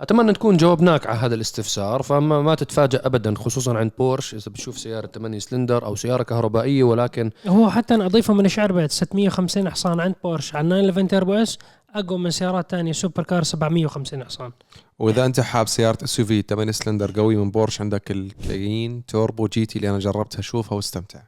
أتمنى 0.00 0.32
نكون 0.32 0.56
جاوبناك 0.56 1.06
على 1.06 1.18
هذا 1.18 1.34
الاستفسار 1.34 2.02
فما 2.02 2.42
ما 2.42 2.54
تتفاجئ 2.54 3.06
ابدا 3.06 3.34
خصوصا 3.34 3.78
عند 3.78 3.90
بورش 3.98 4.34
إذا 4.34 4.44
بتشوف 4.46 4.78
سيارة 4.78 5.06
8 5.06 5.38
سلندر 5.38 5.84
أو 5.84 5.96
سيارة 5.96 6.22
كهربائية 6.22 6.84
ولكن 6.84 7.30
هو 7.46 7.70
حتى 7.70 7.94
أنا 7.94 8.06
أضيف 8.06 8.34
من 8.34 8.46
الشعر 8.46 8.72
بيت 8.72 8.90
650 8.90 9.70
حصان 9.70 10.00
عند 10.00 10.14
بورش 10.24 10.54
على 10.54 10.68
911 10.68 11.08
Turbo 11.08 11.34
S 11.34 11.58
أقوى 11.94 12.18
من 12.18 12.30
سيارات 12.30 12.70
تانية 12.70 12.92
supercar 12.92 13.42
750 13.42 14.24
حصان. 14.24 14.52
وإذا 14.98 15.24
أنت 15.24 15.40
حاب 15.40 15.68
سيارة 15.68 16.04
SUV 16.04 16.42
8 16.42 16.72
سلندر 16.72 17.10
قوي 17.10 17.36
من 17.36 17.50
بورش 17.50 17.80
عندك 17.80 18.10
ال 18.10 19.06
Cayenne 19.06 19.46
Turbo 19.46 19.66
GT 19.66 19.76
اللي 19.76 19.90
أنا 19.90 19.98
جربتها 19.98 20.42
شوفها 20.42 20.76
واستمتع. 20.76 21.20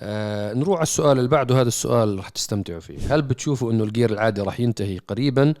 آه 0.00 0.52
نروح 0.54 0.76
على 0.76 0.82
السؤال 0.82 1.18
اللي 1.18 1.28
بعده. 1.28 1.60
هذا 1.60 1.68
السؤال 1.68 2.16
راح 2.16 2.28
تستمتعوا 2.28 2.80
فيه. 2.80 3.14
هل 3.14 3.22
بتشوفوا 3.22 3.72
إنه 3.72 3.84
الجير 3.84 4.12
العادي 4.12 4.40
راح 4.40 4.60
ينتهي 4.60 4.98
قريبا 4.98 5.54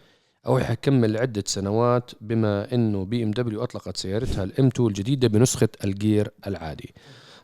أو 0.46 0.58
حيكمل 0.58 1.16
عده 1.16 1.44
سنوات 1.46 2.10
بما 2.20 2.74
إنه 2.74 3.04
بي 3.04 3.22
إم 3.22 3.30
دبليو 3.30 3.62
أطلقت 3.64 3.96
سيارتها 3.96 4.44
ال 4.44 4.66
M2 4.66 4.88
الجديدة 4.88 5.28
بنسخة 5.28 5.68
الجير 5.84 6.30
العادي؟ 6.46 6.94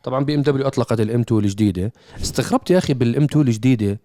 طبعا 0.02 0.24
بي 0.24 0.34
إم 0.34 0.42
دبليو 0.42 0.66
أطلقت 0.66 1.00
ال 1.00 1.20
M2 1.20 1.40
الجديدة. 1.44 1.92
استغربت 2.22 2.70
يا 2.70 2.78
أخي 2.78 2.94
بال 2.94 3.24
M2 3.24 3.46
الجديدة. 3.48 4.00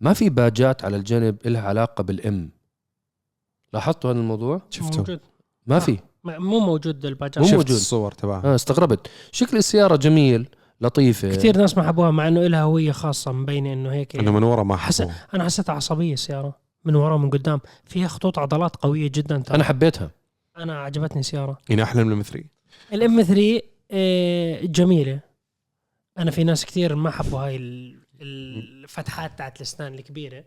ما 0.00 0.12
في 0.12 0.30
باجات 0.30 0.84
على 0.84 0.96
الجنب 0.96 1.36
لها 1.44 1.62
علاقة 1.62 2.02
بالإم. 2.02 2.50
لاحظتوا 3.72 4.10
هذا 4.12 4.18
الموضوع؟ 4.18 4.62
شفته 4.70 4.98
موجود. 4.98 5.20
ما 5.66 5.78
في. 5.78 5.98
ما- 6.24 6.38
مو 6.38 6.60
موجود 6.60 7.04
الباجات. 7.06 7.38
مو 7.38 7.44
شفت 7.44 7.54
موجود. 7.54 7.70
الصور 7.70 8.12
تبعها. 8.12 8.52
آه 8.52 8.54
استغربت. 8.54 9.06
شكل 9.32 9.56
السيارة 9.56 9.96
جميل. 9.96 10.48
لطيفة. 10.82 11.30
كثير 11.30 11.56
ناس 11.58 11.76
ما 11.78 11.86
حبوها 11.88 12.10
مع 12.10 12.28
إنه 12.28 12.46
لها 12.46 12.62
هوية 12.62 12.92
خاصة 12.92 13.32
مبينه 13.32 13.72
إنه 13.72 13.92
هيك 13.92 14.16
إنه 14.16 14.32
من 14.32 14.42
ورا 14.42 14.62
ما 14.62 14.76
حس- 14.76 15.00
أنا 15.34 15.44
حسيتها 15.44 15.72
عصبية 15.72 16.12
السياره 16.12 16.56
من 16.84 16.94
ورا 16.94 17.14
ومن 17.14 17.30
قدام. 17.30 17.60
فيها 17.84 18.08
خطوط 18.08 18.38
عضلات 18.38 18.76
قوية 18.76 19.10
جدا 19.14 19.38
ترى. 19.38 19.54
أنا 19.54 19.64
حبيتها. 19.64 20.10
أنا 20.58 20.78
عجبتني 20.80 21.20
السياره 21.20 21.58
يعني 21.68 21.82
أحلى 21.82 22.04
من 22.04 22.12
المثري 22.12 22.44
الام 22.92 23.22
3 23.22 23.60
آه، 23.90 24.60
جميلة. 24.62 25.20
أنا 26.18 26.30
في 26.30 26.44
ناس 26.44 26.64
كثير 26.66 26.94
ما 26.94 27.10
حبوا 27.10 27.38
هاي 27.38 27.56
ال- 27.56 28.02
الفتحات 28.22 29.38
تاعت 29.38 29.56
الإسنان 29.56 29.94
الكبيرة. 29.94 30.44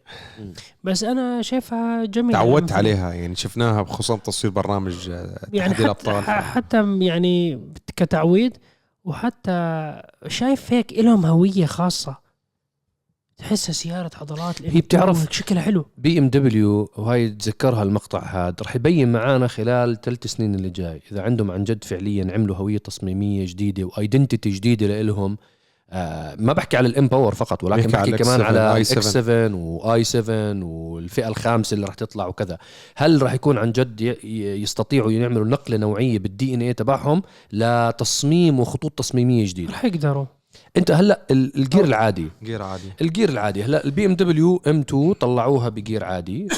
بس 0.84 1.04
أنا 1.04 1.42
شايفها 1.42 2.06
جميلة. 2.06 2.40
تعودت 2.40 2.70
الM3. 2.72 2.74
عليها 2.76 3.14
يعني 3.14 3.36
شفناها 3.36 3.82
بخصوص 3.82 4.20
تصوير 4.20 4.54
برنامج 4.54 5.10
آه، 5.10 5.40
يعني 5.54 5.74
حتى, 5.74 5.84
الأبطال. 5.84 6.24
حتى 6.24 6.98
يعني 7.02 7.62
كتعويض 7.96 8.52
وحتى 9.06 10.02
شايف 10.28 10.74
هيك 10.74 10.94
لهم 10.94 11.26
هوية 11.26 11.66
خاصة. 11.66 12.26
تحسها 13.38 13.74
سيارة 13.74 14.12
عضلات 14.22 14.62
هي 14.62 14.82
بتعرف- 14.82 15.28
شكلها 15.32 15.62
حلو. 15.62 15.86
بي 15.98 16.20
إم 16.20 16.30
دبليو 16.30 16.90
وهاي 16.98 17.30
تذكرها 17.30 17.84
المقطع 17.84 18.24
هذا 18.24 18.56
رح 18.62 18.76
يبين 18.76 19.12
معانا 19.12 19.48
خلال 19.48 20.02
ثلاث 20.02 20.28
سنين 20.28 20.56
اللي 20.56 20.70
جاي. 20.70 21.02
إذا 21.12 21.22
عندهم 21.22 21.52
عن 21.52 21.64
جد 21.64 21.84
فعليا 21.84 22.34
عملوا 22.34 22.56
هوية 22.56 22.78
تصميمية 22.78 23.46
جديدة 23.46 23.84
و 23.84 23.91
identity 23.91 24.50
جديدة 24.50 25.02
لهم 25.02 25.38
آه 25.92 26.36
ما 26.40 26.54
بحكي 26.54 26.78
على 26.78 26.88
ال 26.88 26.98
M 26.98 27.08
Power 27.08 27.36
فقط 27.36 27.64
ولكن 27.64 27.88
بحكي 27.88 27.98
على 27.98 28.18
كمان 28.18 28.40
X7 28.40 28.44
على 28.44 28.86
i7. 28.86 28.92
X7 28.92 29.08
و 29.08 29.56
i7 29.56 30.64
والفئة 30.66 31.28
الخامسة 31.28 31.76
اللي 31.76 31.86
رح 31.86 31.94
تطلع 31.94 32.28
وكذا. 32.28 32.58
هل 32.96 33.22
رح 33.22 33.34
يكون 33.34 33.58
عن 33.58 33.72
جد 33.72 34.02
يستطيعوا 34.62 35.12
يعملوا 35.12 35.46
نقلة 35.46 35.78
نوعية 35.78 36.20
بال 36.20 36.54
DNA 36.54 36.74
تبعهم 36.74 37.22
لتصميم 37.54 38.60
وخطوط 38.60 38.92
تصميمية 38.92 39.46
جديدة؟ 39.48 39.74
رح 39.74 39.86
يقدروا. 39.86 40.26
انت 40.78 40.92
هلا 40.92 41.22
ال- 41.32 41.58
الجير 41.58 41.84
العادي. 41.84 42.28
جير 42.44 42.62
عادي. 42.62 42.90
الجير 43.02 43.30
العادي. 43.30 43.64
هلا 43.64 43.86
البي 43.86 44.06
ام 44.06 44.16
دبليو 44.16 44.62
M2 44.68 45.14
طلعوها 45.14 45.70
بجير 45.70 46.04
عادي. 46.04 46.48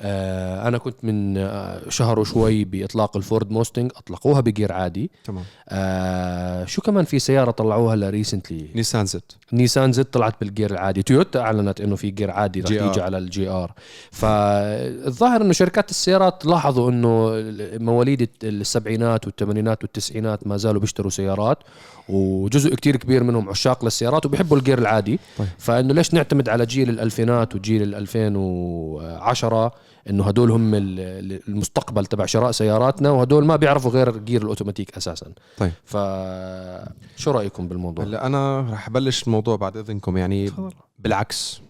آه 0.00 0.68
أنا 0.68 0.78
كنت 0.78 0.96
من 1.04 1.36
آه 1.38 1.88
شهر 1.88 2.18
وشوي 2.20 2.64
بإطلاق 2.64 3.16
الفورد 3.16 3.50
موستنج 3.50 3.90
أطلقوها 3.96 4.40
بجير 4.40 4.72
عادي. 4.72 5.10
تمام. 5.24 5.44
آه 5.68 6.64
شو 6.64 6.82
كمان 6.82 7.04
في 7.04 7.18
سيارة 7.18 7.50
طلعوها 7.50 7.94
هلا 7.94 8.10
recently 8.10 8.68
نيسان 8.74 9.06
Z 9.06 9.22
نيسان 9.52 9.92
Z 9.92 10.04
طلعت 10.04 10.34
بالجير 10.40 10.70
العادي. 10.70 11.02
تويوتا 11.02 11.40
أعلنت 11.40 11.80
إنه 11.80 11.96
في 11.96 12.10
جير 12.10 12.30
عادي 12.30 12.60
رح 12.60 12.66
GR. 12.68 12.90
يجي 12.90 13.00
على 13.00 13.18
ال 13.18 13.48
GR. 13.48 13.72
فالظاهر 14.10 15.42
إنه 15.42 15.52
شركات 15.52 15.90
السيارات 15.90 16.46
لاحظوا 16.46 16.90
إنه 16.90 17.30
مواليد 17.84 18.28
السبعينات 18.44 19.26
والثمانينات 19.26 19.82
والتسعينات 19.82 20.46
ما 20.46 20.56
زالوا 20.56 20.80
بيشتروا 20.80 21.10
سيارات 21.10 21.58
وجزء 22.08 22.74
كتير 22.74 22.96
كبير 22.96 23.22
منهم 23.24 23.48
عشاق 23.58 23.84
للسيارات 23.84 24.26
وبيحبوا 24.26 24.56
الجير 24.56 24.78
العادي. 24.78 25.18
طيب. 25.38 25.48
فإنه 25.58 25.94
ليش 25.94 26.14
نعتمد 26.14 26.48
على 26.48 26.66
جيل 26.66 26.90
الألفينات 26.90 27.54
وجيل 27.54 27.82
ال 27.82 27.94
2010 27.94 29.72
إنه 30.10 30.24
هدول 30.24 30.50
هم 30.50 30.74
ال- 30.74 31.40
المستقبل 31.48 32.06
تبع 32.06 32.26
شراء 32.26 32.50
سياراتنا 32.50 33.10
وهدول 33.10 33.44
ما 33.46 33.56
بيعرفوا 33.56 33.90
غير 33.90 34.16
جير 34.18 34.42
الأوتوماتيك 34.42 34.96
أساسا. 34.96 35.32
طيب. 35.56 35.72
ف 35.84 35.96
شو 37.16 37.30
رأيكم 37.30 37.68
بالموضوع؟ 37.68 38.04
هلأ 38.04 38.26
أنا 38.26 38.60
رح 38.72 38.88
أبلش 38.88 39.22
الموضوع 39.22 39.56
بعد 39.56 39.76
إذنكم. 39.76 40.16
يعني 40.16 40.50
تفضل. 40.50 40.72
بالعكس 40.98 41.60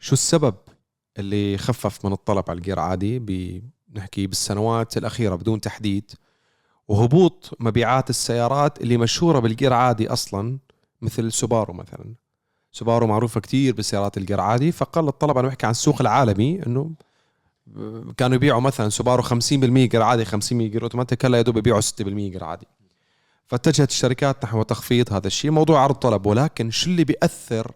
شو 0.00 0.12
السبب 0.12 0.54
اللي 1.18 1.58
خفف 1.58 2.04
من 2.04 2.12
الطلب 2.12 2.44
على 2.48 2.56
الجير 2.56 2.78
عادي 2.80 3.18
بنحكي 3.88 4.26
بالسنوات 4.26 4.96
الأخيرة 4.96 5.34
بدون 5.34 5.60
تحديد. 5.60 6.10
وهبوط 6.88 7.50
مبيعات 7.60 8.10
السيارات 8.10 8.80
اللي 8.80 8.96
مشهورة 8.96 9.38
بالجير 9.38 9.72
عادي 9.72 10.08
أصلا 10.08 10.58
مثل 11.02 11.32
سوبارو 11.32 11.74
مثلا. 11.74 12.14
سوبارو 12.72 13.06
معروفة 13.06 13.40
كتير 13.40 13.74
بسيارات 13.74 14.16
الجير 14.16 14.40
عادي 14.40 14.72
فقل 14.72 15.08
الطلب 15.08 15.38
أنا 15.38 15.48
بحكي 15.48 15.66
عن 15.66 15.70
السوق 15.70 16.00
العالمي 16.00 16.66
إنه 16.66 16.90
كانوا 18.16 18.36
يبيعوا 18.36 18.60
مثلا 18.60 18.88
سوبارو 18.88 19.22
50% 19.22 19.32
جير 19.64 20.02
عادي 20.02 20.24
50% 20.24 20.52
جير 20.52 20.82
أوتوماتيك 20.82 21.24
هلا 21.24 21.38
يا 21.38 21.42
دوب 21.42 21.56
يبيعوا 21.56 21.80
6% 21.80 22.02
جير 22.02 22.44
عادي 22.44 22.66
فاتجهت 23.46 23.90
الشركات 23.90 24.44
نحو 24.44 24.62
تخفيض 24.62 25.12
هذا 25.12 25.26
الشيء 25.26 25.50
موضوع 25.50 25.80
عرض 25.80 25.94
طلب 25.94 26.26
ولكن 26.26 26.70
شو 26.70 26.90
اللي 26.90 27.04
بيأثر 27.04 27.72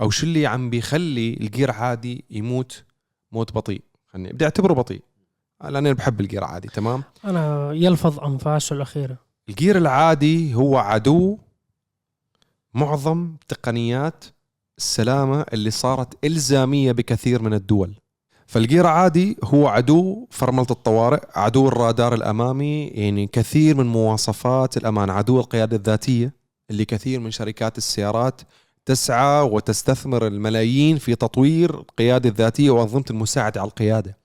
أو 0.00 0.10
شو 0.10 0.26
اللي 0.26 0.46
عم 0.46 0.70
بيخلي 0.70 1.34
الجير 1.34 1.70
عادي 1.70 2.24
يموت 2.30 2.84
موت 3.32 3.52
بطيء؟ 3.52 3.82
خليني 4.12 4.32
بدي 4.32 4.44
أعتبره 4.44 4.72
بطيء 4.72 5.02
لأني 5.64 5.78
أنا 5.78 5.92
بحب 5.92 6.20
الجير 6.20 6.44
عادي 6.44 6.68
تمام؟ 6.68 7.02
أنا 7.24 7.72
يلفظ 7.72 8.20
أنفاسه 8.20 8.76
الأخيرة. 8.76 9.16
الجير 9.48 9.78
العادي 9.78 10.54
هو 10.54 10.76
عدو 10.76 11.38
معظم 12.74 13.36
تقنيات 13.48 14.24
السلامة 14.78 15.46
اللي 15.52 15.70
صارت 15.70 16.24
إلزامية 16.24 16.92
بكثير 16.92 17.42
من 17.42 17.54
الدول. 17.54 17.94
فالجير 18.46 18.86
عادي 18.86 19.36
هو 19.44 19.68
عدو 19.68 20.26
فرملة 20.30 20.66
الطوارئ 20.70 21.20
عدو 21.34 21.68
الرادار 21.68 22.14
الأمامي 22.14 22.86
يعني 22.86 23.26
كثير 23.26 23.76
من 23.76 23.86
مواصفات 23.86 24.76
الأمان 24.76 25.10
عدو 25.10 25.40
القيادة 25.40 25.76
الذاتية 25.76 26.34
اللي 26.70 26.84
كثير 26.84 27.20
من 27.20 27.30
شركات 27.30 27.78
السيارات 27.78 28.40
تسعى 28.84 29.42
وتستثمر 29.42 30.26
الملايين 30.26 30.98
في 30.98 31.14
تطوير 31.14 31.74
القيادة 31.74 32.28
الذاتية 32.28 32.70
وأنظمة 32.70 33.04
المساعدة 33.10 33.60
على 33.60 33.68
القيادة. 33.68 34.19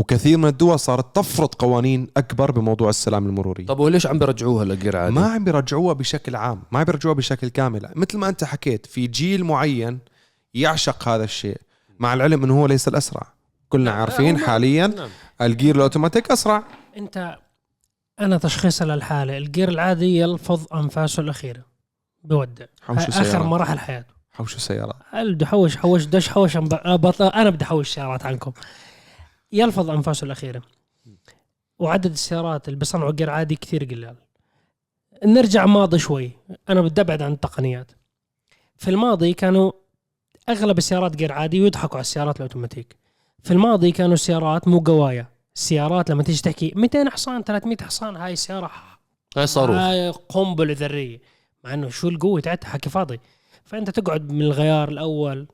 وكثير 0.00 0.38
من 0.38 0.48
الدول 0.48 0.80
صارت 0.80 1.16
تفرض 1.16 1.54
قوانين 1.54 2.08
أكبر 2.16 2.50
بموضوع 2.50 2.90
السلام 2.90 3.26
المروري 3.26 3.64
طب 3.64 3.78
وليش 3.78 4.06
عم 4.06 4.18
بيرجعوها 4.18 4.64
للجير 4.64 4.96
عادي؟ 4.96 5.14
ما 5.14 5.26
عم 5.26 5.44
بيرجعوها 5.44 5.94
بشكل 5.94 6.36
عام 6.36 6.62
ما 6.72 6.78
عم 6.78 6.84
بيرجعوها 6.84 7.16
بشكل 7.16 7.48
كامل. 7.48 7.88
مثل 7.94 8.18
ما 8.18 8.28
أنت 8.28 8.44
حكيت 8.44 8.86
في 8.86 9.06
جيل 9.06 9.44
معين 9.44 9.98
يعشق 10.54 11.08
هذا 11.08 11.24
الشيء 11.24 11.60
مع 11.98 12.14
العلم 12.14 12.44
إنه 12.44 12.60
هو 12.60 12.66
ليس 12.66 12.88
الأسرع. 12.88 13.26
كلنا 13.68 13.90
عارفين 13.90 14.38
حاليا 14.38 14.86
نعم. 14.86 15.08
الجير 15.40 15.76
الأوتوماتيك 15.76 16.30
أسرع. 16.30 16.64
أنت 16.96 17.38
أنا 18.20 18.38
تشخيص 18.38 18.82
للحاله 18.82 19.38
الجير 19.38 19.68
العادي 19.68 20.18
يلفظ 20.18 20.66
أنفاسه 20.74 21.20
الأخيرة. 21.20 21.62
بودع. 22.24 22.66
آخر 22.88 23.42
مراحل 23.42 23.78
حياته. 23.78 24.14
حوشوا 24.32 24.58
سيارات. 24.58 24.96
هل 25.10 25.34
بدي 25.34 25.44
أحوش 25.44 25.76
حوش 25.76 26.04
دش 26.04 26.28
حوش 26.28 26.56
أنا 26.56 27.50
بدي 27.50 27.64
أحوش 27.64 27.94
سيارات 27.94 28.26
عنكم. 28.26 28.52
يلفظ 29.52 29.90
أنفاسه 29.90 30.24
الأخيرة. 30.24 30.62
وعدد 31.78 32.12
السيارات 32.12 32.68
اللي 32.68 32.78
بيصنعوا 32.78 33.12
جير 33.12 33.30
عادي 33.30 33.56
كثير 33.56 33.84
قلال. 33.84 34.16
نرجع 35.24 35.66
ماضي 35.66 35.98
شوي. 35.98 36.30
أنا 36.68 36.80
بدي 36.80 37.00
أبعد 37.00 37.22
عن 37.22 37.32
التقنيات. 37.32 37.92
في 38.76 38.90
الماضي 38.90 39.32
كانوا 39.32 39.72
أغلب 40.48 40.78
السيارات 40.78 41.16
جير 41.16 41.32
عادي 41.32 41.60
ويضحكوا 41.60 41.96
على 41.96 42.00
السيارات 42.00 42.36
الأوتوماتيك. 42.36 42.96
في 43.42 43.50
الماضي 43.50 43.92
كانوا 43.92 44.14
السيارات 44.14 44.68
مو 44.68 44.78
قوايا. 44.80 45.26
السيارات 45.56 46.10
لما 46.10 46.22
تيجي 46.22 46.42
تحكي 46.42 46.72
200 46.76 47.10
حصان 47.10 47.42
300 47.42 47.76
حصان 47.82 48.16
هاي 48.16 48.32
السياره 48.32 48.70
هاي 49.36 49.46
صاروخ. 49.46 49.76
هاي 49.76 50.10
قنبلة 50.10 50.74
ذرية. 50.78 51.20
مع 51.64 51.74
إنه 51.74 51.88
شو 51.88 52.08
القوة 52.08 52.40
تاعتها 52.40 52.68
حكي 52.68 52.90
فاضي. 52.90 53.20
فأنت 53.64 53.90
تقعد 53.90 54.32
من 54.32 54.42
الغيار 54.42 54.88
الأول 54.88 55.46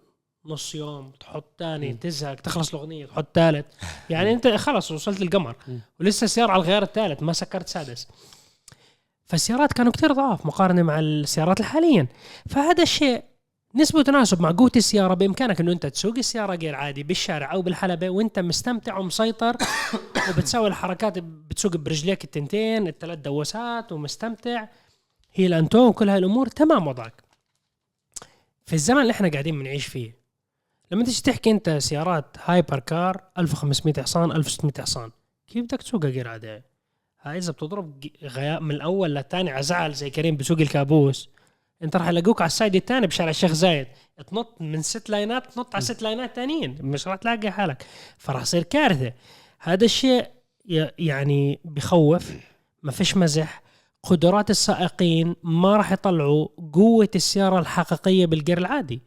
نص 0.47 0.74
يوم 0.74 1.12
تحط 1.20 1.44
ثاني 1.59 1.94
تزهق 1.94 2.34
تخلص. 2.34 2.74
الأغنية 2.74 3.07
تحط 3.07 3.26
ثالث 3.34 3.66
يعني 4.11 4.32
أنت 4.32 4.49
خلص 4.49 4.90
وصلت 4.90 5.22
القمر. 5.22 5.57
ولسه 6.01 6.24
السياره 6.24 6.53
على 6.53 6.62
الغيار 6.62 6.82
الثالث 6.82 7.22
ما 7.22 7.32
سكرت 7.32 7.68
سادس. 7.68 8.09
فالسيارات 9.24 9.72
كانوا 9.72 9.92
كتير 9.92 10.12
ضعاف 10.12 10.47
مقارنة 10.47 10.82
مع 10.82 10.99
السيارات 10.99 11.61
الحاليا. 11.61 12.07
فهذا 12.49 12.82
الشيء 12.82 13.22
نسبة 13.74 13.99
وتناسب 13.99 14.40
مع 14.40 14.51
قوة 14.51 14.72
السيارة 14.76 15.14
بإمكانك 15.14 15.61
إنه 15.61 15.72
أنت 15.72 15.86
تسوق 15.86 16.18
السيارة 16.18 16.55
جير 16.54 16.74
عادي 16.74 17.03
بالشارع 17.03 17.53
أو 17.53 17.62
بالحلبة 17.62 18.11
وأنت 18.11 18.38
مستمتع 18.38 18.99
ومسيطر 18.99 19.57
وبتسوي 20.30 20.68
الحركات 20.68 21.18
بتسوق 21.18 21.76
برجليك 21.76 22.24
التنتين 22.24 22.88
الثلاث 22.88 23.18
دواسات 23.18 23.92
ومستمتع. 23.92 24.68
هيل 25.34 25.46
اند 25.46 25.67
تو 25.67 25.88
وكل 25.88 26.09
هاي 26.09 26.18
الأمور 26.18 26.47
تمام 26.47 26.86
وضعك. 26.86 27.26
في 28.66 28.72
الزمن 28.72 29.01
اللي 29.01 29.11
إحنا 29.11 29.28
قاعدين 29.28 29.59
بنعيش 29.59 29.86
فيه 29.86 30.25
لما 30.91 31.05
تيجي 31.05 31.22
تحكي 31.22 31.51
انت 31.51 31.70
سيارات 31.70 32.37
hyper 32.44 32.78
car 32.78 33.22
1500 33.39 34.03
حصان 34.03 34.32
1600 34.32 34.72
حصان 34.78 35.11
كيف 35.47 35.64
بدك 35.64 35.82
تسوقها 35.82 36.28
عادي 36.28 36.62
هاي 37.26 37.39
إذا 37.39 37.53
بتضرب 37.53 38.05
غيار 38.22 38.61
من 38.61 38.70
الأول 38.70 39.14
للثاني 39.14 39.51
على 39.51 39.62
زعل 39.62 39.95
زي 39.95 40.11
كريم 40.11 40.37
بسوق 40.37 40.61
الكابوس. 40.61 41.28
انت 41.82 41.97
راح 41.97 42.09
يلاقوك 42.09 42.43
على 42.43 42.47
ال 42.46 42.52
side 42.52 42.76
الثاني 42.76 43.07
بشارع 43.07 43.30
الشيخ 43.30 43.53
زايد. 43.53 43.87
تنط 44.26 44.57
من 44.61 44.82
ست 44.82 45.11
لينات 45.11 45.54
تنط 45.55 45.74
على 45.74 45.84
ست 45.84 46.03
لينات 46.02 46.36
ثانيين 46.37 46.78
مش 46.80 47.09
راح 47.09 47.16
تلاقي 47.16 47.51
حالك. 47.51 47.87
فراح 48.18 48.43
يصير 48.43 48.62
كارثة. 48.62 49.12
هذا 49.59 49.84
الشيء 49.84 50.26
يعني 50.99 51.61
بخوف 51.64 52.32
ما 52.82 52.93
فيش 52.93 53.16
مزح. 53.16 53.62
قدرات 54.03 54.51
السائقين 54.51 55.37
ما 55.43 55.76
راح 55.76 55.93
يطلعوا 55.93 56.49
قوة 56.72 57.09
السيارة 57.14 57.59
الحقيقية 57.59 58.26
بال 58.26 58.37
gear 58.37 58.59
العادي. 58.59 59.03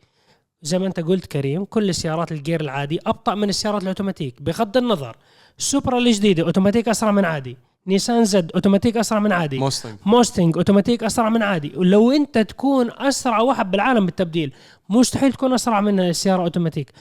زي 0.62 0.80
ما 0.80 0.88
انت 0.88 1.00
قلت 1.00 1.26
كريم 1.26 1.66
كل 1.66 1.90
السيارات 1.90 2.32
ال 2.32 2.38
gear 2.38 2.62
العادي 2.62 3.00
أبطأ 3.06 3.36
من 3.36 3.50
السيارات 3.50 3.84
الأوتوماتيك 3.84 4.42
بغض 4.42 4.78
النظر. 4.78 5.18
السوبرا 5.58 5.98
الجديدة 5.98 6.44
أوتوماتيك 6.44 6.90
أسرع 6.90 7.12
من 7.12 7.26
عادي. 7.26 7.58
نيسان 7.88 8.26
زد 8.26 8.52
أوتوماتيك 8.52 8.98
أسرع 8.98 9.20
من 9.20 9.32
عادي. 9.32 9.60
موستنج. 9.60 9.98
موستنج 10.06 10.58
أوتوماتيك 10.58 11.04
أسرع 11.04 11.30
من 11.30 11.44
عادي. 11.44 11.72
ولو 11.76 12.12
انت 12.12 12.38
تكون 12.38 12.92
أسرع 12.98 13.40
واحد 13.40 13.72
بالعالم 13.72 14.06
بالتبديل 14.06 14.54
مستحيل 14.90 15.34
تكون 15.34 15.54
أسرع 15.54 15.82
من 15.82 16.00
السيارة 16.00 16.42
أوتوماتيك. 16.42 16.92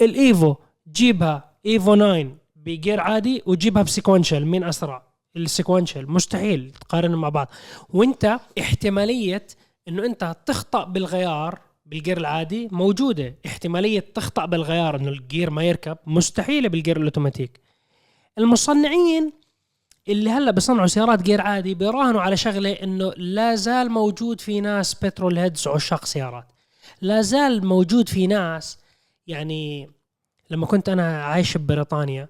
الإيفو 0.00 0.54
جيبها 0.92 1.50
إيفو 1.66 1.94
9 1.94 2.26
ب 2.56 2.65
gear 2.65 3.00
عادي 3.00 3.42
وجيبها 3.46 3.82
ب 3.82 3.87
sequential. 3.87 4.46
مين 4.46 4.64
أسرع؟ 4.64 5.02
ال 5.36 5.42
sequential. 5.42 6.10
مستحيل 6.10 6.72
تقارنهم 6.80 7.20
مع 7.20 7.28
بعض. 7.28 7.48
وانت 7.90 8.38
احتمالية 8.60 9.46
إنه 9.88 10.04
انت 10.04 10.36
تخطأ 10.46 10.84
بالغيار 10.84 11.65
بال 11.86 11.97
gear 11.97 12.18
العادي 12.18 12.68
موجودة. 12.72 13.34
احتمالية 13.46 14.00
تخطأ 14.00 14.46
بالغيار 14.46 14.96
إنه 14.96 15.08
ال 15.08 15.16
gear 15.16 15.50
ما 15.50 15.64
يركب 15.64 15.98
مستحيلة 16.06 16.68
بال 16.68 16.77
gear 16.77 16.96
الأوتوماتيك. 16.96 17.60
المصنعين 18.38 19.32
اللي 20.08 20.30
هلأ 20.30 20.50
بيصنعوا 20.50 20.86
سيارات 20.86 21.22
gear 21.22 21.40
عادي 21.40 21.74
بيراهنوا 21.74 22.20
على 22.20 22.36
شغلة 22.36 22.72
إنه 22.72 23.12
لا 23.16 23.54
زال 23.54 23.90
موجود 23.90 24.40
في 24.40 24.60
ناس 24.60 24.94
petrol 24.94 25.38
heads 25.38 25.68
عشاق 25.68 26.04
سيارات. 26.04 26.46
لا 27.00 27.22
زال 27.22 27.66
موجود 27.66 28.08
في 28.08 28.26
ناس 28.26 28.78
يعني 29.26 29.90
لما 30.50 30.66
كنت 30.66 30.88
أنا 30.88 31.24
عايش 31.24 31.56
ببريطانيا 31.56 32.28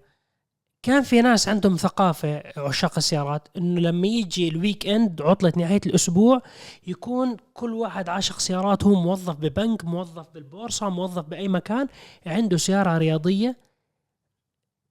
كان 0.86 1.02
في 1.02 1.22
ناس 1.22 1.48
عندهم 1.48 1.76
ثقافة 1.76 2.42
عشاق 2.56 2.92
السيارات 2.96 3.48
إنه 3.56 3.80
لما 3.80 4.06
يجي 4.06 4.48
ال 4.48 4.86
weekend 4.86 5.22
عطلة 5.22 5.52
نهاية 5.56 5.80
الأسبوع 5.86 6.42
يكون 6.86 7.36
كل 7.54 7.72
واحد 7.72 8.08
عاشق 8.08 8.38
سيارات 8.38 8.84
هو 8.84 8.94
موظف 8.94 9.34
ببنك 9.34 9.84
موظف 9.84 10.26
بالبورصة 10.34 10.88
موظف 10.88 11.24
بأي 11.24 11.48
مكان 11.48 11.88
عنده 12.26 12.56
سيارة 12.56 12.98
رياضية 12.98 13.56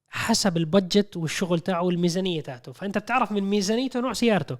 حسب 0.08 0.56
ال 0.56 0.65
budget 0.65 1.16
والشغل 1.16 1.60
تاعه 1.60 1.82
والميزانية 1.82 2.40
تاعته. 2.40 2.72
فأنت 2.72 2.98
بتعرف 2.98 3.32
من 3.32 3.42
ميزانيته 3.42 4.00
نوع 4.00 4.12
سيارته. 4.12 4.58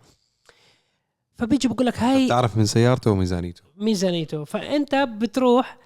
فبيجي 1.39 1.69
بقول 1.69 1.87
لك 1.87 1.99
هاي 1.99 2.29
تعرف 2.29 2.57
من 2.57 2.67
سيارته 2.67 3.11
وميزانيته. 3.11 3.63
ميزانيته. 3.77 4.45
فأنت 4.45 4.95
بتروح 4.95 5.79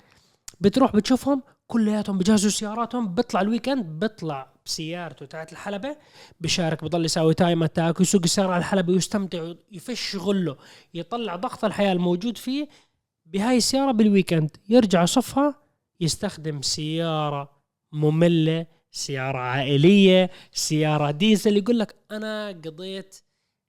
بتروح 0.61 0.97
بتشوفهم 0.97 1.43
كلياتهم 1.67 2.19
بجهزوا 2.19 2.51
سياراتهم 2.51 3.15
بيطلع 3.15 3.41
ال 3.41 3.46
weekend 3.46 3.85
بيطلع 3.85 4.50
بسيارته 4.67 5.27
تاعت 5.27 5.53
الحلبة 5.53 5.97
بشارك 6.41 6.85
بضل 6.85 7.05
يساوي 7.05 7.35
time 7.35 7.63
attack 7.63 8.01
ويسوق 8.01 8.21
السيارة 8.25 8.49
على 8.53 8.59
الحلبة 8.59 8.93
ويستمتع 8.93 9.53
يفش 9.73 10.17
غله 10.17 10.57
يطلع 10.95 11.37
ضغط 11.37 11.65
الحياة 11.65 11.93
الموجود 11.93 12.39
فيه 12.39 12.69
بهاي 13.27 13.57
السيارة 13.57 13.93
بال 13.93 14.07
weekend 14.07 14.57
يرجع 14.69 15.03
يصفها 15.03 15.55
يستخدم 16.01 16.63
سيارة 16.63 17.51
مملة 17.93 18.67
سيارة 18.93 19.39
عائلية 19.39 20.31
سيارة 20.53 21.11
ديزل 21.11 21.57
يقول 21.57 21.79
لك 21.79 21.95
أنا 22.11 22.49
قضيت 22.49 23.21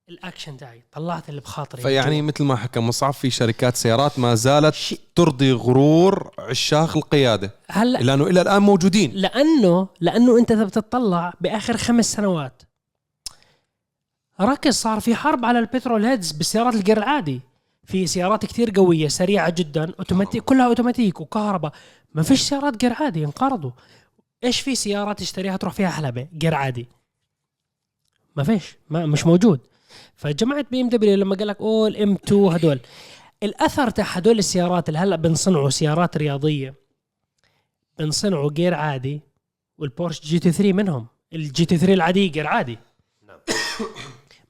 الأكشن 0.09 0.57
تاعي 0.57 0.83
طلعت 0.91 1.29
اللي 1.29 1.41
بخاطري. 1.41 1.81
فيعني 1.81 2.21
مثل 2.21 2.43
ما 2.43 2.55
حكى 2.55 2.79
مصعب 2.79 3.13
في 3.13 3.29
شركات 3.29 3.75
سيارات 3.75 4.19
ما 4.19 4.35
زالت 4.35 4.73
شي- 4.73 4.99
ترضي 5.15 5.51
غرور 5.51 6.31
عشاق 6.39 6.97
القيادة. 6.97 7.55
هلا 7.69 7.97
لأنه 7.97 8.27
إلى 8.27 8.41
الآن 8.41 8.61
موجودين. 8.61 9.11
لأنه 9.13 9.87
لأنه 9.99 10.39
أنت 10.39 10.51
إذا 10.51 10.63
بتطلع 10.63 11.33
بآخر 11.41 11.77
خمس 11.77 12.11
سنوات 12.11 12.61
ركز 14.41 14.73
صار 14.75 14.99
في 14.99 15.15
حرب 15.15 15.45
على 15.45 15.59
ال 15.59 15.66
petrol 15.66 16.05
heads 16.05 16.31
بالسيارات 16.31 16.73
ال 16.75 16.80
gear 16.80 16.97
العادي. 16.97 17.41
في 17.83 18.07
سيارات 18.07 18.45
كثير 18.45 18.71
قوية 18.75 19.07
سريعة 19.07 19.49
جدا 19.49 19.93
اوتوماتيك 19.99 20.43
كلها 20.43 20.65
أوتوماتيك 20.67 21.21
وكهرباء. 21.21 21.71
ما 22.13 22.23
فيش 22.23 22.41
سيارات 22.41 22.77
gear 22.77 22.93
عادي 22.93 23.25
انقرضوا. 23.25 23.71
إيش 24.43 24.61
في 24.61 24.75
سيارات 24.75 25.19
تشتريها 25.19 25.57
تروح 25.57 25.73
فيها 25.73 25.89
حلبة؟ 25.89 26.27
gear 26.37 26.55
عادي. 26.55 26.87
ما 28.35 28.43
فيش 28.43 28.75
ما 28.89 29.05
مش 29.05 29.25
موجود. 29.25 29.59
فجماعه 30.15 30.65
بي 30.71 30.81
إم 30.81 30.89
دبليو 30.89 31.15
لما 31.15 31.35
قال 31.35 31.47
لك 31.47 31.61
اوه 31.61 31.87
الام 31.87 32.13
2 32.13 32.43
هدول. 32.43 32.79
الأثر 33.43 33.89
تاع 33.89 34.05
هدول 34.05 34.39
السيارات 34.39 34.89
اللي 34.89 34.99
هلأ 34.99 35.15
بنصنعوا 35.15 35.69
سيارات 35.69 36.17
رياضية 36.17 36.73
بنصنعوا 37.99 38.51
gear 38.51 38.73
عادي 38.73 39.21
والبورش 39.77 40.21
جي 40.21 40.39
تي 40.39 40.51
3 40.51 40.73
منهم 40.73 41.07
الجي 41.33 41.65
تي 41.65 41.77
3 41.77 41.93
العادية 41.93 42.31
gear 42.31 42.47
عادي. 42.47 42.77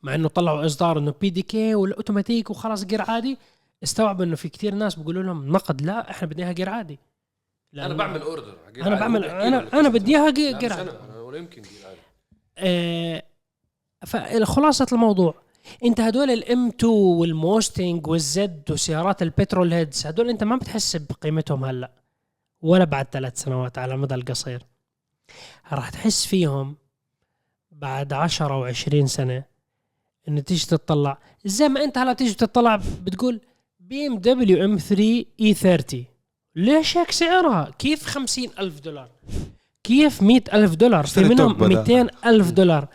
مع 0.04 0.16
إنه 0.16 0.28
طلعوا 0.28 0.66
إصدار 0.66 0.98
إنه 1.00 1.14
PDK 1.22 1.76
والأوتوماتيك 1.76 2.50
وخلاص 2.50 2.86
gear 2.86 3.02
عادي 3.02 3.38
استوعب 3.84 4.22
إنه 4.22 4.36
في 4.36 4.50
كثير 4.50 4.74
ناس 4.76 4.96
بيقولوا 4.96 5.24
لهم 5.24 5.52
نقد 5.52 5.82
لا 5.82 6.10
إحنا 6.12 6.28
بدنا 6.28 6.44
إياها 6.44 6.54
جير 6.54 6.70
عادي. 6.70 7.00
أنا 7.76 7.94
بعمل 7.94 8.22
اوردر 8.22 8.58
أنا 8.78 8.96
بعمل 9.00 9.26
أنا 9.26 9.68
أنا 9.80 9.90
بدي 9.90 10.12
إياها 10.18 10.30
جي- 10.30 10.54
gear 10.58 10.74
عادي. 10.74 10.90
ولا 11.18 11.38
يمكن 11.38 11.62
جير 11.62 11.82
عادي. 11.88 13.22
فخلاصة 14.06 14.88
الموضوع 14.92 15.36
انت 15.86 16.00
هدول 16.00 16.32
الام 16.32 16.68
2 16.68 16.94
والموستنج 16.94 18.08
والزد 18.08 18.72
وسيارات 18.72 19.22
ال 19.22 19.29
petrol 19.29 19.74
heads 19.74 20.08
هدول 20.08 20.30
انت 20.30 20.44
ما 20.44 20.56
بتحس 20.56 20.96
بقيمتهم 20.96 21.66
هلأ 21.66 21.92
ولا 22.62 22.84
بعد 22.84 23.08
ثلاث 23.12 23.42
سنوات 23.42 23.78
على 23.78 23.94
المدى 23.94 24.16
القصير 24.16 24.64
راح 25.72 25.90
تحس 25.90 26.26
فيهم 26.26 26.76
بعد 27.72 28.14
عشرة 28.14 28.58
وعشرين 28.60 29.08
سنة 29.08 29.44
انه 30.28 30.42
تيجي 30.42 30.66
تطلع 30.66 31.18
زي 31.46 31.70
ما 31.70 31.84
انت 31.84 31.98
هلا 31.98 32.14
تيجي 32.14 32.34
تطلع 32.34 32.82
بتقول 33.04 33.42
بي 33.80 34.08
ام 34.08 34.18
دبليو 34.18 34.66
ام 34.66 34.78
3 34.78 35.26
اي 35.40 35.54
30 35.54 36.06
ليش 36.56 36.98
هيك 36.98 37.12
سعرها؟ 37.12 37.72
كيف 37.80 38.06
خمسين 38.06 38.52
ألف 38.60 38.80
دولار؟ 38.80 39.10
كيف 39.84 40.22
مئة 40.22 40.56
ألف 40.58 40.76
دولار 40.76 41.06
في 41.06 41.24
منهم 41.24 41.52
توكل 41.52 41.58
بدل. 41.58 41.76
200 41.76 42.08
ألف 42.26 42.52
دولار 42.52 42.88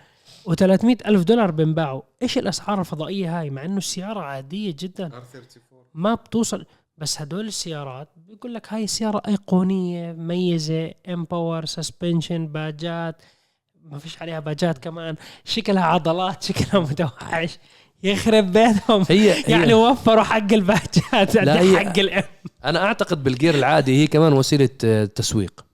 و300 0.50 1.06
ألف 1.06 1.22
دولار 1.24 1.50
بنباعوا 1.50 2.02
إيش 2.22 2.38
الأسعار 2.38 2.80
الفضائية 2.80 3.40
هاي؟ 3.40 3.50
مع 3.50 3.64
إنه 3.64 3.76
السيارة 3.76 4.20
عادية 4.20 4.74
جدا. 4.78 5.10
ما 5.94 6.14
بتوصل. 6.14 6.64
بس 6.98 7.20
هدول 7.22 7.46
السيارات 7.46 8.08
بيقول 8.28 8.54
لك 8.54 8.72
هاي 8.72 8.86
سيارة 8.86 9.22
أيقونية 9.28 10.12
مميزة 10.12 10.90
M 11.08 11.17
Power 11.17 11.64
suspension 11.64 12.46
باجات. 12.46 13.22
ما 13.82 13.98
فيش 13.98 14.22
عليها 14.22 14.40
باجات 14.40 14.78
كمان. 14.78 15.16
شكلها 15.44 15.82
عضلات 15.84 16.42
شكلها 16.42 16.82
متوحش. 16.82 17.58
يخرب 18.02 18.52
بيتهم. 18.52 19.04
هي, 19.10 19.32
هي 19.32 19.42
يعني 19.48 19.74
وفروا 19.74 20.22
حق 20.22 20.52
الباجات. 20.52 21.12
لا، 21.34 21.60
هي- 21.60 21.78
حق 21.86 21.98
الام 21.98 22.22
أنا 22.64 22.84
أعتقد 22.84 23.22
بال 23.24 23.34
gear 23.34 23.54
العادي 23.54 24.02
هي 24.02 24.06
كمان 24.06 24.32
وسيلة 24.32 24.68
آه، 24.84 25.04
تسويق. 25.04 25.64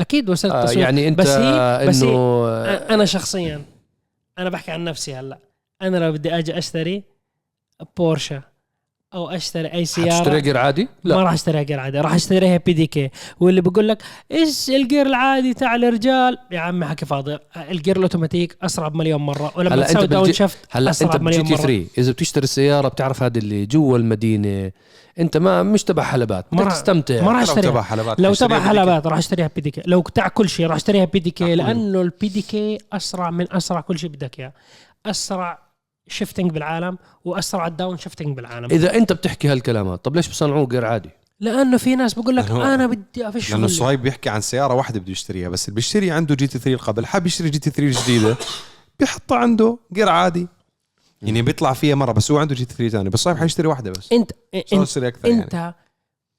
أكيد 0.00 0.30
وصلت 0.30 0.52
آه 0.52 0.64
تسويق. 0.64 0.78
يعني 0.78 1.08
أنت 1.08 1.18
بس 1.18 1.28
هي 1.28 1.86
بس 1.88 2.02
انه 2.02 2.08
هي 2.10 2.16
آه، 2.48 2.94
أنا 2.94 3.04
شخصيا 3.04 3.62
أنا 4.38 4.50
بحكي 4.50 4.70
عن 4.70 4.84
نفسي 4.84 5.14
هلأ. 5.14 5.38
أنا 5.82 5.96
لو 5.96 6.12
بدي 6.12 6.38
أجي 6.38 6.58
أشتري 6.58 7.04
بورشا 7.96 8.42
أو 9.14 9.28
أشتري 9.30 9.72
أي 9.72 9.84
سيارة. 9.84 10.38
gear 10.38 10.56
عادي؟ 10.58 10.88
ما 11.04 11.10
لا 11.10 11.22
راح 11.22 11.32
أشتريها 11.32 11.62
gear 11.62 11.80
عادي 11.80 12.00
راح 12.00 12.14
أشتريها 12.14 12.56
PDK 12.56 13.10
واللي 13.40 13.60
بيقول 13.60 13.88
لك 13.88 14.02
إيش 14.32 14.70
ال 14.70 14.77
gear 14.77 15.06
العادي 15.06 15.54
تاع 15.54 15.74
الرجال؟ 15.74 16.38
يا 16.50 16.60
عمي 16.60 16.86
حكي 16.86 17.06
فاضي. 17.06 17.38
ال 17.70 17.75
gear 17.75 17.96
الأوتوماتيك 17.96 18.56
أسرع 18.62 18.88
بمليون 18.88 19.20
مرة 19.20 19.52
ولما 19.56 19.74
هلا 19.74 19.86
تسوي 19.86 20.06
downshift 20.06 20.58
هلا 20.70 20.90
أسرع 20.90 21.08
أنت 21.08 21.16
بمليون 21.20 21.44
تي 21.44 21.52
مرة. 21.52 21.60
3 21.60 21.86
إذا 21.98 22.12
بتشتري 22.12 22.44
السياره 22.44 22.88
بتعرف 22.88 23.22
هذا 23.22 23.38
اللي 23.38 23.66
جوا 23.66 23.98
المدينة 23.98 24.72
أنت 25.18 25.36
ما 25.36 25.62
مش 25.62 25.84
تبع 25.84 26.02
حلبات 26.02 26.46
ما 26.54 26.62
راح- 26.62 26.72
تستمتع. 26.72 27.22
ما 27.24 27.32
راح 27.32 27.42
أشتريها. 27.42 27.70
تبع 27.70 27.82
حلبات. 27.82 28.20
لو 28.20 28.34
تبع 28.34 28.60
حلبات 28.60 29.06
راح 29.06 29.18
أشتريها 29.18 29.50
PDK 29.54 29.82
لو 29.86 30.00
تاع 30.02 30.28
كل 30.28 30.48
شيء 30.48 30.66
راح 30.66 30.76
أشتريها 30.76 31.04
PDK. 31.04 31.54
لأنه 31.54 32.00
ال 32.00 32.28
PDK 32.28 32.78
أسرع 32.92 33.30
من 33.30 33.52
أسرع 33.52 33.80
كل 33.80 33.98
شيء 33.98 34.10
بدك 34.10 34.38
إياه. 34.40 34.52
أسرع 35.06 35.67
shifting 36.08 36.50
بالعالم 36.50 36.98
وأسرع 37.24 37.66
ال 37.66 37.98
downshifting 37.98 38.36
بالعالم. 38.36 38.70
إذا 38.70 38.94
أنت 38.94 39.12
بتحكي 39.12 39.48
هالكلامات 39.48 40.04
طب 40.04 40.16
ليش 40.16 40.28
بصنعوه 40.28 40.66
gear 40.66 40.84
عادي؟ 40.84 41.10
لأنه 41.40 41.76
في 41.76 41.96
ناس 41.96 42.14
بقول 42.14 42.36
لك 42.36 42.50
أنا 42.50 42.86
بدي 42.86 43.28
افش 43.28 43.50
لأنه 43.50 43.66
صهيب 43.66 44.02
بيحكي 44.02 44.28
عن 44.28 44.40
سيارة 44.40 44.74
واحدة 44.74 45.00
بده 45.00 45.12
يشتريها 45.12 45.48
بس 45.48 45.68
اللي 45.68 45.74
بيشتري 45.74 46.10
عنده 46.10 46.34
جي 46.34 46.46
تي 46.46 46.58
3 46.58 46.84
قبل 46.84 47.06
حاب 47.06 47.26
يشتري 47.26 47.50
جي 47.50 47.58
تي 47.58 47.70
3 47.70 47.82
الجديدة 47.82 48.36
بيحطها 49.00 49.38
عنده 49.38 49.78
gear 49.92 50.08
عادي. 50.08 50.48
يعني 51.22 51.42
بيطلع 51.42 51.72
فيها 51.72 51.94
مرة 51.94 52.12
بس 52.12 52.30
هو 52.30 52.38
عنده 52.38 52.54
جي 52.54 52.64
تي 52.64 52.74
3 52.74 52.88
ثاني 52.88 53.10
بس 53.10 53.20
صهيب 53.20 53.36
حيشتري 53.36 53.68
واحدة 53.68 53.90
بس. 53.90 54.12
أنت 54.12 54.30
صار 54.32 54.62
أنت, 54.72 54.88
يشتري 54.88 55.08
أكثر 55.08 55.28
يعني. 55.28 55.42
أنت 55.42 55.74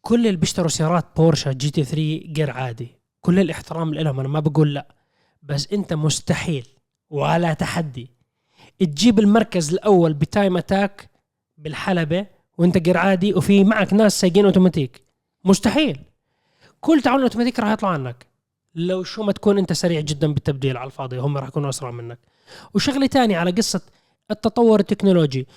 كل 0.02 0.28
اللي 0.28 0.38
بيشتروا 0.38 0.70
سيارات 0.70 1.06
بورشا 1.18 1.52
جي 1.52 1.70
تي 1.70 1.84
3 1.84 2.34
gear 2.38 2.52
عادي. 2.52 3.00
كل 3.22 3.40
الاحترام 3.40 3.94
لهم 3.94 4.20
أنا 4.20 4.30
ما 4.30 4.40
بقول 4.40 4.74
لا 4.74 4.96
بس 5.44 5.68
أنت 5.74 5.94
مستحيل 5.94 6.68
وعلى 7.10 7.56
تحدي 7.56 8.12
تجيب 8.86 9.20
المركز 9.20 9.74
الأول 9.74 10.14
ب 10.14 10.22
time 10.22 10.58
attack 10.58 11.10
بالحلبة 11.58 12.26
وأنت 12.58 12.88
غير 12.88 12.98
عادي 12.98 13.34
وفي 13.34 13.64
معك 13.64 13.94
ناس 13.94 14.20
سايقين 14.20 14.46
أوتوماتيك. 14.46 15.02
مستحيل. 15.46 16.00
كل 16.82 17.02
تاعون 17.02 17.22
أوتوماتيك 17.22 17.60
راح 17.60 17.72
يطلع 17.72 17.90
عنك. 17.90 18.28
لو 18.76 19.04
شو 19.04 19.24
ما 19.24 19.32
تكون 19.32 19.58
أنت 19.58 19.74
سريع 19.74 20.00
جدا 20.00 20.34
بالتبديل 20.34 20.78
على 20.78 20.88
الفاضي 20.88 21.18
هم 21.18 21.38
راح 21.38 21.48
يكونوا 21.48 21.70
أسرع 21.70 21.92
منك. 21.92 22.20
وشغلة 22.74 23.08
تانية 23.08 23.38
على 23.38 23.52
قصة 23.52 23.82
التطور 24.32 24.80
التكنولوجي. 24.80 25.48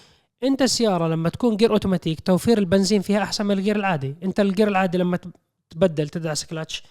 أنت 0.42 0.62
السيارة 0.62 1.08
لما 1.08 1.28
تكون 1.28 1.56
جير 1.56 1.72
أوتوماتيك 1.72 2.20
توفير 2.20 2.58
البنزين 2.58 3.02
فيها 3.02 3.22
أحسن 3.22 3.46
من 3.46 3.58
الجير 3.58 3.76
العادي. 3.76 4.14
أنت 4.22 4.40
الجير 4.40 4.68
العادي 4.68 4.98
لما 4.98 5.18
تبدل 5.70 6.08
تدعس 6.08 6.44
كلاتش 6.44 6.82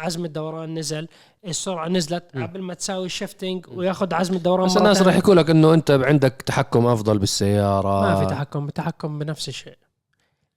عزم 0.00 0.24
الدوران 0.24 0.78
نزل. 0.78 1.08
السرعة 1.46 1.88
نزلت. 1.88 2.24
قبل 2.36 2.62
ما 2.62 2.74
تساوي 2.74 3.06
ال 3.06 3.13
shifting 3.13 3.66
وياخذ 3.68 4.14
عزم 4.14 4.34
الدوران 4.34 4.66
بس 4.66 4.76
الناس 4.76 5.02
راح. 5.02 5.16
يقول 5.16 5.36
لك 5.36 5.50
إنه 5.50 5.74
أنت 5.74 5.90
عندك 5.90 6.42
تحكم 6.46 6.86
أفضل 6.86 7.18
بالسيارة. 7.18 8.00
ما 8.00 8.20
في 8.20 8.26
تحكم 8.26 8.68
التحكم 8.68 9.18
بنفس 9.18 9.48
الشيء. 9.48 9.78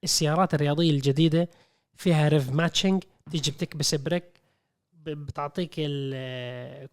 السيارات 0.04 0.54
الرياضية 0.54 0.92
الجديدة 0.92 1.50
فيها 1.96 2.28
rev 2.28 2.52
matching 2.52 3.04
تيجي 3.32 3.52
بتكبس 3.52 3.96
brake 3.96 4.24
بتعطيك 5.06 5.72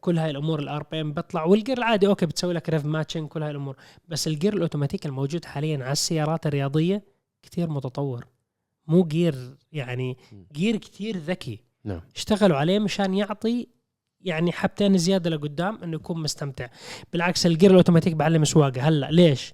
كل 0.01 0.19
هاي 0.19 0.31
الأمور 0.31 0.59
ال 0.59 0.83
RPM 0.83 1.13
بيطلع 1.13 1.45
والجير 1.45 1.79
العادي 1.79 2.07
okay 2.07 2.27
بتسوي 2.27 2.55
لك 2.55 2.69
rev 2.69 2.85
matching 2.85 3.29
كل 3.29 3.43
هاي 3.43 3.51
الأمور. 3.51 3.77
بس 4.09 4.27
الجير 4.27 4.55
الأوتوماتيك 4.55 5.07
الموجود 5.07 5.45
حاليا 5.45 5.85
على 5.85 5.93
السيارات 5.93 6.47
الرياضية 6.47 7.03
كتير 7.43 7.71
متطور. 7.71 8.27
مو 8.87 9.05
جير 9.05 9.57
يعني 9.73 10.17
جير 10.53 10.77
كتير 10.77 11.17
ذكي. 11.17 11.61
نعم. 11.85 12.01
اشتغلوا 12.17 12.57
عليه 12.57 12.79
مشان 12.79 13.15
يعطي 13.15 13.67
يعني 14.21 14.53
حبتين 14.53 14.99
زيادة 14.99 15.31
لقدام 15.31 15.79
إنه 15.83 15.95
يكون 15.95 16.23
مستمتع. 16.23 16.67
بالعكس 17.13 17.47
الجير 17.47 17.71
الأوتوماتيك 17.71 18.15
بعلم 18.15 18.45
سواقه 18.45 18.83
هلأ 18.83 19.11
ليش؟ 19.11 19.53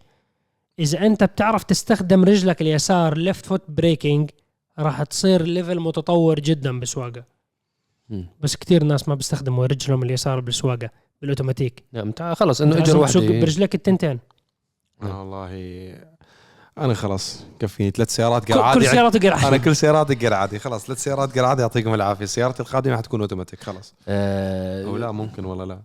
إذا 0.79 1.07
أنت 1.07 1.25
بتعرف 1.25 1.65
تستخدم 1.65 2.25
رجلك 2.25 2.63
اليسار 2.63 3.19
left 3.19 3.47
foot 3.47 3.63
braking 3.69 4.31
راح 4.79 5.03
تصير 5.03 5.43
level 5.43 5.81
متطور 5.81 6.41
جدا 6.41 6.81
بسواقة. 6.81 7.25
بس 8.41 8.57
كتير 8.57 8.85
ناس 8.85 9.09
ما 9.09 9.15
بيستخدموا 9.15 9.67
رجلهم 9.67 10.03
اليسار 10.03 10.41
بالسواقة 10.41 10.91
بالأوتوماتيك. 11.21 11.85
نعم 11.93 12.13
خلص 12.35 12.61
إنه 12.61 12.77
أجر 12.77 12.85
تسوق 12.85 13.03
وحده 13.03 13.41
برجلك 13.41 13.75
التنتين. 13.75 14.19
أنا 15.03 15.19
والله 15.19 15.51
أنا 16.79 16.95
خلاص 16.95 17.45
كفيني 17.59 17.91
ثلاث 17.91 18.11
سيارات 18.11 18.45
كل, 18.45 18.55
جير 18.55 18.63
عادي 18.63 18.81
كل 18.81 18.87
سياراتك 18.87 19.27
أنا 19.27 19.57
كل 19.57 19.77
سياراتي 19.77 20.15
جير 20.15 20.35
عادي 20.35 20.59
خلاص 20.59 20.87
ثلاث 20.87 21.03
سيارات 21.03 21.35
جير 21.35 21.45
عادي 21.45 21.63
يعطيكم 21.63 21.95
العافية. 21.95 22.25
سيارتي 22.25 22.63
القادمة 22.63 22.97
حتكون 22.97 23.21
اوتوماتيك 23.21 23.63
خلاص. 23.63 23.95
آه 24.09 24.85
أو 24.85 24.97
لا 24.97 25.13
ممكن 25.13 25.45
ولا 25.45 25.65
لا. 25.65 25.81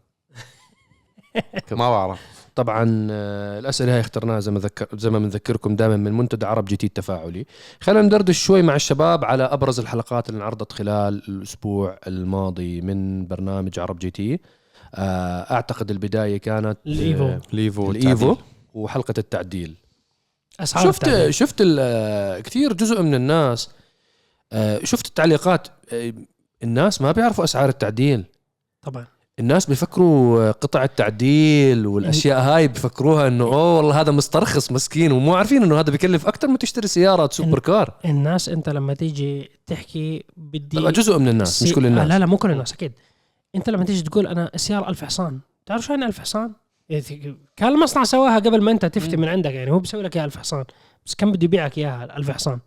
ما 1.71 1.89
بعرف. 1.89 2.19
طبعا 2.55 3.07
آه، 3.11 3.59
الأسئلة 3.59 3.93
هاي 3.93 3.99
اخترناها 3.99 4.39
زي 4.39 4.51
ما 4.51 4.59
ذكر 4.59 4.87
زي 4.93 5.09
ما 5.09 5.19
بنذكركم 5.19 5.75
دائما 5.75 5.97
من 5.97 6.13
منتدى 6.13 6.45
عرب 6.45 6.65
جي 6.65 6.77
تي 6.77 6.87
التفاعلي 6.87 7.45
خلينا 7.81 8.01
ندردش 8.01 8.43
شوي 8.43 8.61
مع 8.61 8.75
الشباب 8.75 9.25
على 9.25 9.43
أبرز 9.43 9.79
الحلقات 9.79 10.29
اللي 10.29 10.37
انعرضت 10.37 10.71
خلال 10.71 11.23
الأسبوع 11.29 11.99
الماضي 12.07 12.81
من 12.81 13.27
برنامج 13.27 13.79
عرب 13.79 13.99
جي 13.99 14.11
تي. 14.11 14.39
آه، 14.95 15.53
أعتقد 15.53 15.91
البداية 15.91 16.37
كانت 16.37 16.65
آه، 16.87 16.91
الإيفو. 16.91 17.37
ليفو 17.53 17.91
الإيفو 17.91 18.31
التعديل. 18.31 18.45
وحلقة 18.73 19.13
التعديل. 19.17 19.75
اسعار 20.59 20.85
شفت 20.85 21.07
التعديل. 21.07 21.33
شفت 21.33 21.63
كثير 22.43 22.73
جزء 22.73 23.01
من 23.01 23.15
الناس 23.15 23.69
آه، 24.53 24.79
شفت 24.83 25.07
التعليقات 25.07 25.67
آه، 25.93 26.13
الناس 26.63 27.01
ما 27.01 27.11
بيعرفوا 27.11 27.43
أسعار 27.43 27.69
التعديل. 27.69 28.25
طبعا. 28.81 29.07
الناس 29.39 29.65
بيفكروا 29.65 30.51
قطع 30.51 30.83
التعديل 30.83 31.87
والأشياء 31.87 32.39
هاي 32.39 32.67
بيفكروها 32.67 33.27
إنه 33.27 33.43
أوه 33.43 33.77
والله 33.77 34.01
هذا 34.01 34.11
مسترخص 34.11 34.71
مسكين 34.71 35.11
ومو 35.11 35.35
عارفين 35.35 35.63
إنه 35.63 35.79
هذا 35.79 35.91
بيكلف 35.91 36.27
أكثر 36.27 36.47
ما 36.47 36.57
تشتري 36.57 36.87
سيارة 36.87 37.29
سوبر 37.31 37.59
كار. 37.59 37.93
الناس 38.05 38.49
أنت 38.49 38.69
لما 38.69 38.93
تيجي 38.93 39.51
تحكي 39.67 40.23
بدي 40.37 40.77
طبعا 40.77 40.91
جزء 40.91 41.17
من 41.17 41.27
الناس 41.27 41.63
مش 41.63 41.73
كل 41.73 41.85
الناس. 41.85 42.07
لا 42.07 42.19
لا 42.19 42.25
مو 42.25 42.37
كل 42.37 42.51
الناس 42.51 42.73
أكيد. 42.73 42.91
أنت 43.55 43.69
لما 43.69 43.85
تيجي 43.85 44.01
تقول 44.01 44.27
أنا 44.27 44.51
السياره 44.55 44.89
ألف 44.89 45.03
حصان 45.03 45.39
تعرف 45.65 45.85
شو 45.85 45.93
يعني 45.93 46.05
ألف 46.05 46.19
حصان؟ 46.19 46.53
إيه، 46.91 47.35
كان 47.55 47.69
المصنع 47.69 48.03
سواها 48.03 48.39
قبل 48.39 48.61
ما 48.61 48.71
أنت 48.71 48.85
تفتي 48.85 49.17
من 49.17 49.27
عندك 49.27 49.51
يعني 49.51 49.71
هو 49.71 49.79
بيسوي 49.79 50.03
لك 50.03 50.15
إياها 50.15 50.25
1000 50.25 50.37
حصان 50.37 50.65
بس 51.05 51.15
كم 51.15 51.31
بده 51.31 51.45
يبيعك 51.45 51.77
إياها 51.77 52.17
1000 52.17 52.31
حصان؟ 52.31 52.59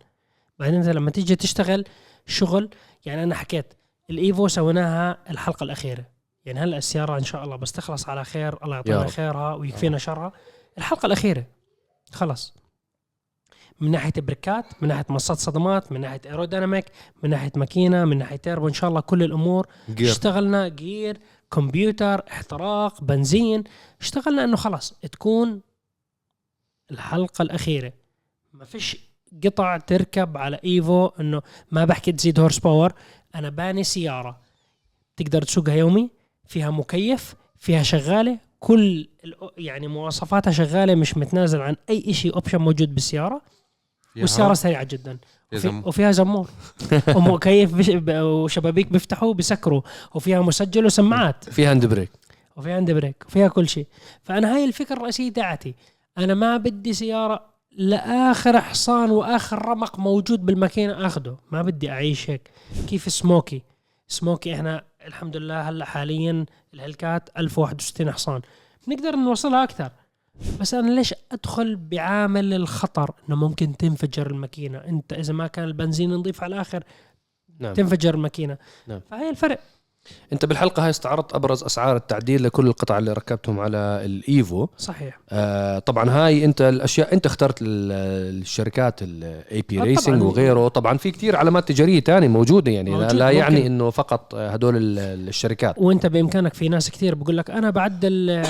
بعدين 0.59 0.75
أنت 0.75 0.89
لما 0.89 1.11
تيجي 1.11 1.35
تشتغل 1.35 1.85
شغل 2.25 2.69
يعني 3.05 3.23
أنا 3.23 3.35
حكيت 3.35 3.73
الإيفو 4.09 4.47
سويناها 4.47 5.17
الحلقة 5.29 5.63
الأخيرة 5.63 6.05
يعني 6.45 6.59
هلا 6.59 6.77
السيارة 6.77 7.17
إن 7.17 7.23
شاء 7.23 7.43
الله 7.43 7.55
بس 7.55 7.71
تخلص 7.71 8.09
على 8.09 8.23
خير 8.23 8.63
الله 8.63 8.75
يعطينا. 8.75 9.07
خيرها 9.07 9.53
ويكفينا 9.53 9.97
شرها. 9.97 10.31
الحلقة 10.77 11.05
الأخيرة 11.05 11.45
خلص 12.11 12.53
من 13.79 13.91
ناحية 13.91 14.13
بريكات 14.17 14.65
من 14.81 14.87
ناحية 14.87 15.05
ماصات 15.09 15.37
صدمات 15.37 15.91
من 15.91 16.01
ناحية 16.01 16.21
aerodynamic 16.25 16.85
من 17.23 17.29
ناحية 17.29 17.51
ماكينة 17.55 18.05
من 18.05 18.17
ناحية 18.17 18.35
تيربو 18.35 18.67
إن 18.67 18.73
شاء 18.73 18.89
الله 18.89 18.99
كل 19.01 19.23
الأمور. 19.23 19.67
جير 19.89 20.11
اشتغلنا 20.11 20.67
جير 20.67 21.17
كمبيوتر 21.51 22.23
احتراق 22.31 23.03
بنزين. 23.03 23.63
اشتغلنا 24.01 24.43
إنه 24.43 24.55
خلاص 24.55 24.93
تكون 25.11 25.61
الحلقة 26.91 27.41
الأخيرة. 27.41 27.93
ما 28.53 28.65
فيش 28.65 28.97
قطع 29.43 29.77
تركب 29.77 30.37
على 30.37 30.59
إيفو 30.65 31.07
إنه 31.07 31.41
ما 31.71 31.85
بحكي 31.85 32.11
تزيد 32.11 32.39
horse 32.39 32.59
power 32.59 32.93
أنا 33.35 33.49
باني 33.49 33.83
سيارة. 33.83 34.41
تقدر 35.17 35.41
تسوقها 35.41 35.75
يومي 35.75 36.09
فيها 36.45 36.71
مكيف 36.71 37.35
فيها 37.57 37.83
شغالة. 37.83 38.39
كل 38.59 39.09
يعني 39.57 39.87
مواصفاتها 39.87 40.51
شغالة 40.51 40.95
مش 40.95 41.17
متنازل 41.17 41.61
عن 41.61 41.75
أي 41.89 42.13
شيء 42.13 42.35
option 42.35 42.57
موجود 42.57 42.95
بالسيارة. 42.95 43.41
والسيارة 44.17 44.53
سريعة 44.53 44.83
جدا. 44.83 45.17
وفيها 45.63 46.11
زمور 46.11 46.49
ومكيف 47.15 47.89
وشبابيك 48.09 48.91
بيفتحوا 48.91 49.33
بيسكروا. 49.33 49.81
وفيها 50.13 50.41
مسجل 50.41 50.85
وسماعات 50.85 51.49
في 51.49 51.65
hand 51.65 51.85
brake 51.85 52.11
وفي 52.55 52.71
عندي 52.71 52.93
brake 52.93 53.23
وفيها 53.27 53.47
كل 53.47 53.69
شيء. 53.69 53.87
فأنا 54.23 54.55
هاي 54.55 54.65
الفكرة 54.65 54.95
الرئيسية 54.95 55.33
تاعتي. 55.33 55.75
أنا 56.17 56.33
ما 56.33 56.57
بدي 56.57 56.93
سيارة 56.93 57.45
لآخر 57.71 58.61
حصان 58.61 59.11
وآخر 59.11 59.65
رمق 59.65 59.99
موجود 59.99 60.45
بالماكينه 60.45 61.05
أخده. 61.05 61.37
ما 61.51 61.61
بدي 61.61 61.91
أعيش 61.91 62.29
هيك. 62.29 62.51
كيف 62.87 63.11
سموكي؟ 63.11 63.61
سموكي 64.07 64.55
إحنا 64.55 64.83
الحمد 65.07 65.37
لله 65.37 65.61
هلأ 65.61 65.85
حاليا 65.85 66.45
الهيلكات 66.73 67.29
1061 67.37 68.11
حصان 68.11 68.41
بنقدر 68.87 69.15
نوصلها 69.15 69.63
أكثر. 69.63 69.91
بس 70.61 70.73
أنا 70.73 70.91
ليش 70.91 71.13
أدخل 71.31 71.75
بعامل 71.75 72.53
الخطر؟ 72.53 73.11
إنه 73.29 73.35
ممكن 73.35 73.77
تنفجر 73.77 74.27
الماكينة. 74.27 74.77
أنت 74.77 75.13
إذا 75.13 75.33
ما 75.33 75.47
كان 75.47 75.65
البنزين 75.65 76.09
نضيف 76.13 76.43
على 76.43 76.55
الآخر 76.55 76.83
نعم. 77.59 77.73
تنفجر 77.73 78.13
الماكينة. 78.13 78.57
نعم. 78.87 78.99
فهي 79.11 79.29
الفرق. 79.29 79.59
أنت 80.33 80.45
بالحلقة 80.45 80.83
هاي 80.83 80.89
استعرضت 80.89 81.33
أبرز 81.35 81.63
أسعار 81.63 81.95
التعديل 81.95 82.43
لكل 82.43 82.67
القطع 82.67 82.97
اللي 82.97 83.13
ركبتهم 83.13 83.59
على 83.59 83.77
الإيفو. 84.05 84.67
صحيح. 84.77 85.19
آه 85.29 85.79
طبعا 85.79 86.09
هاي 86.09 86.45
أنت 86.45 86.61
الأشياء 86.61 87.13
أنت 87.13 87.25
اخترت 87.25 87.61
ال- 87.61 87.91
الشركات 88.41 88.99
ال 89.01 89.63
AP 89.69 89.79
آه 89.81 89.83
Racing. 89.83 90.21
وغيره. 90.23 90.67
طبعا 90.67 90.97
في 90.97 91.11
كتير 91.11 91.35
علامات 91.35 91.67
تجارية 91.67 91.99
تانية 91.99 92.27
موجودة 92.27 92.71
يعني 92.71 92.91
لا, 92.91 92.97
موجود، 92.97 93.13
لا 93.13 93.29
يعني 93.31 93.55
ممكن. 93.55 93.65
إنه 93.65 93.89
فقط 93.89 94.35
هدول 94.35 94.77
ال- 94.77 95.27
الشركات. 95.27 95.75
وأنت 95.77 96.05
بإمكانك 96.05 96.53
في 96.53 96.69
ناس 96.69 96.89
كثير 96.91 97.15
بقول 97.15 97.37
لك 97.37 97.51
أنا 97.51 97.69
بعدل 97.69 98.29
آه، 98.29 98.41
آه، 98.43 98.45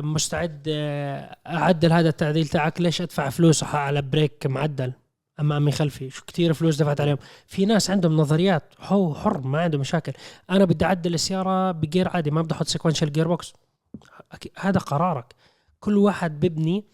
مستعد 0.00 0.62
آه، 0.68 1.36
أعدل 1.46 1.92
هذا 1.92 2.08
التعديل 2.08 2.48
تاعك. 2.48 2.80
ليش 2.80 3.02
أدفع 3.02 3.28
فلوس 3.28 3.64
على 3.64 4.02
brake 4.02 4.46
معدل 4.46 4.92
أمامي 5.40 5.72
خلفي؟ 5.72 6.10
شو 6.10 6.24
كثير 6.24 6.52
فلوس 6.52 6.76
دفعت 6.76 7.00
عليهم. 7.00 7.18
في 7.46 7.66
ناس 7.66 7.90
عندهم 7.90 8.16
نظريات 8.16 8.62
هو 8.80 9.14
حر 9.14 9.40
ما 9.40 9.60
عنده 9.60 9.78
مشاكل. 9.78 10.12
أنا 10.50 10.64
بدي 10.64 10.84
أعدل 10.84 11.14
السيارة 11.14 11.72
بجير 11.72 12.08
عادي 12.08 12.30
ما 12.30 12.42
بدي 12.42 12.54
أحط 12.54 12.66
sequential 12.66 13.12
gearbox 13.12 13.52
هذا 14.58 14.80
قرارك. 14.80 15.34
كل 15.80 15.96
واحد 15.96 16.40
ببني 16.40 16.84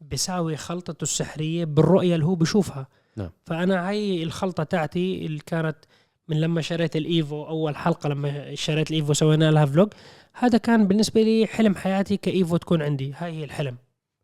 بيساوي 0.00 0.56
خلطته 0.56 1.02
السحرية 1.02 1.64
بالرؤية 1.64 2.14
اللي 2.14 2.26
هو 2.26 2.34
بشوفها 2.34 2.86
نعم. 3.16 3.30
فأنا 3.44 3.88
هاي 3.88 4.22
الخلطة 4.22 4.62
تاعتي 4.64 5.26
اللي 5.26 5.40
كانت 5.46 5.76
من 6.28 6.40
لما 6.40 6.60
شريت 6.60 6.96
الإيفو 6.96 7.44
أول 7.44 7.76
حلقة 7.76 8.08
لما 8.08 8.54
شريت 8.54 8.90
الإيفو 8.90 9.12
سوينا 9.12 9.50
لها 9.50 9.66
vlog 9.66 9.88
هذا 10.34 10.58
كان 10.58 10.88
بالنسبة 10.88 11.22
لي 11.22 11.46
حلم 11.46 11.74
حياتي 11.74 12.16
كإيفو 12.16 12.56
تكون 12.56 12.82
عندي. 12.82 13.12
هاي 13.12 13.32
هي 13.32 13.44
الحلم. 13.44 13.76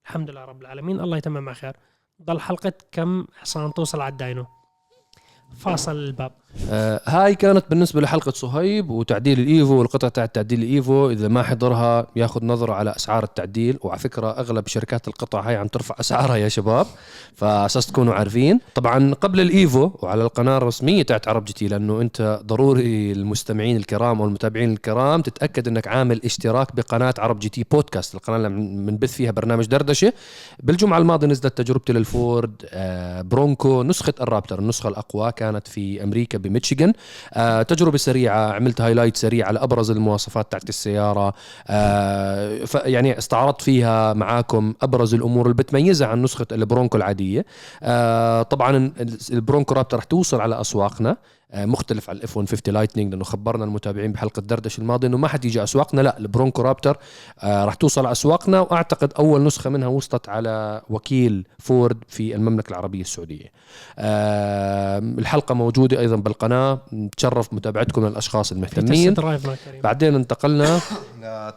الحمد 0.05 0.31
لله 0.31 0.45
رب 0.45 0.61
العالمين. 0.63 1.01
الله 1.01 1.17
يتمم 1.17 1.49
على 1.49 1.55
خير. 1.55 1.77
ضل 2.23 2.41
حلقة 2.41 2.73
كم؟ 2.93 3.27
حصان 3.37 3.75
توصل 3.75 4.01
على 4.01 4.13
ال 4.12 4.19
dyno 4.19 4.47
فاصل 5.57 5.97
الباب. 5.97 6.33
آه 6.71 7.01
هاي 7.07 7.35
كانت 7.35 7.65
بالنسبة 7.71 8.01
لحلقة 8.01 8.33
صهيب 8.33 8.91
وتعديل 8.91 9.41
الإيفو 9.41 9.75
والقطع 9.75 10.09
تاعت 10.09 10.35
تعديل 10.35 10.63
الإيفو. 10.63 11.11
إذا 11.11 11.29
ما 11.29 11.43
حضرها 11.43 12.07
ياخذ 12.17 12.45
نظره 12.45 12.73
على 12.73 12.97
أسعار 12.97 13.25
التعديل. 13.25 13.79
وعلى 13.81 13.99
فكرة 13.99 14.31
أغلب 14.31 14.67
شركات 14.67 15.09
القطع 15.09 15.41
هاي 15.41 15.57
عم 15.57 15.67
ترفع 15.67 15.95
أسعارها 16.01 16.37
يا 16.37 16.49
شباب 16.49 16.87
فأساس 17.35 17.87
تكونوا 17.87 18.15
عارفين. 18.15 18.61
طبعا 18.75 19.15
قبل 19.15 19.41
الإيفو 19.41 19.91
وعلى 20.03 20.23
القناة 20.23 20.57
الرسمية 20.57 21.03
تاعت 21.03 21.29
عرب 21.29 21.45
جي 21.45 21.53
تي 21.53 21.69
لأنه 21.69 22.01
أنت 22.01 22.41
ضروري 22.47 23.13
المستمعين 23.13 23.77
الكرام 23.77 24.21
والمتابعين 24.21 24.73
الكرام 24.73 25.23
تتأكد 25.23 25.69
أنك 25.69 25.89
عامل 25.89 26.21
اشتراك 26.25 26.77
بقناة 26.77 27.15
عرب 27.19 27.39
جي 27.39 27.49
تي 27.49 27.65
بودكاست. 27.71 28.15
القناة 28.15 28.37
اللي 28.37 28.49
بنبث 28.91 29.13
فيها 29.13 29.31
برنامج 29.31 29.67
دردشة. 29.67 30.13
بالجمعة 30.63 30.99
الماضية 30.99 31.27
نزلت 31.27 31.59
تجربتي 31.59 31.93
للفورد 31.93 32.53
آه، 32.71 33.23
برونكو 33.23 33.83
نسخة 33.83 34.15
الرابتر 34.21 34.59
النسخة 34.59 34.89
الأقوى 34.89 35.33
كانت 35.33 35.69
في 35.69 36.03
أمريكا 36.03 36.39
بميشيغان. 36.41 36.93
آه، 37.34 37.62
تجربة 37.62 37.99
سريعة 37.99 38.53
عملت 38.53 38.80
highlight 38.81 39.16
سريع 39.16 39.47
على 39.47 39.59
أبرز 39.59 39.91
المواصفات 39.91 40.51
تاعت 40.51 40.68
السيارة. 40.68 41.34
آه، 41.68 42.59
يعني 42.74 43.18
استعرضت 43.18 43.62
فيها 43.62 44.12
معاكم 44.12 44.74
أبرز 44.82 45.14
الأمور 45.14 45.47
اللي 45.47 45.57
بتميزها 45.57 46.09
عن 46.09 46.22
نسخة 46.22 46.47
البرونكو 46.53 46.97
العادية. 46.97 47.45
آه، 47.82 48.43
طبعا 48.43 48.76
ال- 48.76 49.18
البرونكو 49.32 49.74
رابتر 49.74 49.97
رح 49.97 50.05
توصل 50.05 50.41
على 50.41 50.61
أسواقنا. 50.61 51.16
مختلف 51.55 52.11
عن 52.11 52.17
ال 52.16 52.27
F 52.27 52.37
150 52.37 52.75
Lightning 52.75 53.12
لأنه 53.13 53.25
خبرنا 53.25 53.65
المتابعين 53.65 54.13
بحلقة 54.13 54.41
دردش 54.43 54.79
الماضية 54.79 55.09
إنه 55.09 55.17
ما 55.17 55.29
حتيجي 55.29 55.63
أسواقنا 55.63 56.01
لا 56.01 56.19
البرونكو 56.19 56.63
رابتر 56.63 56.99
آه، 57.39 57.65
راح 57.65 57.75
توصل 57.75 58.01
على 58.01 58.13
أسواقنا 58.13 58.61
وأعتقد 58.61 59.13
أول 59.19 59.45
نسخة 59.45 59.71
منها 59.71 59.89
وصلت 59.89 60.29
على 60.29 60.83
وكيل 60.91 61.47
فورد 61.59 61.99
في 62.09 62.35
المملكة 62.35 62.71
العربية 62.71 63.01
السعودية. 63.01 63.53
آه، 63.99 64.99
الحلقة 64.99 65.55
موجودة 65.55 66.01
أيضا 66.01 66.17
بالقناة 66.17 66.81
نتشرف 66.93 67.55
متابعتكم 67.55 68.07
للأشخاص 68.07 68.53
المهتمين. 68.53 69.15
بعدين 69.83 70.15
انتقلنا. 70.15 70.81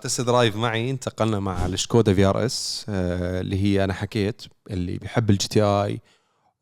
test 0.01 0.21
drive 0.21 0.55
معي. 0.55 0.89
انتقلنا 0.89 1.39
مع 1.39 1.65
الشكودا 1.65 2.13
vRS 2.13 2.85
اللي 2.89 3.63
هي 3.63 3.83
أنا 3.83 3.93
حكيت 3.93 4.41
اللي 4.71 4.97
بيحب 4.97 5.29
ال 5.29 5.47
GTI 5.47 6.01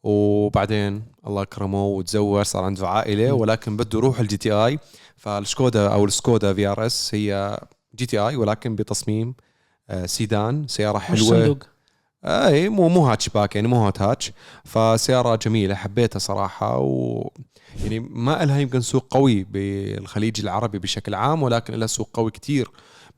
وبعدين 0.04 1.04
الله 1.28 1.44
كرمه 1.44 1.86
وتزوج 1.86 2.42
صار 2.46 2.64
عنده 2.64 2.88
عائلة 2.88 3.32
ولكن 3.32 3.78
بده 3.78 4.00
يروح 4.00 4.20
ال 4.20 4.38
GTI 4.38 4.80
فالشكودا 5.18 5.88
أو 5.94 6.06
السكودا 6.06 6.54
في 6.54 6.68
ار 6.68 6.86
اس 6.86 7.16
هي 7.16 7.60
جي 7.96 8.06
تي 8.06 8.20
اي 8.20 8.36
ولكن 8.36 8.76
بتصميم 8.76 9.36
آه، 9.90 10.06
سيدان 10.06 10.68
سيارة 10.68 10.98
حلوة. 11.00 11.30
صندوق. 11.30 11.58
اي 12.26 12.70
مو 12.70 12.90
مو 12.90 13.06
هاتش 13.06 13.30
باك 13.30 13.56
يعني 13.56 13.68
مو 13.68 13.86
hot 13.86 14.02
hatch. 14.02 14.32
فسيارة 14.66 15.36
جميلة 15.36 15.76
حبيتها 15.76 16.20
صراحة 16.20 16.78
و 16.78 17.30
يعني 17.84 18.00
ما 18.00 18.46
لها 18.46 18.60
يمكن 18.60 18.82
سوق 18.82 19.08
قوي 19.10 19.44
بالخليج 19.44 20.42
العربي 20.42 20.80
بشكل 20.80 21.14
عام 21.14 21.44
ولكن 21.44 21.74
لها 21.74 21.88
سوق 21.88 22.10
قوي 22.14 22.32
كتير 22.32 22.68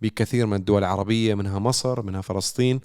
بكثير 0.02 0.46
من 0.46 0.58
الدول 0.58 0.80
العربية 0.84 1.36
منها 1.36 1.60
مصر 1.60 2.02
منها 2.02 2.22
فلسطين. 2.22 2.82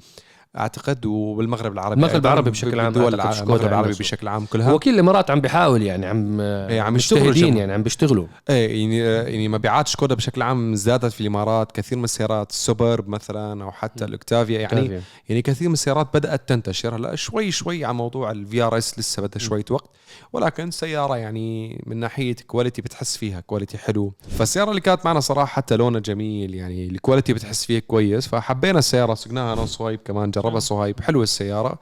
أعتقد 0.56 1.06
وبالمغرب 1.06 1.72
العربي 1.72 1.94
المغرب 1.94 2.26
العربي 2.26 2.50
بشكل 2.50 2.80
عام 2.80 2.92
سكودا 2.92 3.16
المغرب 3.18 3.52
عندها 3.52 3.68
العربي. 3.68 3.90
بشكل 3.90 4.28
عام 4.28 4.46
كلها. 4.46 4.72
وكيل 4.72 4.94
الامارات 4.94 5.30
عم 5.30 5.40
بيحاول 5.40 5.82
يعني 5.82 6.06
عم 6.06 6.40
إيه، 6.40 6.80
عم 6.80 6.96
يشتغلوا 6.96 7.34
يعني 7.34 7.72
عم 7.72 7.82
بيشتغلوا. 7.82 8.26
إيه 8.50 8.80
يعني 8.80 8.98
يعني 8.98 9.48
مبيعات 9.48 9.88
شكودا 9.88 10.14
بشكل 10.14 10.42
عام 10.42 10.74
زادت 10.74 11.12
في 11.12 11.20
الإمارات. 11.20 11.72
كثير 11.72 11.98
من 11.98 12.04
السيارات 12.04 12.50
ال 12.50 12.58
Superb 12.58 13.08
مثلا 13.08 13.64
أو 13.64 13.70
حتى 13.70 14.04
ال 14.04 14.11
Octavia 14.11 14.60
يعني 14.60 15.00
يعني 15.28 15.42
كثير 15.42 15.68
من 15.68 15.74
السيارات 15.74 16.08
بدأت 16.14 16.48
تنتشر. 16.48 16.96
هلأ 16.96 17.14
شوي 17.14 17.50
شوي 17.50 17.84
على 17.84 17.94
موضوع 17.94 18.30
ال 18.30 18.62
VRS 18.62 18.98
لسه 18.98 19.22
بدها 19.22 19.38
شوية 19.38 19.64
وقت. 19.70 19.90
ولكن 20.32 20.70
سيارة 20.70 21.16
يعني 21.16 21.82
من 21.86 21.96
ناحية 21.96 22.36
quality 22.46 22.82
بتحس 22.82 23.16
فيها 23.16 23.40
quality 23.40 23.78
حلو. 23.78 24.12
فالسيارة 24.38 24.70
اللي 24.70 24.80
كانت 24.80 25.04
معنا 25.04 25.20
صراحة 25.20 25.46
حتى 25.46 25.76
لونها 25.76 26.00
جميل 26.00 26.54
يعني 26.54 26.86
ال 26.86 26.92
quality 26.92 27.32
بتحس 27.32 27.64
فيه 27.64 27.78
كويس. 27.78 28.28
فحبينا 28.28 28.78
السيارة 28.78 29.14
سقناها 29.14 29.52
أنا 29.52 29.62
وصهيب 29.62 30.00
كمان 30.04 30.30
جربها 30.30 30.60
صهيب 30.60 31.00
حلوة 31.00 31.22
السيارة. 31.22 31.78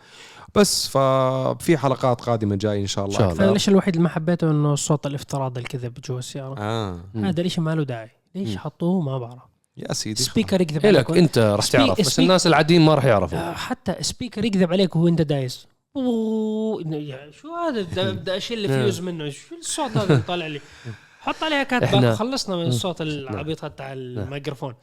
بس 0.55 0.89
ففي 0.89 1.77
حلقات 1.79 2.21
قادمة 2.21 2.57
جاية 2.57 2.81
إن 2.81 2.87
شاء 2.87 3.05
الله 3.05 3.17
إن 3.17 3.21
شاء 3.21 3.33
الله. 3.33 3.45
أنا 3.45 3.51
ليش 3.53 3.69
الوحيد 3.69 3.95
اللي 3.95 4.03
ما 4.05 4.09
حبيته 4.09 4.51
إنه 4.51 4.73
الصوت 4.73 5.07
الافتراضي 5.07 5.61
الكذب 5.61 5.95
جوا 6.05 6.19
السيارة. 6.19 6.55
آه. 6.61 7.01
مم. 7.15 7.25
هذا 7.25 7.41
الإشي 7.41 7.61
ما 7.61 7.75
له 7.75 7.83
داعي. 7.85 8.11
ليش. 8.35 8.57
حطوه؟ 8.57 9.01
ما 9.01 9.19
بعرف. 9.19 9.43
يا 9.77 9.93
سيدي. 9.93 10.23
speaker 10.23 10.61
يكذب 10.61 10.87
إلك 10.87 11.11
عليك. 11.11 11.23
أنت 11.23 11.39
رح 11.39 11.65
سبي- 11.65 11.79
تعرف 11.87 12.01
بس 12.01 12.07
سبي- 12.07 12.23
الناس 12.23 12.47
العاديين 12.47 12.83
ما 12.83 12.95
رح 12.95 13.05
يعرفوا 13.05 13.39
آه، 13.39 13.53
حتى 13.53 13.95
speaker 14.01 14.45
يكذب 14.45 14.73
عليك 14.73 14.97
وهو 14.97 15.09
أنت 15.09 15.23
دايس. 15.23 15.67
يعني 16.91 17.33
شو 17.33 17.55
هذا؟ 17.55 18.11
بدي- 18.13 18.37
اشيل 18.37 18.69
فيوز 18.69 19.01
منه؟ 19.01 19.29
شو 19.29 19.55
الصوت 19.55 19.91
هذا 19.97 20.03
اللي 20.13 20.23
طالع 20.29 20.47
لي؟ 20.47 20.61
حط 21.27 21.43
عليها 21.43 21.63
catback 21.63 22.15
خلصنا 22.15 22.57
من 22.57 22.67
الصوت 22.67 23.01
العبيط 23.01 23.65
هذا 23.65 23.75
تاع 23.77 23.93
الميكروفون. 23.93 24.75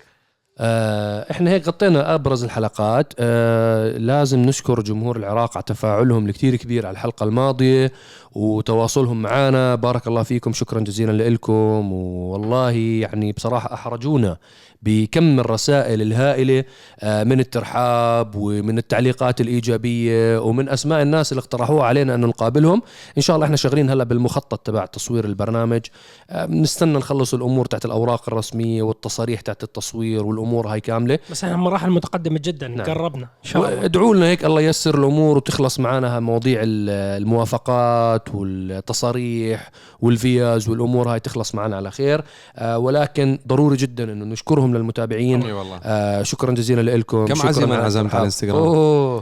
آه 0.60 1.32
إحنا 1.32 1.52
هيك 1.52 1.68
غطينا 1.68 2.16
أبرز 2.16 2.44
الحلقات. 2.44 3.14
آه 3.20 3.98
لازم 3.98 4.40
نشكر 4.42 4.82
جمهور 4.82 5.18
العراق 5.18 5.58
على 5.58 5.64
تفاعلهم 5.68 6.26
الكثير 6.30 6.56
كبير 6.56 6.86
على 6.86 6.94
الحلقة 6.94 7.24
الماضية 7.24 7.92
وتواصلهم 8.32 9.22
معنا 9.22 9.76
بارك 9.76 10.08
الله 10.08 10.24
فيكم. 10.24 10.54
شكرا 10.54 10.80
جزيلا 10.80 11.30
لكم 11.30 11.94
والله 11.94 12.72
يعني 12.72 13.32
بصراحة 13.32 13.74
أحرجونا 13.74 14.38
بكم 14.86 15.40
الرسائل 15.40 16.02
الهائلة 16.02 16.64
آه 17.00 17.24
من 17.24 17.40
الترحاب 17.40 18.36
ومن 18.36 18.78
التعليقات 18.78 19.42
الإيجابية 19.42 20.40
ومن 20.40 20.70
أسماء 20.70 21.02
الناس 21.02 21.32
اللي 21.32 21.40
اقترحوها 21.42 21.84
علينا 21.86 22.16
انه 22.16 22.28
نقابلهم. 22.28 22.82
إن 23.18 23.22
شاء 23.22 23.36
الله 23.36 23.46
إحنا 23.46 23.58
شغالين 23.58 23.90
هلا 23.90 24.04
بالمخطط 24.04 24.60
تبع 24.60 24.86
تصوير 24.86 25.26
البرنامج. 25.26 25.82
آه 26.30 26.46
بنستنى 26.46 26.94
نخلص 26.94 27.34
الأمور 27.34 27.66
تاعت 27.66 27.86
الأوراق 27.86 28.24
الرسمية 28.28 28.82
والتصاريح 28.84 29.42
تاعت 29.42 29.64
التصوير 29.64 30.26
والأمور 30.26 30.68
هاي 30.68 30.80
كاملة. 30.80 31.20
بس 31.32 31.44
إحنا 31.44 31.56
مراحل 31.58 31.90
متقدمة 31.92 32.40
جدا 32.44 32.68
نعم. 32.68 32.86
قربنا. 32.86 33.24
إن 33.24 33.50
شاء 33.50 33.70
الله. 33.70 33.86
ادعوا 33.86 34.16
لنا 34.16 34.26
هيك 34.26 34.46
الله 34.46 34.62
ييسر 34.62 35.00
الأمور 35.00 35.38
وتخلص 35.38 35.80
معنا 35.80 36.20
مواضيع 36.20 36.60
ال- 36.64 37.22
الموافقات 37.22 38.36
والتصاريح 38.36 39.72
والفياز 40.02 40.70
والأمور 40.70 41.10
هاي 41.14 41.20
تخلص 41.20 41.56
معنا 41.56 41.76
على 41.76 41.92
خير. 41.92 42.24
آه 42.56 42.78
ولكن 42.78 43.40
ضروري 43.48 43.78
جدا 43.78 44.04
إنه 44.12 44.26
نشكرهم 44.26 44.73
للمتابعين 44.74 45.52
والله 45.52 45.80
آه 45.84 46.24
شكرا 46.24 46.52
جزيلا 46.52 46.98
لكم 46.98 47.26
كم 47.26 47.48
عزيمة 47.48 47.76
على 47.76 47.84
عزمت 47.86 48.12
على. 48.14 48.20
الانستغرام؟ 48.22 49.22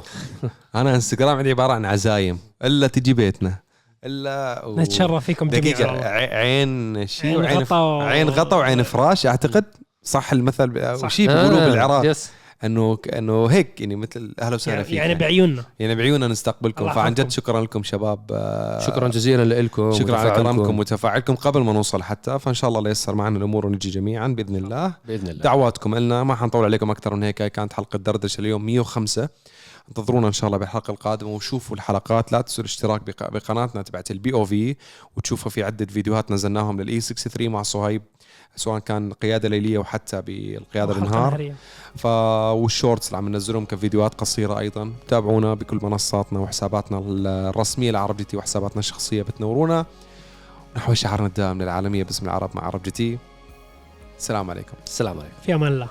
أنا 0.76 0.95
انستغرام 0.95 1.38
عندي 1.38 1.49
عبارة 1.52 1.74
عن 1.74 1.86
عزايم 1.86 2.39
إلا 2.64 2.88
تجي 2.88 3.14
بيتنا 3.14 3.60
إلا 4.06 4.66
و... 4.66 4.80
نتشرف 4.80 5.26
فيكم 5.26 5.47
دقيقة. 5.49 5.88
ع- 5.91 6.36
عين 6.38 7.08
شيء 7.08 7.30
عين 7.30 7.39
وعين 7.45 7.58
غطا 7.60 7.80
و- 7.80 8.02
عين 8.02 8.30
غطا 8.30 8.58
وعين 8.58 8.84
فراش 8.84 9.26
أعتقد 9.26 9.66
صح 10.04 10.32
المثل 10.32 10.68
ب- 10.70 10.95
صح. 10.95 11.10
شيء 11.10 11.28
بيقولوه 11.28 11.66
آه، 11.66 11.70
بالعراق 11.70 12.06
يس 12.06 12.32
أنه 12.64 12.97
أنه 13.18 13.45
هيك 13.45 13.82
يعني 13.82 13.95
مثل 13.95 14.34
أهلا 14.41 14.55
وسهلا 14.55 14.76
يعني, 14.76 14.88
فيك 14.88 14.97
يعني 14.97 15.16
بعيوننا. 15.16 15.66
يعني 15.80 15.95
بعيوننا 15.95 16.28
نستقبلكم. 16.28 16.93
فعن. 16.93 17.14
جد 17.14 17.32
شكرا 17.32 17.62
لكم 17.62 17.84
شباب 17.84 18.20
آه، 18.32 18.80
شكرا 18.80 19.07
جزيلا 19.07 19.62
لكم 19.62 19.91
شكرا 19.91 20.18
على. 20.18 20.32
كرمكم 20.32 20.80
وتفاعلكم. 20.80 21.36
قبل 21.36 21.62
ما 21.62 21.74
نوصل 21.74 22.03
حتى 22.03 22.39
فإن 22.39 22.53
شاء 22.53 22.68
الله 22.68 22.80
الله 22.80 22.89
ييسر 22.89 23.16
معنا 23.16 23.38
الأمور 23.38 23.66
ونجي 23.66 23.89
جميعا 23.89 24.28
بإذن 24.28 24.55
الله. 24.55 24.93
بإذن 25.07 25.28
الله. 25.28 25.43
دعواتكم 25.43 25.95
لنا 25.95 26.24
ما 26.24 26.36
حنطول 26.36 26.66
عليكم 26.66 26.91
أكثر 26.91 27.16
من 27.16 27.24
هيك. 27.24 27.41
هاي 27.41 27.49
كانت 27.49 27.74
حلقة 27.74 27.97
دردشة 27.97 28.41
اليوم 28.41 28.66
105 28.66 29.30
انتظرونا 29.89 30.27
إن 30.27 30.34
شاء 30.34 30.47
الله 30.47 30.57
بالحلقة 30.57 30.91
القادمة 30.91 31.29
وشوفوا 31.29 31.75
الحلقات. 31.75 32.32
لا 32.32 32.41
تنسوا 32.41 32.63
الاشتراك 32.63 33.01
بق- 33.03 33.29
بقناتنا 33.29 33.82
تبعت 33.82 34.11
ال 34.12 34.34
POV 34.34 34.76
وتشوفوا 35.17 35.51
في 35.51 35.63
عدة 35.63 35.86
فيديوهات 35.86 36.32
نزلناهم 36.32 36.82
لل 36.82 36.95
E 36.95 37.01
63 37.01 37.49
مع 37.49 37.61
صهيب 37.63 38.01
سواء 38.55 38.79
كان 38.79 39.13
قيادة 39.13 39.49
ليلية 39.49 39.77
وحتى 39.77 40.21
بالقيادة 40.21 40.93
بالنهار. 40.93 41.53
ف 41.95 42.05
وال 42.05 42.31
shorts 42.31 43.07
اللي 43.07 43.17
عم 43.17 43.29
ننزلهم 43.29 43.65
كفيديوهات 43.65 44.13
قصيرة 44.15 44.59
أيضا. 44.59 44.93
تابعونا 45.07 45.53
بكل 45.53 45.79
منصاتنا 45.84 46.39
وحساباتنا 46.39 47.01
الرسمية 47.49 47.91
لعرب 47.91 48.17
GT 48.18 48.38
وحساباتنا 48.38 48.79
الشخصية 48.79 49.21
بتنورونا. 49.23 49.86
نحو 50.75 50.93
شعارنا 50.93 51.27
الدائم 51.27 51.61
للعالمية 51.61 52.03
باسم 52.03 52.25
العرب 52.25 52.49
مع 52.55 52.63
عرب 52.65 52.84
GT. 52.84 53.18
السلام 54.17 54.49
عليكم. 54.49 54.73
السلام 54.88 55.19
عليكم. 55.19 55.36
في 55.45 55.53
أمان 55.55 55.71
الله. 55.73 55.88